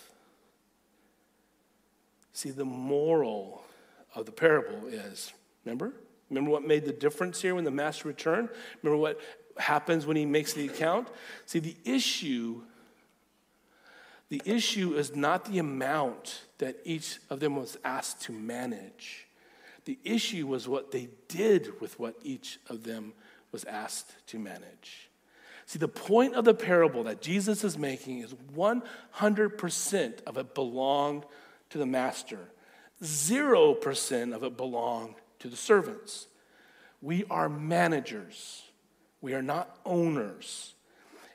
See, 2.36 2.50
the 2.50 2.66
moral 2.66 3.64
of 4.14 4.26
the 4.26 4.30
parable 4.30 4.88
is 4.88 5.32
remember? 5.64 5.94
Remember 6.28 6.50
what 6.50 6.66
made 6.66 6.84
the 6.84 6.92
difference 6.92 7.40
here 7.40 7.54
when 7.54 7.64
the 7.64 7.70
master 7.70 8.08
returned? 8.08 8.50
Remember 8.82 9.00
what 9.00 9.18
happens 9.56 10.04
when 10.04 10.18
he 10.18 10.26
makes 10.26 10.52
the 10.52 10.66
account? 10.66 11.08
See, 11.46 11.60
the 11.60 11.76
issue 11.86 12.60
the 14.28 14.42
issue 14.44 14.92
is 14.92 15.16
not 15.16 15.46
the 15.46 15.58
amount 15.58 16.42
that 16.58 16.76
each 16.84 17.20
of 17.30 17.40
them 17.40 17.56
was 17.56 17.78
asked 17.82 18.20
to 18.24 18.32
manage. 18.32 19.25
The 19.86 19.98
issue 20.04 20.46
was 20.46 20.68
what 20.68 20.90
they 20.90 21.08
did 21.28 21.80
with 21.80 21.98
what 21.98 22.16
each 22.22 22.58
of 22.68 22.84
them 22.84 23.14
was 23.52 23.64
asked 23.64 24.14
to 24.28 24.38
manage. 24.38 25.10
See, 25.64 25.78
the 25.78 25.88
point 25.88 26.34
of 26.34 26.44
the 26.44 26.54
parable 26.54 27.04
that 27.04 27.22
Jesus 27.22 27.64
is 27.64 27.78
making 27.78 28.20
is 28.20 28.34
100% 28.54 30.24
of 30.24 30.36
it 30.36 30.54
belonged 30.54 31.24
to 31.70 31.78
the 31.78 31.86
master. 31.86 32.38
0% 33.02 34.34
of 34.34 34.44
it 34.44 34.56
belonged 34.56 35.14
to 35.38 35.48
the 35.48 35.56
servants. 35.56 36.26
We 37.00 37.24
are 37.30 37.48
managers, 37.48 38.62
we 39.20 39.34
are 39.34 39.42
not 39.42 39.78
owners. 39.84 40.74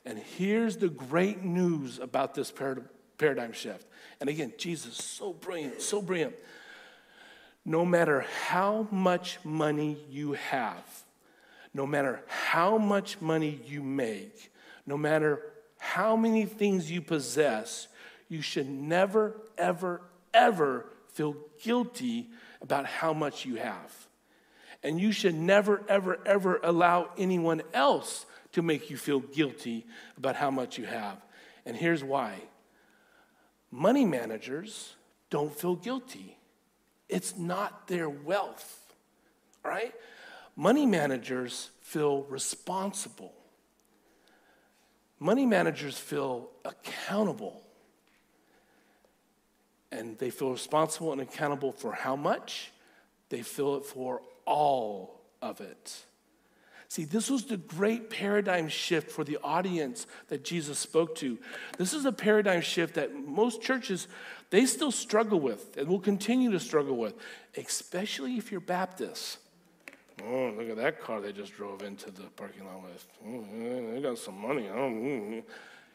And 0.05 0.17
here's 0.17 0.77
the 0.77 0.89
great 0.89 1.43
news 1.43 1.99
about 1.99 2.33
this 2.33 2.51
paradigm 2.51 3.53
shift. 3.53 3.85
And 4.19 4.29
again, 4.29 4.53
Jesus, 4.57 4.97
is 4.97 5.05
so 5.05 5.33
brilliant, 5.33 5.81
so 5.81 6.01
brilliant. 6.01 6.35
No 7.65 7.85
matter 7.85 8.25
how 8.47 8.87
much 8.91 9.39
money 9.43 9.97
you 10.09 10.33
have, 10.33 11.03
no 11.73 11.85
matter 11.85 12.21
how 12.27 12.77
much 12.77 13.21
money 13.21 13.61
you 13.65 13.83
make, 13.83 14.51
no 14.85 14.97
matter 14.97 15.41
how 15.77 16.15
many 16.15 16.45
things 16.45 16.91
you 16.91 17.01
possess, 17.01 17.87
you 18.29 18.41
should 18.41 18.69
never, 18.69 19.35
ever, 19.57 20.01
ever 20.33 20.85
feel 21.13 21.35
guilty 21.61 22.29
about 22.61 22.85
how 22.85 23.13
much 23.13 23.45
you 23.45 23.55
have. 23.55 24.07
And 24.83 24.99
you 24.99 25.11
should 25.11 25.35
never, 25.35 25.83
ever, 25.87 26.19
ever 26.25 26.59
allow 26.63 27.09
anyone 27.17 27.61
else 27.73 28.25
to 28.53 28.61
make 28.61 28.89
you 28.89 28.97
feel 28.97 29.19
guilty 29.19 29.85
about 30.17 30.35
how 30.35 30.51
much 30.51 30.77
you 30.77 30.85
have. 30.85 31.17
And 31.65 31.75
here's 31.75 32.03
why 32.03 32.35
money 33.69 34.05
managers 34.05 34.95
don't 35.29 35.53
feel 35.53 35.75
guilty, 35.75 36.37
it's 37.11 37.37
not 37.37 37.87
their 37.87 38.09
wealth, 38.09 38.93
right? 39.63 39.93
Money 40.55 40.85
managers 40.85 41.69
feel 41.81 42.23
responsible. 42.23 43.33
Money 45.19 45.45
managers 45.45 45.97
feel 45.97 46.49
accountable. 46.65 47.61
And 49.91 50.17
they 50.17 50.29
feel 50.29 50.51
responsible 50.51 51.11
and 51.11 51.21
accountable 51.21 51.73
for 51.73 51.91
how 51.91 52.15
much? 52.15 52.71
They 53.29 53.41
feel 53.41 53.75
it 53.75 53.85
for 53.85 54.21
all 54.45 55.21
of 55.41 55.59
it. 55.59 56.03
See, 56.91 57.05
this 57.05 57.29
was 57.29 57.45
the 57.45 57.55
great 57.55 58.09
paradigm 58.09 58.67
shift 58.67 59.11
for 59.11 59.23
the 59.23 59.37
audience 59.45 60.07
that 60.27 60.43
Jesus 60.43 60.77
spoke 60.77 61.15
to. 61.15 61.37
This 61.77 61.93
is 61.93 62.03
a 62.03 62.11
paradigm 62.11 62.59
shift 62.59 62.95
that 62.95 63.15
most 63.15 63.61
churches 63.61 64.09
they 64.49 64.65
still 64.65 64.91
struggle 64.91 65.39
with 65.39 65.77
and 65.77 65.87
will 65.87 66.01
continue 66.01 66.51
to 66.51 66.59
struggle 66.59 66.97
with, 66.97 67.13
especially 67.55 68.35
if 68.35 68.51
you're 68.51 68.59
Baptist. 68.59 69.37
Oh, 70.21 70.53
look 70.57 70.69
at 70.69 70.75
that 70.75 70.99
car 70.99 71.21
they 71.21 71.31
just 71.31 71.53
drove 71.53 71.81
into 71.81 72.11
the 72.11 72.23
parking 72.35 72.65
lot 72.65 72.83
with. 72.83 73.07
Oh, 73.25 73.93
they 73.93 74.01
got 74.01 74.17
some 74.17 74.41
money. 74.41 74.63
Mm-hmm. 74.63 75.39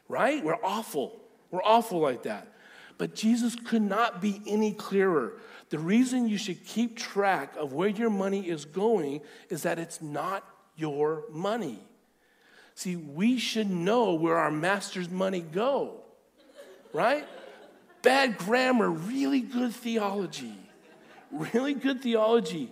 Right? 0.09 0.43
We're 0.43 0.65
awful. 0.65 1.21
We're 1.51 1.63
awful 1.63 2.01
like 2.01 2.23
that. 2.23 2.55
But 2.97 3.15
Jesus 3.15 3.55
could 3.55 3.83
not 3.83 4.23
be 4.23 4.41
any 4.47 4.73
clearer. 4.73 5.35
The 5.69 5.79
reason 5.79 6.27
you 6.27 6.39
should 6.39 6.65
keep 6.65 6.97
track 6.97 7.55
of 7.59 7.75
where 7.75 7.91
your 7.91 8.09
money 8.09 8.49
is 8.49 8.65
going 8.65 9.21
is 9.51 9.65
that 9.65 9.79
it's 9.79 10.01
not 10.01 10.43
your 10.77 11.25
money. 11.31 11.79
See, 12.75 12.97
we 12.97 13.39
should 13.39 13.71
know 13.71 14.15
where 14.15 14.37
our 14.37 14.51
master's 14.51 15.09
money 15.09 15.41
go. 15.41 16.03
Right? 16.93 17.27
Bad 18.03 18.39
grammar, 18.39 18.91
really 18.91 19.41
good 19.41 19.73
theology. 19.73 20.55
Really 21.33 21.75
good 21.75 22.03
theology. 22.03 22.71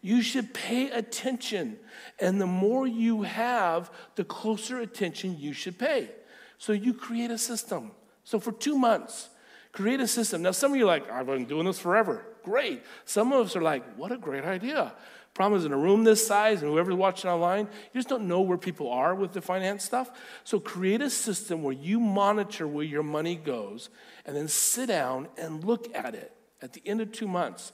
You 0.00 0.20
should 0.22 0.52
pay 0.52 0.90
attention. 0.90 1.78
And 2.18 2.40
the 2.40 2.46
more 2.46 2.86
you 2.86 3.22
have, 3.22 3.90
the 4.16 4.24
closer 4.24 4.80
attention 4.80 5.38
you 5.38 5.52
should 5.52 5.78
pay. 5.78 6.10
So 6.58 6.72
you 6.72 6.94
create 6.94 7.30
a 7.30 7.38
system. 7.38 7.92
So 8.24 8.40
for 8.40 8.52
two 8.52 8.78
months, 8.78 9.28
create 9.72 10.00
a 10.00 10.08
system. 10.08 10.42
Now, 10.42 10.52
some 10.52 10.72
of 10.72 10.78
you 10.78 10.84
are 10.84 10.86
like, 10.86 11.10
I've 11.10 11.26
been 11.26 11.44
doing 11.44 11.66
this 11.66 11.78
forever. 11.78 12.24
Great. 12.42 12.82
Some 13.04 13.32
of 13.32 13.46
us 13.46 13.56
are 13.56 13.62
like, 13.62 13.84
what 13.96 14.12
a 14.12 14.16
great 14.16 14.44
idea. 14.44 14.92
Problem 15.34 15.58
is, 15.58 15.64
in 15.64 15.72
a 15.72 15.76
room 15.76 16.04
this 16.04 16.24
size, 16.24 16.62
and 16.62 16.70
whoever's 16.70 16.94
watching 16.94 17.28
online, 17.28 17.66
you 17.66 17.98
just 17.98 18.08
don't 18.08 18.28
know 18.28 18.40
where 18.40 18.56
people 18.56 18.88
are 18.88 19.16
with 19.16 19.32
the 19.32 19.42
finance 19.42 19.82
stuff. 19.82 20.10
So 20.44 20.60
create 20.60 21.02
a 21.02 21.10
system 21.10 21.64
where 21.64 21.74
you 21.74 21.98
monitor 21.98 22.68
where 22.68 22.84
your 22.84 23.02
money 23.02 23.34
goes, 23.34 23.90
and 24.24 24.36
then 24.36 24.46
sit 24.46 24.86
down 24.86 25.26
and 25.36 25.64
look 25.64 25.92
at 25.92 26.14
it 26.14 26.32
at 26.62 26.72
the 26.72 26.82
end 26.86 27.00
of 27.00 27.10
two 27.10 27.26
months. 27.26 27.72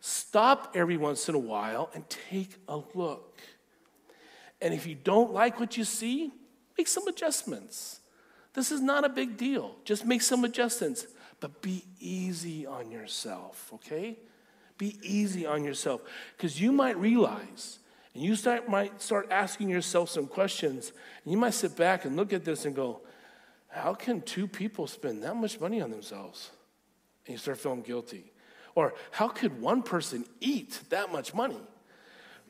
Stop 0.00 0.72
every 0.76 0.96
once 0.96 1.28
in 1.28 1.34
a 1.34 1.40
while 1.40 1.90
and 1.92 2.08
take 2.30 2.56
a 2.68 2.80
look. 2.94 3.40
And 4.60 4.72
if 4.72 4.86
you 4.86 4.94
don't 4.94 5.32
like 5.32 5.58
what 5.58 5.76
you 5.76 5.84
see, 5.84 6.30
make 6.78 6.86
some 6.86 7.08
adjustments. 7.08 8.00
This 8.54 8.70
is 8.70 8.80
not 8.80 9.04
a 9.04 9.08
big 9.08 9.36
deal. 9.36 9.74
Just 9.84 10.06
make 10.06 10.22
some 10.22 10.44
adjustments, 10.44 11.06
but 11.40 11.62
be 11.62 11.84
easy 11.98 12.64
on 12.64 12.92
yourself, 12.92 13.72
okay? 13.74 14.18
Be 14.82 14.98
easy 15.04 15.46
on 15.46 15.62
yourself 15.62 16.00
because 16.36 16.60
you 16.60 16.72
might 16.72 16.98
realize 16.98 17.78
and 18.14 18.24
you 18.24 18.34
start, 18.34 18.68
might 18.68 19.00
start 19.00 19.28
asking 19.30 19.68
yourself 19.68 20.10
some 20.10 20.26
questions 20.26 20.92
and 21.22 21.30
you 21.30 21.38
might 21.38 21.54
sit 21.54 21.76
back 21.76 22.04
and 22.04 22.16
look 22.16 22.32
at 22.32 22.44
this 22.44 22.64
and 22.64 22.74
go, 22.74 23.00
how 23.68 23.94
can 23.94 24.20
two 24.22 24.48
people 24.48 24.88
spend 24.88 25.22
that 25.22 25.36
much 25.36 25.60
money 25.60 25.80
on 25.80 25.92
themselves? 25.92 26.50
And 27.26 27.34
you 27.34 27.38
start 27.38 27.58
feeling 27.58 27.82
guilty. 27.82 28.32
Or 28.74 28.94
how 29.12 29.28
could 29.28 29.62
one 29.62 29.84
person 29.84 30.24
eat 30.40 30.80
that 30.88 31.12
much 31.12 31.32
money? 31.32 31.60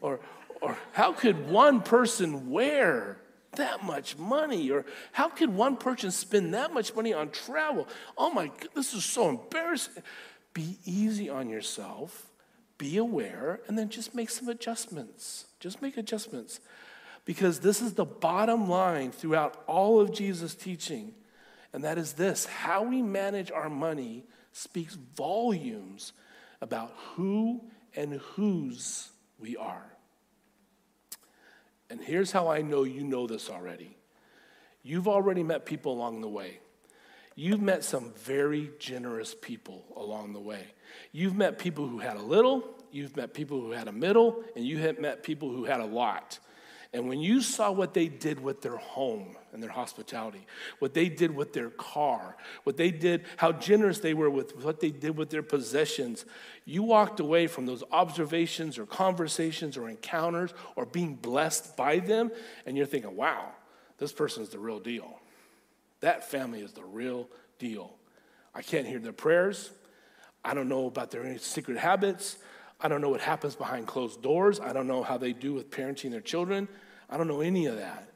Or, 0.01 0.19
or 0.63 0.79
how 0.93 1.13
could 1.13 1.51
one 1.51 1.83
person 1.83 2.49
wear 2.49 3.19
that 3.57 3.85
much 3.85 4.17
money? 4.17 4.71
Or 4.71 4.87
how 5.13 5.29
could 5.29 5.51
one 5.51 5.77
person 5.77 6.11
spend 6.11 6.55
that 6.55 6.73
much 6.73 6.97
money 6.97 7.13
on 7.13 7.29
travel? 7.29 7.87
Oh 8.17 8.31
my, 8.31 8.51
this 8.75 8.95
is 8.95 9.05
so 9.05 9.29
embarrassing. 9.29 10.03
Be 10.55 10.79
easy 10.85 11.29
on 11.31 11.49
yourself, 11.49 12.31
be 12.79 12.97
aware, 12.97 13.61
and 13.67 13.79
then 13.79 13.89
just 13.89 14.15
make 14.15 14.31
some 14.31 14.49
adjustments. 14.49 15.47
Just 15.61 15.81
make 15.81 15.97
adjustments. 15.97 16.61
Because 17.25 17.61
this 17.61 17.81
is 17.81 17.95
the 17.95 18.05
bottom 18.05 18.69
line 18.69 19.13
throughout 19.13 19.63
all 19.67 20.01
of 20.01 20.13
Jesus' 20.13 20.55
teaching. 20.55 21.15
And 21.73 21.85
that 21.85 21.97
is 21.97 22.15
this 22.15 22.45
how 22.47 22.83
we 22.83 23.01
manage 23.01 23.51
our 23.51 23.71
money 23.71 24.25
speaks 24.53 24.95
volumes 25.17 26.13
about 26.61 26.93
who 27.15 27.63
and 27.97 28.15
whose 28.15 29.11
we 29.39 29.57
are. 29.57 29.85
And 31.91 32.01
here's 32.01 32.33
how 32.33 32.49
I 32.49 32.63
know 32.63 32.85
you 32.85 33.05
know 33.05 33.27
this 33.27 33.51
already. 33.51 33.97
You've 34.83 35.09
already 35.09 35.43
met 35.43 35.67
people 35.67 35.93
along 35.93 36.23
the 36.23 36.29
way. 36.29 36.59
You've 37.35 37.63
met 37.63 37.85
some 37.85 38.13
very 38.19 38.71
generous 38.79 39.35
people 39.41 39.85
along 39.97 40.33
the 40.33 40.41
way. 40.41 40.67
You've 41.13 41.35
met 41.35 41.59
people 41.59 41.89
who 41.89 41.99
had 41.99 42.17
a 42.17 42.23
little, 42.23 42.65
you've 42.91 43.17
met 43.17 43.33
people 43.33 43.61
who 43.61 43.73
had 43.73 43.89
a 43.89 43.93
middle, 43.93 44.45
and 44.55 44.67
you 44.67 44.79
have 44.79 44.99
met 44.99 45.23
people 45.23 45.51
who 45.51 45.65
had 45.65 45.81
a 45.81 45.87
lot. 45.87 46.39
And 46.95 47.09
when 47.09 47.21
you 47.21 47.41
saw 47.41 47.71
what 47.71 47.95
they 47.95 48.09
did 48.09 48.39
with 48.39 48.61
their 48.61 48.77
home 48.77 49.37
and 49.55 49.63
their 49.63 49.71
hospitality, 49.71 50.47
what 50.79 50.93
they 50.93 51.09
did 51.09 51.35
with 51.35 51.55
their 51.55 51.71
car, 51.71 52.37
what 52.65 52.77
they 52.77 52.91
did, 52.91 53.25
how 53.39 53.51
generous 53.53 54.01
they 54.01 54.13
were 54.13 54.29
with 54.29 54.63
what 54.63 54.81
they 54.81 54.91
did 54.91 55.17
with 55.17 55.31
their 55.31 55.43
possessions, 55.43 56.27
you 56.67 56.83
walked 56.83 57.19
away 57.19 57.47
from 57.47 57.65
those 57.65 57.83
observations 57.93 58.79
or 58.79 58.85
conversations 58.85 59.79
or 59.79 59.89
encounters 59.89 60.53
or 60.77 60.85
being 60.85 61.15
blessed 61.15 61.79
by 61.79 61.99
them, 61.99 62.31
and 62.67 62.77
you're 62.77 62.85
thinking, 62.85 63.17
wow, 63.17 63.53
this 63.97 64.13
person's 64.13 64.51
the 64.51 64.59
real 64.59 64.79
deal. 64.79 65.19
That 66.03 66.31
family 66.31 66.61
is 66.61 66.73
the 66.73 66.85
real 66.85 67.29
deal. 67.59 67.95
I 68.55 68.61
can't 68.63 68.87
hear 68.87 68.99
their 68.99 69.13
prayers. 69.13 69.71
I 70.45 70.53
don't 70.53 70.69
know 70.69 70.87
about 70.87 71.11
their 71.11 71.39
secret 71.39 71.79
habits. 71.79 72.37
I 72.81 72.89
don't 72.89 73.01
know 73.01 73.09
what 73.09 73.21
happens 73.21 73.55
behind 73.55 73.87
closed 73.87 74.21
doors. 74.21 74.61
I 74.61 74.73
don't 74.73 74.89
know 74.89 75.03
how 75.03 75.17
they 75.17 75.33
do 75.33 75.55
with 75.55 75.71
parenting 75.71 76.11
their 76.11 76.21
children. 76.21 76.69
I 77.09 77.17
don't 77.17 77.29
know 77.29 77.41
any 77.41 77.67
of 77.67 77.77
that. 77.77 78.09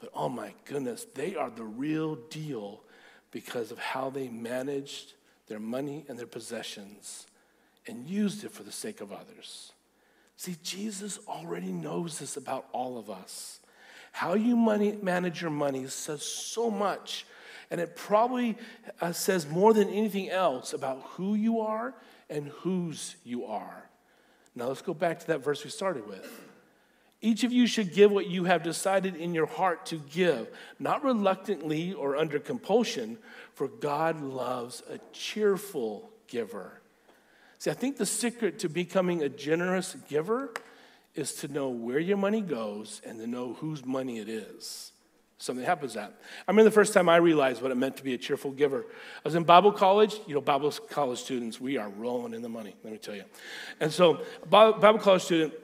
But 0.00 0.10
oh 0.14 0.28
my 0.28 0.54
goodness, 0.64 1.06
they 1.14 1.34
are 1.34 1.50
the 1.50 1.64
real 1.64 2.14
deal 2.14 2.82
because 3.30 3.72
of 3.72 3.78
how 3.78 4.10
they 4.10 4.28
managed 4.28 5.14
their 5.48 5.58
money 5.58 6.04
and 6.08 6.18
their 6.18 6.26
possessions 6.26 7.26
and 7.86 8.06
used 8.06 8.44
it 8.44 8.52
for 8.52 8.62
the 8.62 8.72
sake 8.72 9.00
of 9.00 9.12
others. 9.12 9.72
See, 10.36 10.56
Jesus 10.62 11.18
already 11.28 11.72
knows 11.72 12.18
this 12.18 12.36
about 12.36 12.66
all 12.72 12.98
of 12.98 13.10
us. 13.10 13.60
How 14.14 14.34
you 14.34 14.54
money, 14.54 14.96
manage 15.02 15.42
your 15.42 15.50
money 15.50 15.88
says 15.88 16.22
so 16.22 16.70
much. 16.70 17.26
And 17.68 17.80
it 17.80 17.96
probably 17.96 18.56
uh, 19.00 19.10
says 19.10 19.44
more 19.48 19.74
than 19.74 19.88
anything 19.88 20.30
else 20.30 20.72
about 20.72 21.02
who 21.02 21.34
you 21.34 21.60
are 21.62 21.94
and 22.30 22.46
whose 22.46 23.16
you 23.24 23.44
are. 23.46 23.90
Now 24.54 24.68
let's 24.68 24.82
go 24.82 24.94
back 24.94 25.18
to 25.18 25.26
that 25.26 25.42
verse 25.42 25.64
we 25.64 25.70
started 25.70 26.06
with. 26.06 26.30
Each 27.22 27.42
of 27.42 27.52
you 27.52 27.66
should 27.66 27.92
give 27.92 28.12
what 28.12 28.28
you 28.28 28.44
have 28.44 28.62
decided 28.62 29.16
in 29.16 29.34
your 29.34 29.46
heart 29.46 29.84
to 29.86 29.96
give, 30.12 30.46
not 30.78 31.02
reluctantly 31.02 31.92
or 31.92 32.16
under 32.16 32.38
compulsion, 32.38 33.18
for 33.54 33.66
God 33.66 34.20
loves 34.20 34.84
a 34.88 35.00
cheerful 35.12 36.08
giver. 36.28 36.80
See, 37.58 37.72
I 37.72 37.74
think 37.74 37.96
the 37.96 38.06
secret 38.06 38.60
to 38.60 38.68
becoming 38.68 39.24
a 39.24 39.28
generous 39.28 39.96
giver 40.08 40.52
is 41.14 41.34
to 41.34 41.48
know 41.48 41.68
where 41.68 41.98
your 41.98 42.16
money 42.16 42.40
goes 42.40 43.00
and 43.04 43.18
to 43.20 43.26
know 43.26 43.54
whose 43.54 43.84
money 43.84 44.18
it 44.18 44.28
is. 44.28 44.92
Something 45.38 45.64
happens 45.64 45.94
that. 45.94 46.14
I 46.48 46.50
remember 46.50 46.70
the 46.70 46.74
first 46.74 46.94
time 46.94 47.08
I 47.08 47.16
realized 47.16 47.60
what 47.60 47.70
it 47.70 47.76
meant 47.76 47.96
to 47.98 48.04
be 48.04 48.14
a 48.14 48.18
cheerful 48.18 48.50
giver. 48.50 48.86
I 48.88 49.20
was 49.24 49.34
in 49.34 49.44
Bible 49.44 49.72
college. 49.72 50.20
You 50.26 50.34
know, 50.34 50.40
Bible 50.40 50.70
college 50.88 51.18
students, 51.18 51.60
we 51.60 51.76
are 51.76 51.88
rolling 51.88 52.34
in 52.34 52.42
the 52.42 52.48
money, 52.48 52.74
let 52.82 52.92
me 52.92 52.98
tell 52.98 53.14
you. 53.14 53.24
And 53.80 53.92
so, 53.92 54.22
Bible 54.48 54.98
college 54.98 55.22
student, 55.22 55.54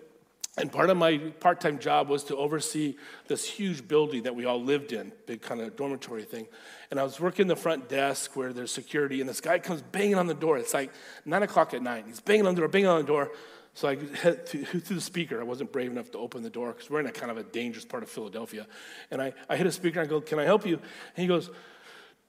and 0.58 0.70
part 0.70 0.90
of 0.90 0.96
my 0.96 1.16
part 1.16 1.60
time 1.60 1.78
job 1.78 2.08
was 2.08 2.24
to 2.24 2.36
oversee 2.36 2.96
this 3.28 3.48
huge 3.48 3.86
building 3.86 4.24
that 4.24 4.34
we 4.34 4.44
all 4.44 4.62
lived 4.62 4.92
in, 4.92 5.12
big 5.26 5.40
kind 5.40 5.60
of 5.60 5.76
dormitory 5.76 6.24
thing. 6.24 6.46
And 6.90 6.98
I 6.98 7.04
was 7.04 7.20
working 7.20 7.46
the 7.46 7.56
front 7.56 7.88
desk 7.88 8.36
where 8.36 8.52
there's 8.52 8.72
security, 8.72 9.20
and 9.20 9.30
this 9.30 9.40
guy 9.40 9.60
comes 9.60 9.80
banging 9.80 10.16
on 10.16 10.26
the 10.26 10.34
door. 10.34 10.58
It's 10.58 10.74
like 10.74 10.92
nine 11.24 11.44
o'clock 11.44 11.72
at 11.72 11.82
night. 11.82 12.04
He's 12.06 12.20
banging 12.20 12.46
on 12.46 12.54
the 12.54 12.60
door, 12.60 12.68
banging 12.68 12.88
on 12.88 13.00
the 13.00 13.06
door. 13.06 13.30
So 13.74 13.88
I 13.88 13.96
head 13.96 14.46
through 14.48 14.80
the 14.80 15.00
speaker. 15.00 15.40
I 15.40 15.44
wasn't 15.44 15.72
brave 15.72 15.90
enough 15.90 16.10
to 16.12 16.18
open 16.18 16.42
the 16.42 16.50
door 16.50 16.72
because 16.72 16.90
we're 16.90 17.00
in 17.00 17.06
a 17.06 17.12
kind 17.12 17.30
of 17.30 17.38
a 17.38 17.42
dangerous 17.42 17.84
part 17.84 18.02
of 18.02 18.08
Philadelphia. 18.08 18.66
And 19.10 19.22
I, 19.22 19.32
I 19.48 19.56
hit 19.56 19.66
a 19.66 19.72
speaker 19.72 20.00
and 20.00 20.08
I 20.08 20.10
go, 20.10 20.20
Can 20.20 20.38
I 20.38 20.44
help 20.44 20.66
you? 20.66 20.74
And 20.74 21.22
he 21.22 21.26
goes, 21.26 21.50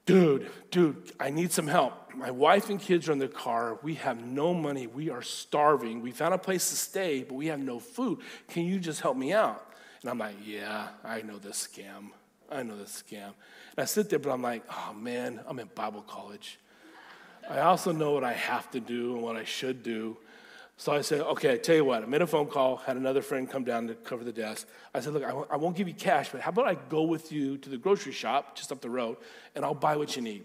dude, 0.06 0.50
dude, 0.70 1.12
I 1.20 1.30
need 1.30 1.52
some 1.52 1.66
help. 1.66 2.14
My 2.14 2.30
wife 2.30 2.70
and 2.70 2.80
kids 2.80 3.08
are 3.08 3.12
in 3.12 3.18
the 3.18 3.28
car. 3.28 3.78
We 3.82 3.94
have 3.94 4.22
no 4.24 4.52
money. 4.52 4.86
We 4.86 5.10
are 5.10 5.22
starving. 5.22 6.02
We 6.02 6.10
found 6.10 6.34
a 6.34 6.38
place 6.38 6.70
to 6.70 6.76
stay, 6.76 7.22
but 7.22 7.34
we 7.34 7.46
have 7.46 7.60
no 7.60 7.78
food. 7.78 8.20
Can 8.48 8.64
you 8.64 8.78
just 8.78 9.00
help 9.00 9.16
me 9.16 9.32
out? 9.32 9.72
And 10.02 10.10
I'm 10.10 10.18
like, 10.18 10.36
yeah, 10.44 10.88
I 11.04 11.22
know 11.22 11.38
this 11.38 11.68
scam. 11.68 12.10
I 12.50 12.62
know 12.62 12.76
this 12.76 13.02
scam. 13.02 13.32
And 13.76 13.78
I 13.78 13.84
sit 13.84 14.10
there, 14.10 14.18
but 14.18 14.30
I'm 14.30 14.42
like, 14.42 14.64
oh 14.70 14.92
man, 14.94 15.40
I'm 15.46 15.58
in 15.58 15.68
Bible 15.74 16.02
college. 16.02 16.58
I 17.48 17.60
also 17.60 17.92
know 17.92 18.12
what 18.12 18.24
I 18.24 18.34
have 18.34 18.70
to 18.72 18.80
do 18.80 19.14
and 19.14 19.22
what 19.22 19.36
I 19.36 19.44
should 19.44 19.82
do. 19.82 20.16
So 20.82 20.90
I 20.90 21.02
said, 21.02 21.20
okay, 21.20 21.52
I 21.52 21.58
tell 21.58 21.76
you 21.76 21.84
what, 21.84 22.02
I 22.02 22.06
made 22.06 22.22
a 22.22 22.26
phone 22.26 22.48
call, 22.48 22.78
had 22.78 22.96
another 22.96 23.22
friend 23.22 23.48
come 23.48 23.62
down 23.62 23.86
to 23.86 23.94
cover 23.94 24.24
the 24.24 24.32
desk. 24.32 24.66
I 24.92 24.98
said, 24.98 25.12
look, 25.12 25.22
I 25.22 25.54
won't 25.54 25.76
give 25.76 25.86
you 25.86 25.94
cash, 25.94 26.30
but 26.32 26.40
how 26.40 26.48
about 26.48 26.66
I 26.66 26.74
go 26.74 27.02
with 27.02 27.30
you 27.30 27.56
to 27.58 27.70
the 27.70 27.76
grocery 27.76 28.10
shop 28.10 28.56
just 28.56 28.72
up 28.72 28.80
the 28.80 28.90
road 28.90 29.16
and 29.54 29.64
I'll 29.64 29.76
buy 29.76 29.96
what 29.96 30.16
you 30.16 30.22
need. 30.22 30.42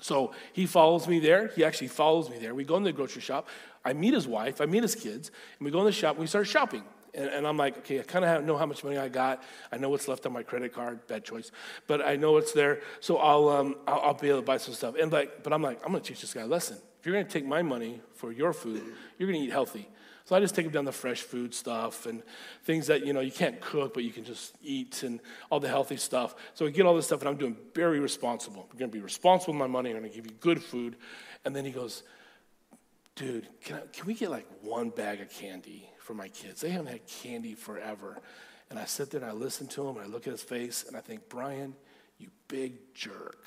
So 0.00 0.30
he 0.52 0.66
follows 0.66 1.08
me 1.08 1.18
there. 1.18 1.48
He 1.56 1.64
actually 1.64 1.88
follows 1.88 2.30
me 2.30 2.38
there. 2.38 2.54
We 2.54 2.62
go 2.62 2.76
in 2.76 2.84
the 2.84 2.92
grocery 2.92 3.20
shop. 3.20 3.48
I 3.84 3.94
meet 3.94 4.14
his 4.14 4.28
wife, 4.28 4.60
I 4.60 4.66
meet 4.66 4.84
his 4.84 4.94
kids, 4.94 5.32
and 5.58 5.64
we 5.64 5.72
go 5.72 5.80
in 5.80 5.86
the 5.86 5.90
shop 5.90 6.12
and 6.12 6.20
we 6.20 6.28
start 6.28 6.46
shopping. 6.46 6.84
And, 7.12 7.28
and 7.28 7.44
I'm 7.44 7.56
like, 7.56 7.78
okay, 7.78 7.98
I 7.98 8.04
kind 8.04 8.24
of 8.24 8.44
know 8.44 8.56
how 8.56 8.66
much 8.66 8.84
money 8.84 8.96
I 8.96 9.08
got. 9.08 9.42
I 9.72 9.76
know 9.78 9.88
what's 9.88 10.06
left 10.06 10.24
on 10.24 10.32
my 10.32 10.44
credit 10.44 10.72
card. 10.72 11.04
Bad 11.08 11.24
choice, 11.24 11.50
but 11.88 12.00
I 12.00 12.14
know 12.14 12.36
it's 12.36 12.52
there. 12.52 12.82
So 13.00 13.16
I'll, 13.16 13.48
um, 13.48 13.74
I'll, 13.88 14.00
I'll 14.02 14.14
be 14.14 14.28
able 14.28 14.38
to 14.38 14.46
buy 14.46 14.58
some 14.58 14.74
stuff. 14.74 14.94
And 14.94 15.10
like, 15.10 15.42
but 15.42 15.52
I'm 15.52 15.62
like, 15.62 15.80
I'm 15.84 15.90
going 15.90 16.00
to 16.00 16.08
teach 16.08 16.20
this 16.20 16.32
guy 16.32 16.42
a 16.42 16.46
lesson. 16.46 16.78
If 16.98 17.06
you're 17.06 17.14
going 17.14 17.26
to 17.26 17.30
take 17.30 17.46
my 17.46 17.62
money 17.62 18.00
for 18.14 18.32
your 18.32 18.52
food, 18.52 18.82
you're 19.18 19.28
going 19.28 19.40
to 19.40 19.46
eat 19.46 19.52
healthy. 19.52 19.88
So 20.24 20.36
I 20.36 20.40
just 20.40 20.54
take 20.54 20.66
him 20.66 20.72
down 20.72 20.84
the 20.84 20.92
fresh 20.92 21.22
food 21.22 21.54
stuff 21.54 22.04
and 22.04 22.22
things 22.64 22.88
that 22.88 23.06
you 23.06 23.14
know 23.14 23.20
you 23.20 23.32
can't 23.32 23.58
cook, 23.62 23.94
but 23.94 24.04
you 24.04 24.10
can 24.10 24.24
just 24.24 24.54
eat 24.62 25.02
and 25.02 25.20
all 25.48 25.58
the 25.58 25.68
healthy 25.68 25.96
stuff. 25.96 26.34
So 26.52 26.66
we 26.66 26.70
get 26.70 26.84
all 26.84 26.94
this 26.94 27.06
stuff, 27.06 27.20
and 27.20 27.30
I'm 27.30 27.38
doing 27.38 27.56
very 27.74 27.98
responsible. 27.98 28.68
I'm 28.70 28.78
going 28.78 28.90
to 28.90 28.94
be 28.94 29.02
responsible 29.02 29.54
with 29.54 29.60
my 29.60 29.66
money. 29.66 29.88
I'm 29.88 30.00
going 30.00 30.10
to 30.10 30.14
give 30.14 30.26
you 30.26 30.36
good 30.38 30.62
food. 30.62 30.96
And 31.46 31.56
then 31.56 31.64
he 31.64 31.70
goes, 31.70 32.02
"Dude, 33.14 33.48
can, 33.62 33.76
I, 33.76 33.80
can 33.90 34.06
we 34.06 34.12
get 34.12 34.30
like 34.30 34.46
one 34.60 34.90
bag 34.90 35.22
of 35.22 35.30
candy 35.30 35.88
for 35.98 36.12
my 36.12 36.28
kids? 36.28 36.60
They 36.60 36.68
haven't 36.68 36.92
had 36.92 37.06
candy 37.06 37.54
forever." 37.54 38.18
And 38.68 38.78
I 38.78 38.84
sit 38.84 39.10
there 39.10 39.22
and 39.22 39.30
I 39.30 39.32
listen 39.32 39.66
to 39.68 39.88
him 39.88 39.96
and 39.96 40.04
I 40.04 40.08
look 40.08 40.26
at 40.26 40.32
his 40.32 40.42
face 40.42 40.84
and 40.86 40.94
I 40.94 41.00
think, 41.00 41.30
Brian, 41.30 41.74
you 42.18 42.28
big 42.48 42.74
jerk 42.92 43.46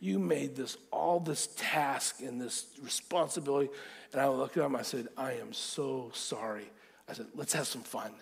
you 0.00 0.18
made 0.18 0.56
this 0.56 0.76
all 0.90 1.20
this 1.20 1.48
task 1.56 2.20
and 2.20 2.40
this 2.40 2.66
responsibility. 2.82 3.70
And 4.12 4.20
I 4.20 4.28
looked 4.28 4.56
at 4.56 4.64
him, 4.64 4.76
I 4.76 4.82
said, 4.82 5.08
I 5.16 5.32
am 5.32 5.52
so 5.52 6.10
sorry. 6.12 6.70
I 7.08 7.12
said, 7.12 7.26
let's 7.34 7.52
have 7.52 7.66
some 7.66 7.82
fun. 7.82 8.12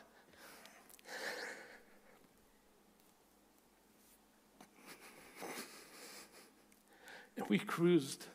And 7.37 7.47
we 7.49 7.59
cruised 7.59 8.27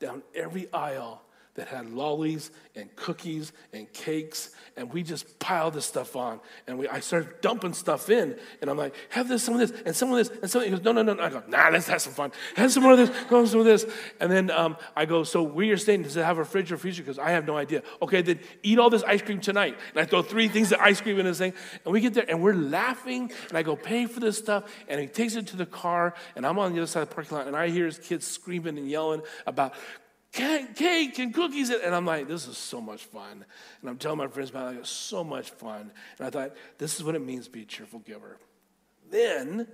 down 0.00 0.22
every 0.34 0.72
aisle 0.72 1.22
that 1.58 1.66
had 1.66 1.90
lollies 1.90 2.52
and 2.76 2.94
cookies 2.94 3.52
and 3.72 3.92
cakes, 3.92 4.50
and 4.76 4.92
we 4.92 5.02
just 5.02 5.40
piled 5.40 5.74
this 5.74 5.84
stuff 5.84 6.14
on. 6.14 6.38
And 6.68 6.78
we, 6.78 6.86
I 6.86 7.00
started 7.00 7.40
dumping 7.40 7.72
stuff 7.72 8.10
in, 8.10 8.36
and 8.60 8.70
I'm 8.70 8.76
like, 8.76 8.94
have 9.08 9.26
this, 9.26 9.42
some 9.42 9.54
of 9.54 9.60
this, 9.60 9.72
and 9.84 9.94
some 9.94 10.12
of 10.12 10.18
this, 10.18 10.28
and 10.40 10.48
some. 10.48 10.62
He 10.62 10.70
goes, 10.70 10.84
no, 10.84 10.92
no, 10.92 11.02
no. 11.02 11.20
I 11.20 11.30
go, 11.30 11.42
nah, 11.48 11.68
let's 11.70 11.88
have 11.88 12.00
some 12.00 12.12
fun. 12.12 12.30
Have 12.54 12.70
some 12.70 12.84
more 12.84 12.92
of 12.92 12.98
this, 12.98 13.10
go 13.28 13.44
some 13.44 13.58
of 13.58 13.66
this, 13.66 13.84
and 14.20 14.30
then 14.30 14.52
um, 14.52 14.76
I 14.94 15.04
go, 15.04 15.24
so 15.24 15.42
where 15.42 15.66
you're 15.66 15.76
staying, 15.76 16.04
does 16.04 16.16
it 16.16 16.24
have 16.24 16.38
a 16.38 16.44
fridge 16.44 16.70
or 16.70 16.76
freezer? 16.76 17.02
Because 17.02 17.18
I 17.18 17.30
have 17.30 17.44
no 17.44 17.56
idea. 17.56 17.82
Okay, 18.00 18.22
then 18.22 18.38
eat 18.62 18.78
all 18.78 18.88
this 18.88 19.02
ice 19.02 19.20
cream 19.20 19.40
tonight. 19.40 19.76
And 19.90 20.00
I 20.00 20.04
throw 20.04 20.22
three 20.22 20.46
things 20.46 20.70
of 20.70 20.78
ice 20.78 21.00
cream 21.00 21.18
in 21.18 21.26
this 21.26 21.38
thing, 21.38 21.54
and 21.84 21.92
we 21.92 22.00
get 22.00 22.14
there, 22.14 22.26
and 22.28 22.40
we're 22.40 22.54
laughing, 22.54 23.32
and 23.48 23.58
I 23.58 23.64
go 23.64 23.74
pay 23.74 24.06
for 24.06 24.20
this 24.20 24.38
stuff, 24.38 24.72
and 24.86 25.00
he 25.00 25.08
takes 25.08 25.34
it 25.34 25.48
to 25.48 25.56
the 25.56 25.66
car, 25.66 26.14
and 26.36 26.46
I'm 26.46 26.56
on 26.60 26.72
the 26.72 26.78
other 26.78 26.86
side 26.86 27.02
of 27.02 27.08
the 27.08 27.16
parking 27.16 27.36
lot, 27.36 27.48
and 27.48 27.56
I 27.56 27.68
hear 27.68 27.86
his 27.86 27.98
kids 27.98 28.28
screaming 28.28 28.78
and 28.78 28.88
yelling 28.88 29.22
about 29.44 29.74
cake 30.32 31.18
and 31.18 31.34
cookies. 31.34 31.70
And 31.70 31.94
I'm 31.94 32.06
like, 32.06 32.28
this 32.28 32.46
is 32.46 32.56
so 32.56 32.80
much 32.80 33.04
fun. 33.04 33.44
And 33.80 33.90
I'm 33.90 33.96
telling 33.98 34.18
my 34.18 34.28
friends 34.28 34.50
about 34.50 34.64
it, 34.64 34.70
like, 34.70 34.78
it's 34.80 34.90
so 34.90 35.24
much 35.24 35.50
fun. 35.50 35.90
And 36.18 36.26
I 36.26 36.30
thought, 36.30 36.54
this 36.78 36.96
is 36.96 37.04
what 37.04 37.14
it 37.14 37.24
means 37.24 37.46
to 37.46 37.52
be 37.52 37.62
a 37.62 37.66
cheerful 37.66 38.00
giver. 38.00 38.38
Then, 39.10 39.66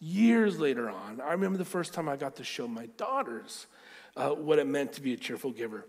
years 0.00 0.58
later 0.58 0.90
on, 0.90 1.20
I 1.20 1.32
remember 1.32 1.58
the 1.58 1.64
first 1.64 1.94
time 1.94 2.08
I 2.08 2.16
got 2.16 2.36
to 2.36 2.44
show 2.44 2.68
my 2.68 2.86
daughters 2.96 3.66
uh, 4.16 4.30
what 4.30 4.58
it 4.58 4.66
meant 4.66 4.94
to 4.94 5.00
be 5.00 5.12
a 5.12 5.16
cheerful 5.16 5.52
giver. 5.52 5.86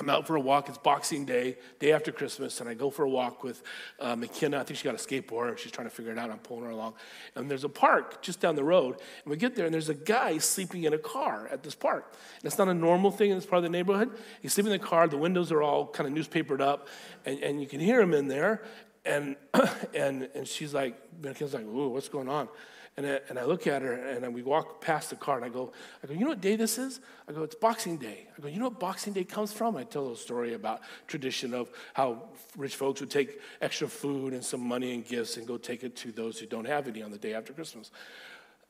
I'm 0.00 0.08
out 0.08 0.26
for 0.26 0.34
a 0.34 0.40
walk. 0.40 0.70
It's 0.70 0.78
Boxing 0.78 1.26
Day, 1.26 1.58
day 1.78 1.92
after 1.92 2.10
Christmas, 2.10 2.60
and 2.60 2.70
I 2.70 2.72
go 2.72 2.88
for 2.88 3.04
a 3.04 3.08
walk 3.08 3.44
with 3.44 3.62
uh, 3.98 4.16
McKenna. 4.16 4.58
I 4.58 4.62
think 4.62 4.78
she 4.78 4.84
got 4.84 4.94
a 4.94 4.98
skateboard. 4.98 5.58
She's 5.58 5.72
trying 5.72 5.88
to 5.88 5.94
figure 5.94 6.10
it 6.10 6.16
out. 6.16 6.30
I'm 6.30 6.38
pulling 6.38 6.64
her 6.64 6.70
along. 6.70 6.94
And 7.34 7.50
there's 7.50 7.64
a 7.64 7.68
park 7.68 8.22
just 8.22 8.40
down 8.40 8.56
the 8.56 8.64
road. 8.64 8.96
And 9.24 9.30
we 9.30 9.36
get 9.36 9.56
there, 9.56 9.66
and 9.66 9.74
there's 9.74 9.90
a 9.90 9.94
guy 9.94 10.38
sleeping 10.38 10.84
in 10.84 10.94
a 10.94 10.98
car 10.98 11.48
at 11.52 11.62
this 11.62 11.74
park. 11.74 12.14
And 12.38 12.46
it's 12.46 12.56
not 12.56 12.68
a 12.68 12.74
normal 12.74 13.10
thing 13.10 13.30
in 13.30 13.36
this 13.36 13.44
part 13.44 13.58
of 13.58 13.64
the 13.64 13.68
neighborhood. 13.68 14.10
He's 14.40 14.54
sleeping 14.54 14.72
in 14.72 14.80
the 14.80 14.86
car. 14.86 15.06
The 15.06 15.18
windows 15.18 15.52
are 15.52 15.62
all 15.62 15.86
kind 15.86 16.06
of 16.06 16.14
newspapered 16.14 16.62
up, 16.62 16.88
and, 17.26 17.38
and 17.42 17.60
you 17.60 17.66
can 17.66 17.80
hear 17.80 18.00
him 18.00 18.14
in 18.14 18.26
there. 18.26 18.62
And, 19.04 19.36
and, 19.94 20.30
and 20.34 20.48
she's 20.48 20.72
like, 20.72 20.98
McKenna's 21.20 21.52
like, 21.52 21.66
ooh, 21.66 21.88
what's 21.90 22.08
going 22.08 22.28
on? 22.30 22.48
And 22.96 23.06
I, 23.06 23.20
and 23.28 23.38
I 23.38 23.44
look 23.44 23.66
at 23.66 23.82
her 23.82 23.94
and 23.94 24.34
we 24.34 24.42
walk 24.42 24.80
past 24.80 25.10
the 25.10 25.16
car 25.16 25.36
and 25.36 25.44
I 25.44 25.48
go, 25.48 25.72
I 26.02 26.06
go, 26.06 26.12
you 26.12 26.20
know 26.20 26.28
what 26.28 26.40
day 26.40 26.56
this 26.56 26.76
is? 26.76 27.00
I 27.28 27.32
go, 27.32 27.44
it's 27.44 27.54
Boxing 27.54 27.96
Day. 27.96 28.26
I 28.36 28.42
go, 28.42 28.48
you 28.48 28.58
know 28.58 28.68
what 28.68 28.80
Boxing 28.80 29.12
Day 29.12 29.24
comes 29.24 29.52
from? 29.52 29.76
I 29.76 29.84
tell 29.84 30.10
a 30.10 30.16
story 30.16 30.54
about 30.54 30.80
tradition 31.06 31.54
of 31.54 31.70
how 31.94 32.28
rich 32.56 32.76
folks 32.76 33.00
would 33.00 33.10
take 33.10 33.40
extra 33.62 33.88
food 33.88 34.34
and 34.34 34.44
some 34.44 34.60
money 34.60 34.92
and 34.92 35.06
gifts 35.06 35.36
and 35.36 35.46
go 35.46 35.56
take 35.56 35.82
it 35.84 35.96
to 35.96 36.12
those 36.12 36.38
who 36.38 36.46
don't 36.46 36.66
have 36.66 36.88
any 36.88 37.02
on 37.02 37.10
the 37.10 37.18
day 37.18 37.32
after 37.32 37.52
Christmas. 37.52 37.90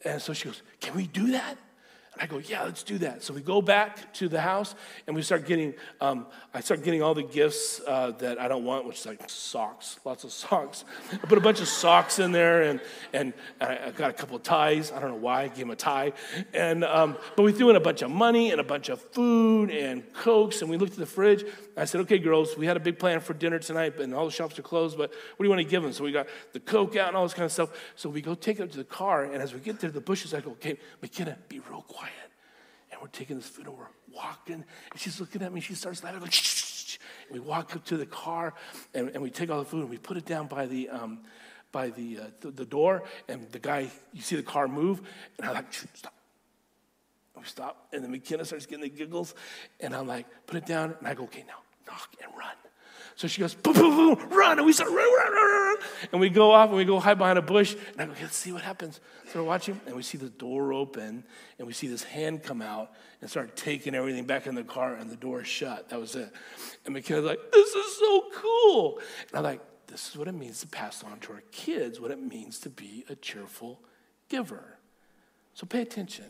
And 0.05 0.21
so 0.21 0.33
she 0.33 0.45
goes, 0.45 0.63
can 0.81 0.95
we 0.95 1.07
do 1.07 1.33
that? 1.33 1.57
And 2.15 2.23
I 2.23 2.27
go, 2.27 2.39
yeah, 2.39 2.65
let's 2.65 2.83
do 2.83 2.99
that. 2.99 3.23
So 3.23 3.33
we 3.33 3.41
go 3.41 3.63
back 3.63 4.13
to 4.15 4.29
the 4.29 4.41
house 4.41 4.75
and 5.07 5.15
we 5.15 5.23
start 5.23 5.47
getting, 5.47 5.75
um, 6.01 6.27
I 6.53 6.61
start 6.61 6.83
getting 6.83 7.03
all 7.03 7.15
the 7.15 7.23
gifts 7.23 7.81
uh, 7.87 8.11
that 8.19 8.41
I 8.41 8.49
don't 8.49 8.65
want, 8.65 8.85
which 8.85 8.99
is 8.99 9.07
like 9.07 9.23
socks, 9.31 10.01
lots 10.05 10.25
of 10.25 10.33
socks. 10.33 10.85
I 11.13 11.19
put 11.19 11.39
a 11.39 11.41
bunch 11.41 11.61
of 11.61 11.69
socks 11.69 12.19
in 12.19 12.33
there 12.33 12.63
and, 12.63 12.81
and 13.13 13.33
I 13.61 13.93
got 13.95 14.11
a 14.11 14.13
couple 14.13 14.35
of 14.35 14.43
ties. 14.43 14.91
I 14.91 14.99
don't 14.99 15.11
know 15.11 15.17
why, 15.17 15.43
I 15.43 15.49
gave 15.49 15.67
him 15.67 15.71
a 15.71 15.77
tie. 15.77 16.13
And, 16.53 16.83
um, 16.83 17.17
but 17.37 17.45
we 17.45 17.53
threw 17.53 17.71
in 17.71 17.77
a 17.77 17.81
bunch 17.81 18.03
of 18.03 18.11
money 18.11 18.51
and 18.51 18.61
a 18.61 18.65
bunch 18.65 18.89
of 18.89 19.01
food 19.01 19.71
and 19.71 20.03
Cokes 20.13 20.63
and 20.63 20.71
we 20.71 20.79
looked 20.79 20.95
at 20.95 20.99
the 20.99 21.07
fridge. 21.07 21.45
I 21.77 21.85
said, 21.85 22.01
okay, 22.03 22.19
girls, 22.19 22.57
we 22.57 22.67
had 22.67 22.77
a 22.77 22.81
big 22.81 22.99
plan 22.99 23.21
for 23.21 23.35
dinner 23.35 23.61
tonight 23.61 24.01
and 24.01 24.13
all 24.13 24.25
the 24.25 24.33
shops 24.33 24.59
are 24.59 24.63
closed, 24.63 24.99
but 24.99 25.11
what 25.11 25.39
do 25.39 25.45
you 25.45 25.51
want 25.51 25.61
to 25.61 25.71
give 25.71 25.85
them? 25.85 25.93
So 25.93 26.03
we 26.03 26.11
got 26.11 26.27
the 26.53 26.61
Coke 26.61 26.97
out 26.97 27.09
and 27.09 27.17
all 27.17 27.23
this 27.25 27.35
kind 27.35 27.47
of 27.47 27.53
stuff. 27.53 27.71
So 27.95 28.11
we 28.11 28.21
go 28.21 28.35
take 28.35 28.59
it 28.59 28.65
up 28.65 28.71
to 28.73 28.79
the 28.79 28.85
car 28.85 29.25
and 29.25 29.37
as 29.37 29.55
we 29.55 29.61
get 29.61 29.79
there, 29.79 29.91
the 29.91 30.01
bushes, 30.01 30.35
I 30.35 30.41
go, 30.41 30.51
okay, 30.53 30.77
McKenna, 31.01 31.39
be 31.49 31.61
real 31.61 31.83
quiet 31.83 32.00
we're 33.01 33.09
taking 33.09 33.37
this 33.37 33.49
food 33.49 33.67
and 33.67 33.77
we're 33.77 33.87
walking. 34.15 34.65
And 34.91 35.01
she's 35.01 35.21
looking 35.21 35.43
at 35.43 35.53
me. 35.53 35.61
She 35.61 35.75
starts 35.75 36.03
laughing. 36.03 36.21
Like, 36.21 36.33
shh, 36.33 36.99
And 37.29 37.41
we 37.41 37.41
walk 37.41 37.75
up 37.75 37.85
to 37.87 37.97
the 37.97 38.07
car 38.07 38.55
and, 38.95 39.11
and 39.11 39.23
we 39.23 39.31
take 39.31 39.51
all 39.51 39.59
the 39.59 39.65
food 39.65 39.83
and 39.83 39.91
we 39.91 39.99
put 39.99 40.17
it 40.17 40.27
down 40.27 40.47
by 40.47 40.67
the, 40.67 40.89
um, 40.89 41.21
by 41.73 41.91
the, 41.91 42.19
uh, 42.19 42.25
the, 42.41 42.51
the, 42.51 42.65
door. 42.65 43.05
And 43.29 43.51
the 43.53 43.59
guy, 43.59 43.91
you 44.13 44.23
see 44.23 44.37
the 44.37 44.43
car 44.43 44.69
move. 44.69 45.01
And 45.39 45.49
I'm 45.49 45.55
like, 45.55 45.73
stop. 45.73 46.15
And 47.35 47.45
we 47.45 47.49
stop. 47.49 47.89
And 47.93 48.05
then 48.05 48.11
McKenna 48.11 48.45
starts 48.45 48.67
getting 48.67 48.83
the 48.83 48.91
giggles. 48.91 49.35
And 49.81 49.95
I'm 49.95 50.07
like, 50.07 50.27
put 50.47 50.57
it 50.57 50.67
down. 50.67 50.95
And 50.99 51.09
I 51.09 51.15
go, 51.15 51.25
okay, 51.25 51.45
now 51.47 51.63
knock 51.87 52.15
and 52.23 52.31
run. 52.37 52.55
So 53.21 53.29
she 53.29 53.43
goes, 53.43 53.55
boom, 53.55 53.75
boom, 53.75 54.17
boom, 54.17 54.31
run. 54.31 54.57
And 54.57 54.65
we 54.65 54.73
start, 54.73 54.89
run, 54.89 54.97
run, 54.97 55.31
run, 55.31 55.53
run. 55.53 55.77
And 56.11 56.23
we 56.23 56.31
go 56.31 56.53
off 56.53 56.71
and 56.71 56.79
we 56.79 56.87
go 56.87 56.99
hide 56.99 57.19
behind 57.19 57.39
a 57.39 57.43
bush. 57.43 57.77
And 57.93 58.01
I 58.01 58.07
go, 58.07 58.15
let's 58.19 58.35
see 58.35 58.51
what 58.51 58.63
happens. 58.63 58.99
So 59.31 59.41
we're 59.41 59.47
watching 59.47 59.79
and 59.85 59.95
we 59.95 60.03
see 60.03 60.17
the 60.17 60.31
door 60.31 60.73
open 60.73 61.23
and 61.59 61.67
we 61.67 61.75
see 61.75 61.87
this 61.87 62.03
hand 62.03 62.43
come 62.43 62.63
out 62.63 62.93
and 63.21 63.29
start 63.29 63.57
taking 63.57 63.95
everything 63.95 64.25
back 64.25 64.47
in 64.47 64.55
the 64.55 64.65
car 64.65 64.95
and 64.95 65.11
the 65.11 65.17
door 65.17 65.45
shut. 65.45 65.91
That 65.91 66.01
was 66.01 66.17
it. 66.17 66.33
And 66.87 66.95
McKenna's 66.95 67.27
like, 67.27 67.41
this 67.53 67.69
is 67.75 67.99
so 67.99 68.25
cool. 68.37 69.01
And 69.29 69.37
I'm 69.37 69.45
like, 69.45 69.61
this 69.87 70.09
is 70.09 70.17
what 70.17 70.27
it 70.27 70.33
means 70.33 70.61
to 70.61 70.69
pass 70.69 71.05
on 71.05 71.19
to 71.19 71.35
our 71.35 71.43
kids 71.53 72.01
what 72.01 72.11
it 72.11 72.23
means 72.23 72.59
to 72.61 72.71
be 72.71 73.05
a 73.11 73.15
cheerful 73.15 73.83
giver. 74.31 74.79
So 75.53 75.67
pay 75.67 75.83
attention. 75.83 76.25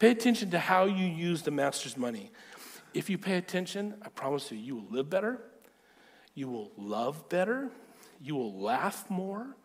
Pay 0.00 0.10
attention 0.10 0.50
to 0.50 0.58
how 0.58 0.86
you 0.86 1.06
use 1.06 1.42
the 1.42 1.52
master's 1.52 1.96
money. 1.96 2.32
If 2.94 3.08
you 3.08 3.16
pay 3.16 3.36
attention, 3.36 3.94
I 4.02 4.08
promise 4.08 4.50
you, 4.50 4.58
you 4.58 4.74
will 4.74 4.90
live 4.90 5.08
better 5.08 5.40
you 6.34 6.48
will 6.48 6.72
love 6.76 7.28
better. 7.28 7.70
You 8.20 8.34
will 8.36 8.60
laugh 8.60 9.08
more. 9.10 9.56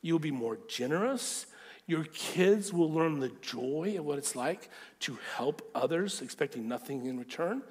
You 0.00 0.14
will 0.14 0.20
be 0.20 0.30
more 0.30 0.58
generous. 0.68 1.46
Your 1.86 2.04
kids 2.04 2.72
will 2.72 2.90
learn 2.90 3.20
the 3.20 3.32
joy 3.40 3.96
of 3.98 4.04
what 4.04 4.18
it's 4.18 4.36
like 4.36 4.70
to 5.00 5.18
help 5.36 5.68
others, 5.74 6.22
expecting 6.22 6.68
nothing 6.68 7.06
in 7.06 7.18
return. 7.18 7.62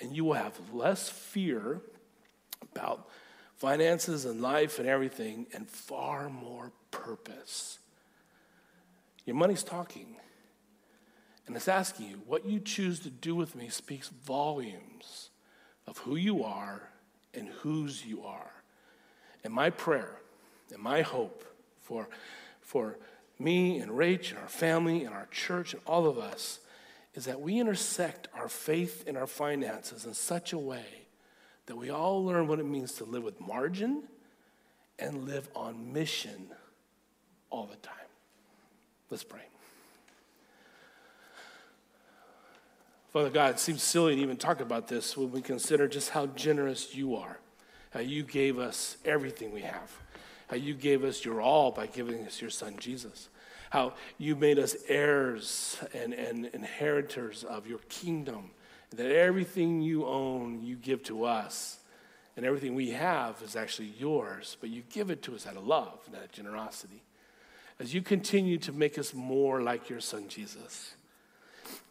And 0.00 0.16
you 0.16 0.24
will 0.24 0.34
have 0.34 0.58
less 0.72 1.08
fear 1.08 1.80
about 2.72 3.08
finances 3.56 4.24
and 4.24 4.40
life 4.40 4.78
and 4.78 4.88
everything, 4.88 5.46
and 5.54 5.68
far 5.68 6.28
more 6.28 6.72
purpose. 6.90 7.78
Your 9.24 9.36
money's 9.36 9.62
talking. 9.62 10.16
And 11.46 11.56
it's 11.56 11.68
asking 11.68 12.08
you, 12.08 12.22
what 12.26 12.46
you 12.46 12.58
choose 12.58 13.00
to 13.00 13.10
do 13.10 13.34
with 13.34 13.54
me 13.54 13.68
speaks 13.68 14.08
volumes 14.08 15.30
of 15.86 15.98
who 15.98 16.16
you 16.16 16.42
are 16.42 16.91
and 17.34 17.48
whose 17.48 18.04
you 18.04 18.22
are. 18.22 18.52
And 19.44 19.52
my 19.52 19.70
prayer 19.70 20.18
and 20.72 20.82
my 20.82 21.02
hope 21.02 21.44
for, 21.80 22.08
for 22.60 22.98
me 23.38 23.78
and 23.78 23.92
Rach 23.92 24.30
and 24.30 24.38
our 24.38 24.48
family 24.48 25.04
and 25.04 25.14
our 25.14 25.26
church 25.30 25.74
and 25.74 25.82
all 25.86 26.06
of 26.06 26.18
us 26.18 26.60
is 27.14 27.26
that 27.26 27.40
we 27.40 27.58
intersect 27.58 28.28
our 28.34 28.48
faith 28.48 29.04
and 29.06 29.16
our 29.16 29.26
finances 29.26 30.06
in 30.06 30.14
such 30.14 30.52
a 30.52 30.58
way 30.58 30.84
that 31.66 31.76
we 31.76 31.90
all 31.90 32.24
learn 32.24 32.48
what 32.48 32.58
it 32.58 32.66
means 32.66 32.92
to 32.92 33.04
live 33.04 33.22
with 33.22 33.40
margin 33.40 34.04
and 34.98 35.26
live 35.26 35.48
on 35.54 35.92
mission 35.92 36.48
all 37.50 37.66
the 37.66 37.76
time. 37.76 37.94
Let's 39.10 39.24
pray. 39.24 39.51
Father 43.12 43.28
God, 43.28 43.50
it 43.50 43.58
seems 43.58 43.82
silly 43.82 44.16
to 44.16 44.22
even 44.22 44.38
talk 44.38 44.62
about 44.62 44.88
this 44.88 45.18
when 45.18 45.30
we 45.30 45.42
consider 45.42 45.86
just 45.86 46.10
how 46.10 46.26
generous 46.28 46.94
you 46.94 47.14
are, 47.14 47.38
how 47.90 48.00
you 48.00 48.22
gave 48.22 48.58
us 48.58 48.96
everything 49.04 49.52
we 49.52 49.60
have, 49.60 49.92
how 50.48 50.56
you 50.56 50.72
gave 50.72 51.04
us 51.04 51.22
your 51.22 51.42
all 51.42 51.70
by 51.70 51.86
giving 51.86 52.24
us 52.24 52.40
your 52.40 52.48
son 52.48 52.74
Jesus, 52.78 53.28
how 53.68 53.92
you 54.16 54.34
made 54.34 54.58
us 54.58 54.76
heirs 54.88 55.78
and, 55.92 56.14
and 56.14 56.46
inheritors 56.46 57.44
of 57.44 57.66
your 57.66 57.80
kingdom, 57.90 58.50
that 58.96 59.14
everything 59.14 59.82
you 59.82 60.06
own, 60.06 60.62
you 60.62 60.76
give 60.76 61.02
to 61.04 61.24
us. 61.24 61.80
And 62.34 62.46
everything 62.46 62.74
we 62.74 62.92
have 62.92 63.42
is 63.42 63.56
actually 63.56 63.92
yours, 63.98 64.56
but 64.58 64.70
you 64.70 64.84
give 64.88 65.10
it 65.10 65.20
to 65.24 65.34
us 65.34 65.46
out 65.46 65.58
of 65.58 65.66
love 65.66 66.00
and 66.06 66.16
out 66.16 66.24
of 66.24 66.32
generosity. 66.32 67.02
As 67.78 67.92
you 67.92 68.00
continue 68.00 68.56
to 68.56 68.72
make 68.72 68.98
us 68.98 69.12
more 69.12 69.60
like 69.60 69.90
your 69.90 70.00
son 70.00 70.28
Jesus, 70.28 70.94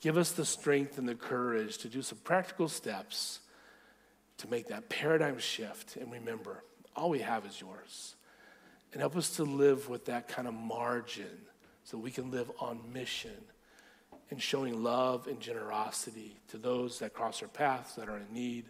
Give 0.02 0.18
us 0.18 0.32
the 0.32 0.46
strength 0.46 0.98
and 0.98 1.08
the 1.08 1.16
courage 1.16 1.78
to 1.80 1.88
do 1.88 2.02
some 2.02 2.18
practical 2.24 2.68
steps 2.68 3.40
to 4.38 4.50
make 4.50 4.68
that 4.68 4.90
paradigm 4.90 5.38
shift. 5.38 5.96
And 5.98 6.12
remember, 6.12 6.64
all 6.96 7.10
we 7.10 7.20
have 7.20 7.46
is 7.46 7.60
yours. 7.62 8.16
And 8.92 9.00
help 9.00 9.16
us 9.16 9.36
to 9.38 9.44
live 9.44 9.88
with 9.90 10.06
that 10.06 10.28
kind 10.28 10.48
of 10.48 10.54
margin 10.54 11.46
so 11.84 11.98
we 11.98 12.12
can 12.12 12.32
live 12.32 12.52
on 12.60 12.80
mission 12.92 13.32
and 14.30 14.42
showing 14.42 14.84
love 14.84 15.28
and 15.28 15.40
generosity 15.40 16.38
to 16.48 16.58
those 16.58 17.00
that 17.00 17.14
cross 17.14 17.42
our 17.42 17.48
paths 17.48 17.96
that 17.96 18.10
are 18.10 18.18
in 18.18 18.34
need, 18.34 18.66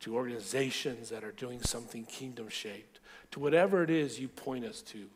to 0.00 0.16
organizations 0.16 1.10
that 1.10 1.24
are 1.24 1.32
doing 1.32 1.60
something 1.62 2.04
kingdom 2.04 2.48
shaped, 2.48 2.98
to 3.30 3.40
whatever 3.40 3.82
it 3.82 3.90
is 3.90 4.18
you 4.18 4.28
point 4.28 4.64
us 4.64 4.82
to. 4.82 5.06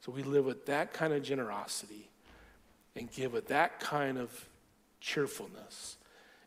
So 0.00 0.12
we 0.12 0.22
live 0.22 0.44
with 0.44 0.66
that 0.66 0.92
kind 0.92 1.12
of 1.12 1.22
generosity 1.22 2.08
and 2.94 3.10
give 3.10 3.32
with 3.32 3.48
that 3.48 3.80
kind 3.80 4.18
of 4.18 4.48
cheerfulness 5.00 5.96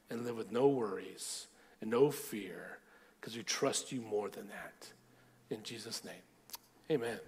and 0.10 0.26
live 0.26 0.38
with 0.38 0.52
no 0.52 0.68
worries 0.68 1.48
and 1.80 1.90
no 1.90 2.12
fear 2.12 2.80
because 3.20 3.36
we 3.36 3.44
trust 3.44 3.92
you 3.92 4.02
more 4.02 4.30
than 4.30 4.48
that. 4.50 4.92
In 5.50 5.64
Jesus' 5.64 6.04
name, 6.04 6.24
amen. 6.90 7.20